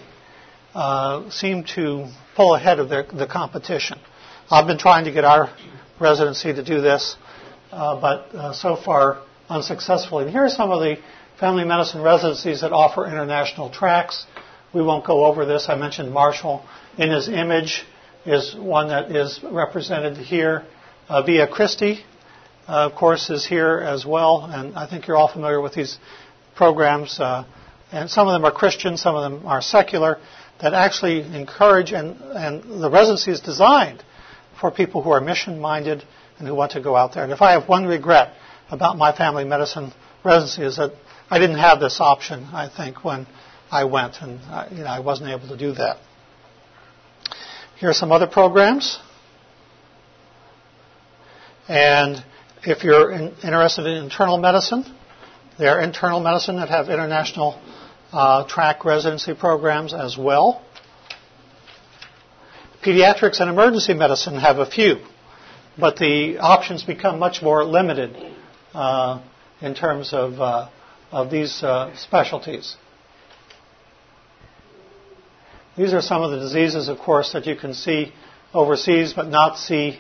uh, 0.73 1.29
seem 1.31 1.63
to 1.75 2.07
pull 2.35 2.53
ahead 2.53 2.79
of 2.79 2.89
their, 2.89 3.03
the 3.03 3.25
competition. 3.25 3.99
I've 4.51 4.67
been 4.67 4.77
trying 4.77 5.05
to 5.05 5.11
get 5.11 5.25
our 5.25 5.49
residency 5.99 6.53
to 6.53 6.63
do 6.63 6.79
this, 6.79 7.17
uh, 7.71 7.99
but 7.99 8.35
uh, 8.35 8.53
so 8.53 8.75
far 8.75 9.23
unsuccessfully. 9.49 10.25
And 10.25 10.31
here 10.31 10.45
are 10.45 10.49
some 10.49 10.69
of 10.69 10.79
the 10.79 10.97
family 11.39 11.63
medicine 11.63 12.01
residencies 12.01 12.61
that 12.61 12.71
offer 12.71 13.05
international 13.05 13.69
tracks. 13.69 14.25
We 14.73 14.81
won't 14.81 15.05
go 15.05 15.25
over 15.25 15.45
this. 15.45 15.67
I 15.69 15.75
mentioned 15.75 16.11
Marshall 16.11 16.65
in 16.97 17.09
his 17.09 17.29
image 17.29 17.83
is 18.25 18.53
one 18.55 18.89
that 18.89 19.15
is 19.15 19.39
represented 19.43 20.17
here. 20.17 20.65
Uh, 21.07 21.23
Via 21.23 21.47
Christi 21.47 22.03
uh, 22.67 22.91
course, 22.91 23.31
is 23.31 23.47
here 23.47 23.79
as 23.79 24.05
well, 24.05 24.45
and 24.45 24.75
I 24.75 24.87
think 24.87 25.07
you're 25.07 25.17
all 25.17 25.31
familiar 25.31 25.59
with 25.59 25.73
these 25.73 25.97
programs. 26.55 27.19
Uh, 27.19 27.45
and 27.91 28.09
some 28.09 28.27
of 28.27 28.33
them 28.33 28.45
are 28.45 28.51
Christian, 28.51 28.95
some 28.95 29.15
of 29.15 29.23
them 29.23 29.47
are 29.47 29.61
secular, 29.61 30.19
that 30.61 30.73
actually 30.75 31.21
encourage, 31.21 31.93
and, 31.93 32.21
and 32.21 32.83
the 32.83 32.91
residency 32.91 33.31
is 33.31 33.39
designed 33.39 34.03
for 34.59 34.69
people 34.69 35.01
who 35.01 35.09
are 35.09 35.21
mission 35.21 35.59
minded 35.59 36.03
and 36.37 36.47
who 36.47 36.53
want 36.53 36.73
to 36.73 36.81
go 36.81 36.95
out 36.95 37.15
there. 37.15 37.23
And 37.23 37.31
if 37.31 37.41
I 37.41 37.53
have 37.53 37.67
one 37.67 37.85
regret 37.85 38.33
about 38.69 38.97
my 38.97 39.15
family 39.15 39.45
medicine 39.45 39.91
residency 40.23 40.63
is 40.63 40.75
that 40.75 40.93
I 41.29 41.39
didn't 41.39 41.59
have 41.59 41.79
this 41.79 41.99
option, 41.99 42.45
I 42.53 42.69
think, 42.69 43.03
when 43.03 43.27
I 43.71 43.83
went, 43.83 44.21
and 44.21 44.39
I, 44.41 44.67
you 44.71 44.83
know, 44.83 44.87
I 44.87 44.99
wasn't 44.99 45.29
able 45.29 45.47
to 45.49 45.57
do 45.57 45.73
that. 45.73 45.97
Here 47.77 47.89
are 47.89 47.93
some 47.93 48.11
other 48.11 48.27
programs. 48.27 48.99
And 51.67 52.23
if 52.63 52.83
you're 52.83 53.11
in, 53.11 53.35
interested 53.43 53.85
in 53.85 54.03
internal 54.03 54.37
medicine, 54.37 54.83
there 55.59 55.77
are 55.77 55.81
internal 55.81 56.19
medicine 56.19 56.55
that 56.55 56.69
have 56.69 56.89
international 56.89 57.61
uh, 58.11 58.47
track 58.47 58.83
residency 58.83 59.35
programs 59.35 59.93
as 59.93 60.17
well. 60.17 60.65
Pediatrics 62.83 63.39
and 63.39 63.49
emergency 63.49 63.93
medicine 63.93 64.35
have 64.37 64.57
a 64.57 64.65
few, 64.65 64.97
but 65.77 65.97
the 65.97 66.37
options 66.39 66.81
become 66.83 67.19
much 67.19 67.41
more 67.41 67.63
limited 67.63 68.15
uh, 68.73 69.21
in 69.61 69.75
terms 69.75 70.11
of, 70.13 70.39
uh, 70.39 70.69
of 71.11 71.31
these 71.31 71.63
uh, 71.63 71.95
specialties. 71.95 72.75
These 75.77 75.93
are 75.93 76.01
some 76.01 76.23
of 76.23 76.31
the 76.31 76.39
diseases, 76.39 76.87
of 76.89 76.99
course, 76.99 77.33
that 77.33 77.45
you 77.45 77.55
can 77.55 77.73
see 77.73 78.11
overseas 78.53 79.13
but 79.13 79.27
not 79.27 79.57
see 79.57 79.99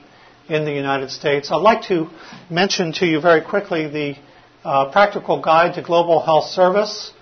in 0.49 0.65
the 0.65 0.73
United 0.73 1.11
States. 1.11 1.51
I'd 1.51 1.57
like 1.57 1.83
to 1.83 2.09
mention 2.49 2.91
to 2.93 3.05
you 3.05 3.21
very 3.21 3.41
quickly 3.41 3.87
the 3.87 4.15
uh, 4.63 4.91
Practical 4.91 5.41
Guide 5.41 5.75
to 5.75 5.81
Global 5.81 6.19
Health 6.19 6.45
Service 6.45 7.13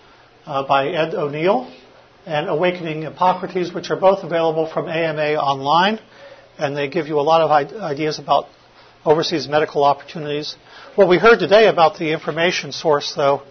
uh, 0.46 0.66
by 0.66 0.88
Ed 0.88 1.14
O'Neill 1.14 1.72
and 2.26 2.50
Awakening 2.50 3.04
Hippocrates, 3.04 3.74
which 3.74 3.90
are 3.90 4.00
both 4.00 4.24
available 4.24 4.72
from 4.72 4.88
AMA 4.88 5.36
online, 5.36 6.00
and 6.58 6.76
they 6.76 6.90
give 6.90 7.08
you 7.08 7.20
a 7.20 7.22
lot 7.22 7.42
of 7.42 7.52
ideas 7.52 8.18
about 8.18 8.46
overseas 9.06 9.48
medical 9.48 9.84
opportunities. 9.84 10.56
What 10.96 11.08
we 11.08 11.18
heard 11.18 11.40
today 11.40 11.68
about 11.68 11.98
the 12.00 12.12
information 12.12 12.72
source, 12.72 13.14
though, 13.16 13.44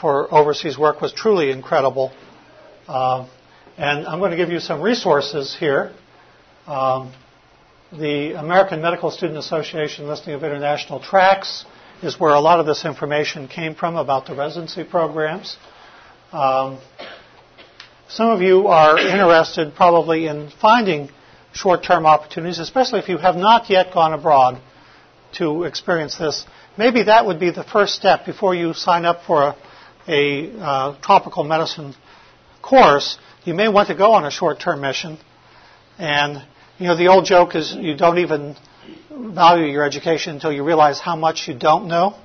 for 0.00 0.32
overseas 0.32 0.78
work 0.78 1.00
was 1.00 1.12
truly 1.12 1.50
incredible. 1.50 2.12
Uh, 2.86 3.28
and 3.76 4.06
I'm 4.06 4.18
going 4.18 4.30
to 4.30 4.36
give 4.36 4.50
you 4.50 4.60
some 4.60 4.80
resources 4.80 5.56
here. 5.58 5.92
Um, 6.66 7.12
the 7.92 8.32
American 8.38 8.82
Medical 8.82 9.10
Student 9.10 9.38
Association 9.38 10.06
listing 10.06 10.34
of 10.34 10.44
international 10.44 11.00
tracks 11.00 11.64
is 12.02 12.18
where 12.20 12.34
a 12.34 12.40
lot 12.40 12.60
of 12.60 12.66
this 12.66 12.84
information 12.84 13.48
came 13.48 13.74
from 13.74 13.96
about 13.96 14.26
the 14.26 14.34
residency 14.34 14.84
programs. 14.84 15.56
Um, 16.32 16.78
some 18.08 18.30
of 18.30 18.42
you 18.42 18.68
are 18.68 18.98
interested 18.98 19.74
probably 19.74 20.26
in 20.26 20.50
finding 20.60 21.10
short-term 21.52 22.06
opportunities, 22.06 22.58
especially 22.58 23.00
if 23.00 23.08
you 23.08 23.18
have 23.18 23.36
not 23.36 23.70
yet 23.70 23.92
gone 23.92 24.12
abroad 24.12 24.60
to 25.34 25.64
experience 25.64 26.16
this. 26.16 26.44
Maybe 26.76 27.04
that 27.04 27.26
would 27.26 27.40
be 27.40 27.50
the 27.50 27.64
first 27.64 27.94
step 27.94 28.24
before 28.24 28.54
you 28.54 28.74
sign 28.74 29.04
up 29.04 29.24
for 29.26 29.42
a, 29.42 29.56
a 30.08 30.50
uh, 30.58 31.00
tropical 31.00 31.44
medicine 31.44 31.94
course. 32.62 33.18
You 33.44 33.54
may 33.54 33.68
want 33.68 33.88
to 33.88 33.94
go 33.94 34.12
on 34.12 34.24
a 34.24 34.30
short-term 34.30 34.80
mission. 34.80 35.18
And, 35.98 36.44
you 36.78 36.86
know, 36.86 36.96
the 36.96 37.08
old 37.08 37.26
joke 37.26 37.54
is 37.54 37.74
you 37.74 37.96
don't 37.96 38.18
even 38.18 38.56
value 39.10 39.66
your 39.66 39.84
education 39.84 40.34
until 40.34 40.52
you 40.52 40.64
realize 40.64 40.98
how 40.98 41.16
much 41.16 41.46
you 41.46 41.54
don't 41.54 41.88
know. 41.88 42.16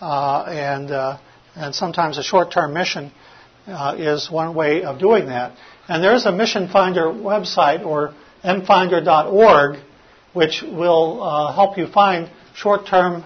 Uh, 0.00 0.44
and, 0.48 0.90
uh, 0.90 1.18
and 1.56 1.74
sometimes 1.74 2.16
a 2.18 2.22
short-term 2.22 2.72
mission 2.72 3.12
uh, 3.66 3.96
is 3.98 4.30
one 4.30 4.54
way 4.54 4.84
of 4.84 4.98
doing 4.98 5.26
that. 5.26 5.56
And 5.88 6.02
there 6.02 6.14
is 6.14 6.24
a 6.24 6.32
Mission 6.32 6.68
Finder 6.68 7.06
website 7.06 7.84
or 7.84 8.14
mfinder.org 8.44 9.80
which 10.32 10.62
will 10.62 11.22
uh, 11.22 11.52
help 11.52 11.76
you 11.76 11.88
find 11.88 12.30
short-term 12.54 13.24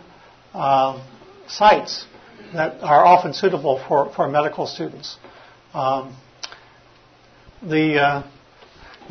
uh, 0.55 1.05
sites 1.47 2.07
that 2.53 2.83
are 2.83 3.05
often 3.05 3.33
suitable 3.33 3.83
for, 3.89 4.13
for 4.15 4.29
medical 4.29 4.67
students. 4.67 5.17
Um, 5.73 6.17
the 7.63 8.01
uh, 8.01 8.23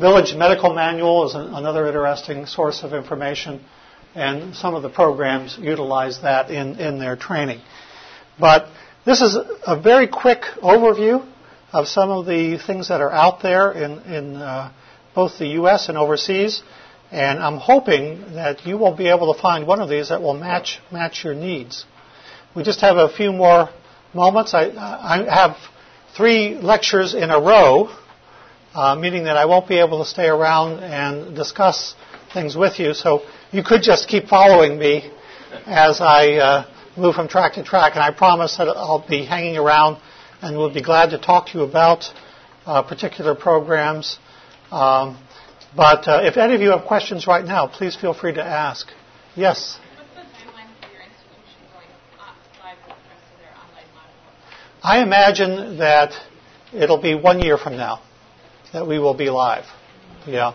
Village 0.00 0.34
Medical 0.34 0.74
Manual 0.74 1.26
is 1.28 1.34
an, 1.34 1.54
another 1.54 1.86
interesting 1.86 2.46
source 2.46 2.82
of 2.82 2.92
information, 2.92 3.64
and 4.14 4.54
some 4.54 4.74
of 4.74 4.82
the 4.82 4.88
programs 4.88 5.58
utilize 5.60 6.22
that 6.22 6.50
in, 6.50 6.78
in 6.78 6.98
their 6.98 7.16
training. 7.16 7.60
But 8.38 8.68
this 9.04 9.20
is 9.20 9.36
a 9.66 9.80
very 9.80 10.08
quick 10.08 10.42
overview 10.62 11.28
of 11.72 11.88
some 11.88 12.10
of 12.10 12.26
the 12.26 12.58
things 12.58 12.88
that 12.88 13.00
are 13.00 13.12
out 13.12 13.42
there 13.42 13.72
in, 13.72 13.98
in 14.02 14.36
uh, 14.36 14.72
both 15.14 15.38
the 15.38 15.48
U.S. 15.60 15.88
and 15.88 15.98
overseas. 15.98 16.62
And 17.10 17.38
I'm 17.38 17.58
hoping 17.58 18.34
that 18.34 18.66
you 18.66 18.78
will 18.78 18.96
be 18.96 19.08
able 19.08 19.34
to 19.34 19.40
find 19.40 19.66
one 19.66 19.80
of 19.80 19.88
these 19.88 20.08
that 20.08 20.22
will 20.22 20.34
match 20.34 20.80
match 20.90 21.24
your 21.24 21.34
needs. 21.34 21.84
We 22.54 22.62
just 22.62 22.80
have 22.82 22.96
a 22.96 23.08
few 23.08 23.32
more 23.32 23.68
moments. 24.14 24.54
I, 24.54 24.66
I 24.70 25.24
have 25.28 25.56
three 26.16 26.54
lectures 26.54 27.14
in 27.14 27.30
a 27.30 27.40
row, 27.40 27.88
uh, 28.74 28.94
meaning 28.94 29.24
that 29.24 29.36
I 29.36 29.46
won't 29.46 29.68
be 29.68 29.78
able 29.80 29.98
to 30.04 30.08
stay 30.08 30.28
around 30.28 30.82
and 30.82 31.34
discuss 31.34 31.94
things 32.32 32.56
with 32.56 32.78
you. 32.78 32.94
So 32.94 33.22
you 33.50 33.64
could 33.64 33.82
just 33.82 34.08
keep 34.08 34.28
following 34.28 34.78
me 34.78 35.10
as 35.66 36.00
I 36.00 36.34
uh, 36.34 36.66
move 36.96 37.16
from 37.16 37.26
track 37.26 37.54
to 37.54 37.64
track. 37.64 37.94
And 37.94 38.02
I 38.02 38.12
promise 38.12 38.56
that 38.58 38.68
I'll 38.68 39.04
be 39.08 39.24
hanging 39.24 39.56
around 39.56 40.00
and 40.40 40.56
we'll 40.56 40.72
be 40.72 40.82
glad 40.82 41.10
to 41.10 41.18
talk 41.18 41.48
to 41.48 41.58
you 41.58 41.64
about 41.64 42.04
uh, 42.66 42.82
particular 42.82 43.34
programs. 43.34 44.18
Um, 44.70 45.18
but 45.76 46.06
uh, 46.06 46.20
if 46.22 46.36
any 46.36 46.54
of 46.54 46.60
you 46.60 46.70
have 46.70 46.84
questions 46.86 47.26
right 47.26 47.44
now, 47.44 47.66
please 47.66 47.96
feel 47.96 48.14
free 48.14 48.34
to 48.34 48.44
ask. 48.44 48.86
Yes? 49.34 49.78
I 54.84 55.02
imagine 55.02 55.78
that 55.78 56.12
it'll 56.72 57.00
be 57.00 57.14
one 57.14 57.40
year 57.40 57.56
from 57.56 57.76
now 57.76 58.02
that 58.74 58.86
we 58.86 58.98
will 58.98 59.14
be 59.14 59.30
live. 59.30 59.64
Yeah. 60.26 60.54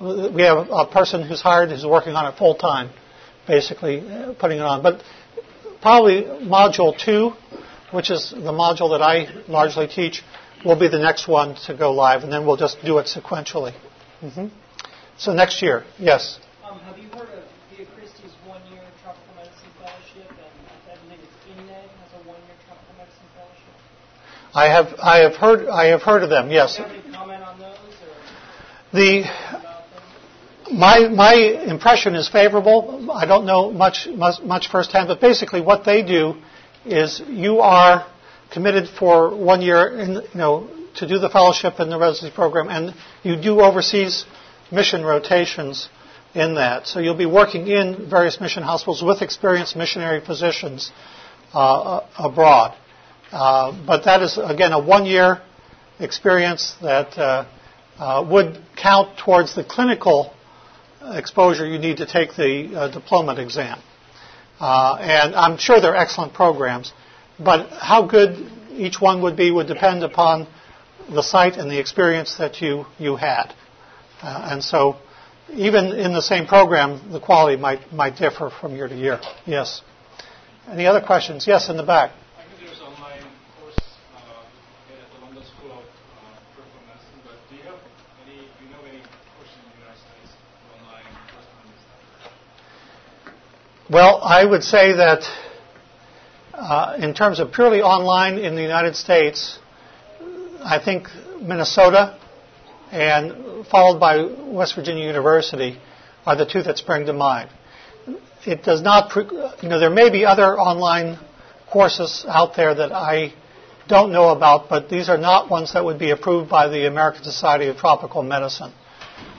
We 0.00 0.42
have 0.42 0.68
a 0.70 0.86
person 0.86 1.26
who's 1.26 1.42
hired 1.42 1.70
who's 1.70 1.84
working 1.84 2.12
on 2.12 2.32
it 2.32 2.38
full 2.38 2.54
time, 2.54 2.90
basically 3.48 4.08
uh, 4.08 4.34
putting 4.34 4.58
it 4.58 4.62
on. 4.62 4.82
But 4.82 5.02
probably 5.82 6.22
module 6.22 6.96
two, 6.96 7.32
which 7.90 8.10
is 8.10 8.30
the 8.30 8.52
module 8.52 8.90
that 8.96 9.02
I 9.02 9.26
largely 9.48 9.88
teach, 9.88 10.22
will 10.64 10.78
be 10.78 10.88
the 10.88 10.98
next 10.98 11.26
one 11.26 11.56
to 11.66 11.74
go 11.74 11.92
live, 11.92 12.22
and 12.22 12.32
then 12.32 12.46
we'll 12.46 12.56
just 12.56 12.78
do 12.84 12.98
it 12.98 13.06
sequentially. 13.06 13.74
Mm-hmm. 14.22 14.46
So 15.16 15.32
next 15.32 15.62
year, 15.62 15.84
yes. 15.98 16.38
Um, 16.64 16.78
have 16.80 16.96
you 16.96 17.08
heard 17.08 17.28
of 17.30 17.44
Via 17.74 17.86
Christi's 17.86 18.34
one-year 18.46 18.82
tropical 19.02 19.34
medicine 19.34 19.70
fellowship, 19.78 20.30
and 20.30 20.92
I 20.92 20.96
believe 21.02 21.18
it's 21.22 21.58
INMED 21.58 21.88
has 22.02 22.22
a 22.22 22.28
one-year 22.28 22.56
tropical 22.66 22.94
medicine 22.98 23.26
fellowship? 23.34 23.74
I 24.58 24.66
have, 24.76 24.88
I 24.98 25.18
have 25.18 25.36
heard, 25.36 25.68
I 25.68 25.84
have 25.92 26.02
heard 26.02 26.22
of 26.24 26.30
them. 26.30 26.50
Yes. 26.50 26.76
Do 26.76 26.82
you 26.82 26.88
have 26.88 26.96
any 27.04 27.12
comment 27.14 27.42
on 27.44 27.58
those? 27.60 27.78
The 28.92 29.12
my 30.72 31.08
my 31.08 31.34
impression 31.74 32.14
is 32.16 32.28
favorable. 32.28 33.08
I 33.12 33.24
don't 33.26 33.46
know 33.46 33.70
much 33.70 34.08
much, 34.08 34.42
much 34.42 34.68
firsthand, 34.68 35.06
but 35.08 35.20
basically 35.20 35.60
what 35.60 35.84
they 35.84 36.02
do 36.02 36.34
is 36.84 37.20
you 37.28 37.60
are 37.60 38.06
committed 38.50 38.88
for 38.88 39.36
one 39.36 39.62
year, 39.62 39.82
in, 39.98 40.10
you 40.14 40.22
know, 40.34 40.68
to 40.96 41.06
do 41.06 41.18
the 41.18 41.28
fellowship 41.28 41.78
in 41.78 41.88
the 41.90 41.98
residency 41.98 42.34
program, 42.34 42.68
and 42.68 42.94
you 43.22 43.40
do 43.40 43.60
overseas 43.60 44.24
mission 44.72 45.04
rotations 45.04 45.88
in 46.34 46.54
that. 46.56 46.88
So 46.88 46.98
you'll 46.98 47.16
be 47.16 47.26
working 47.26 47.68
in 47.68 48.10
various 48.10 48.40
mission 48.40 48.64
hospitals 48.64 49.02
with 49.04 49.22
experienced 49.22 49.76
missionary 49.76 50.20
physicians 50.20 50.90
uh, 51.52 52.00
abroad. 52.18 52.76
Uh, 53.32 53.76
but 53.86 54.04
that 54.04 54.22
is 54.22 54.38
again 54.38 54.72
a 54.72 54.78
one-year 54.78 55.40
experience 55.98 56.76
that 56.80 57.18
uh, 57.18 57.44
uh 57.98 58.26
would 58.30 58.58
count 58.76 59.18
towards 59.18 59.54
the 59.54 59.64
clinical 59.64 60.32
exposure 61.02 61.66
you 61.66 61.78
need 61.78 61.98
to 61.98 62.06
take 62.06 62.34
the 62.36 62.90
diploma 62.92 63.34
exam. 63.34 63.78
And 64.60 65.34
I'm 65.34 65.58
sure 65.58 65.80
they're 65.80 65.96
excellent 65.96 66.32
programs, 66.34 66.92
but 67.38 67.68
how 67.70 68.06
good 68.06 68.50
each 68.78 69.00
one 69.00 69.22
would 69.22 69.36
be 69.36 69.50
would 69.50 69.66
depend 69.66 70.04
upon 70.04 70.46
the 71.08 71.22
site 71.22 71.56
and 71.56 71.70
the 71.70 71.78
experience 71.78 72.36
that 72.36 72.60
you, 72.60 72.84
you 72.98 73.16
had. 73.16 73.52
Uh, 74.22 74.50
and 74.52 74.62
so 74.64 74.96
even 75.52 75.86
in 75.92 76.12
the 76.12 76.22
same 76.22 76.46
program, 76.46 77.10
the 77.10 77.20
quality 77.20 77.60
might, 77.60 77.92
might 77.92 78.16
differ 78.16 78.50
from 78.50 78.74
year 78.76 78.88
to 78.88 78.94
year. 78.94 79.20
Yes. 79.46 79.82
Any 80.68 80.86
other 80.86 81.00
questions? 81.00 81.46
Yes, 81.46 81.68
in 81.70 81.76
the 81.76 81.82
back. 81.82 82.10
I 82.36 82.44
think 82.44 82.68
there's 82.68 82.80
online 82.80 83.24
course 83.58 83.78
uh, 84.14 84.44
at 84.92 85.08
the 85.16 85.24
London 85.24 85.42
School 85.44 85.72
of 85.72 85.80
uh, 85.80 86.36
Tropical 86.52 86.84
Medicine, 86.84 87.20
but 87.24 87.40
do 87.48 87.56
you 87.56 87.62
have 87.62 87.80
any, 88.26 88.36
do 88.36 88.68
you 88.68 88.70
know 88.70 88.84
any 88.84 89.00
courses 89.32 89.56
in 89.56 89.64
the 89.64 89.80
United 89.80 90.02
States 90.04 90.36
online 90.76 91.08
course 91.32 91.48
on 91.56 91.72
Well, 93.90 94.20
I 94.22 94.44
would 94.44 94.64
say 94.64 94.92
that 94.96 95.22
uh, 96.52 96.98
in 96.98 97.14
terms 97.14 97.40
of 97.40 97.52
purely 97.52 97.80
online 97.80 98.36
in 98.36 98.54
the 98.54 98.60
United 98.60 98.96
States, 98.96 99.58
I 100.62 100.78
think 100.78 101.08
Minnesota 101.40 102.18
and 102.92 103.66
followed 103.66 103.98
by 103.98 104.26
West 104.44 104.74
Virginia 104.74 105.06
University 105.06 105.80
are 106.26 106.36
the 106.36 106.44
two 106.44 106.62
that 106.64 106.76
spring 106.76 107.06
to 107.06 107.14
mind. 107.14 107.48
It 108.44 108.62
does 108.62 108.82
not, 108.82 109.16
you 109.62 109.70
know, 109.70 109.80
there 109.80 109.88
may 109.88 110.10
be 110.10 110.26
other 110.26 110.58
online 110.58 111.18
courses 111.72 112.26
out 112.28 112.56
there 112.56 112.74
that 112.74 112.92
I 112.92 113.32
don't 113.88 114.12
know 114.12 114.28
about, 114.28 114.68
but 114.68 114.90
these 114.90 115.08
are 115.08 115.16
not 115.16 115.50
ones 115.50 115.72
that 115.72 115.82
would 115.82 115.98
be 115.98 116.10
approved 116.10 116.50
by 116.50 116.68
the 116.68 116.86
American 116.86 117.24
Society 117.24 117.68
of 117.68 117.78
Tropical 117.78 118.22
Medicine. 118.22 118.74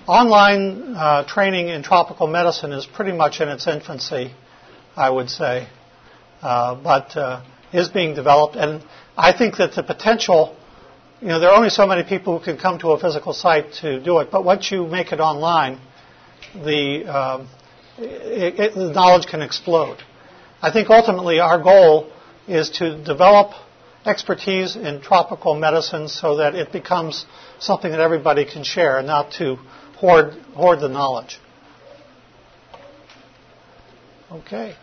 Online 0.09 0.95
uh, 0.95 1.23
training 1.27 1.67
in 1.67 1.83
tropical 1.83 2.25
medicine 2.25 2.71
is 2.71 2.83
pretty 2.83 3.11
much 3.11 3.41
in 3.41 3.47
its 3.47 3.67
infancy, 3.67 4.33
I 4.95 5.07
would 5.07 5.29
say, 5.29 5.67
uh, 6.41 6.73
but 6.81 7.15
uh, 7.15 7.43
is 7.71 7.89
being 7.89 8.15
developed, 8.15 8.55
and 8.55 8.83
I 9.15 9.37
think 9.37 9.57
that 9.57 9.75
the 9.75 9.83
potential 9.83 10.57
you 11.21 11.27
know, 11.27 11.39
there 11.39 11.51
are 11.51 11.55
only 11.55 11.69
so 11.69 11.85
many 11.85 12.03
people 12.03 12.39
who 12.39 12.43
can 12.43 12.57
come 12.57 12.79
to 12.79 12.93
a 12.93 12.99
physical 12.99 13.33
site 13.33 13.71
to 13.81 13.99
do 14.03 14.17
it, 14.17 14.31
but 14.31 14.43
once 14.43 14.71
you 14.71 14.87
make 14.87 15.11
it 15.11 15.19
online, 15.19 15.79
the, 16.55 17.45
it, 17.99 18.59
it, 18.59 18.73
the 18.73 18.91
knowledge 18.91 19.27
can 19.27 19.43
explode. 19.43 19.99
I 20.59 20.71
think 20.71 20.89
ultimately 20.89 21.39
our 21.39 21.61
goal 21.61 22.11
is 22.47 22.71
to 22.79 22.97
develop 23.03 23.51
expertise 24.07 24.75
in 24.75 25.01
tropical 25.01 25.53
medicine 25.53 26.07
so 26.07 26.37
that 26.37 26.55
it 26.55 26.71
becomes 26.71 27.27
something 27.59 27.91
that 27.91 27.99
everybody 27.99 28.43
can 28.43 28.63
share 28.63 28.97
and 28.97 29.05
not 29.05 29.33
to 29.33 29.57
hoard, 29.99 30.33
hoard 30.55 30.79
the 30.79 30.87
knowledge. 30.87 31.39
Okay. 34.31 34.75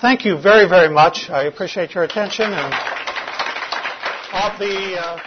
Thank 0.00 0.24
you 0.24 0.36
very, 0.36 0.68
very 0.68 0.92
much. 0.92 1.30
I 1.30 1.44
appreciate 1.44 1.94
your 1.94 2.04
attention 2.04 2.46
and 2.46 2.74
I'll 4.34 4.58
be 4.58 4.96
uh 4.96 5.18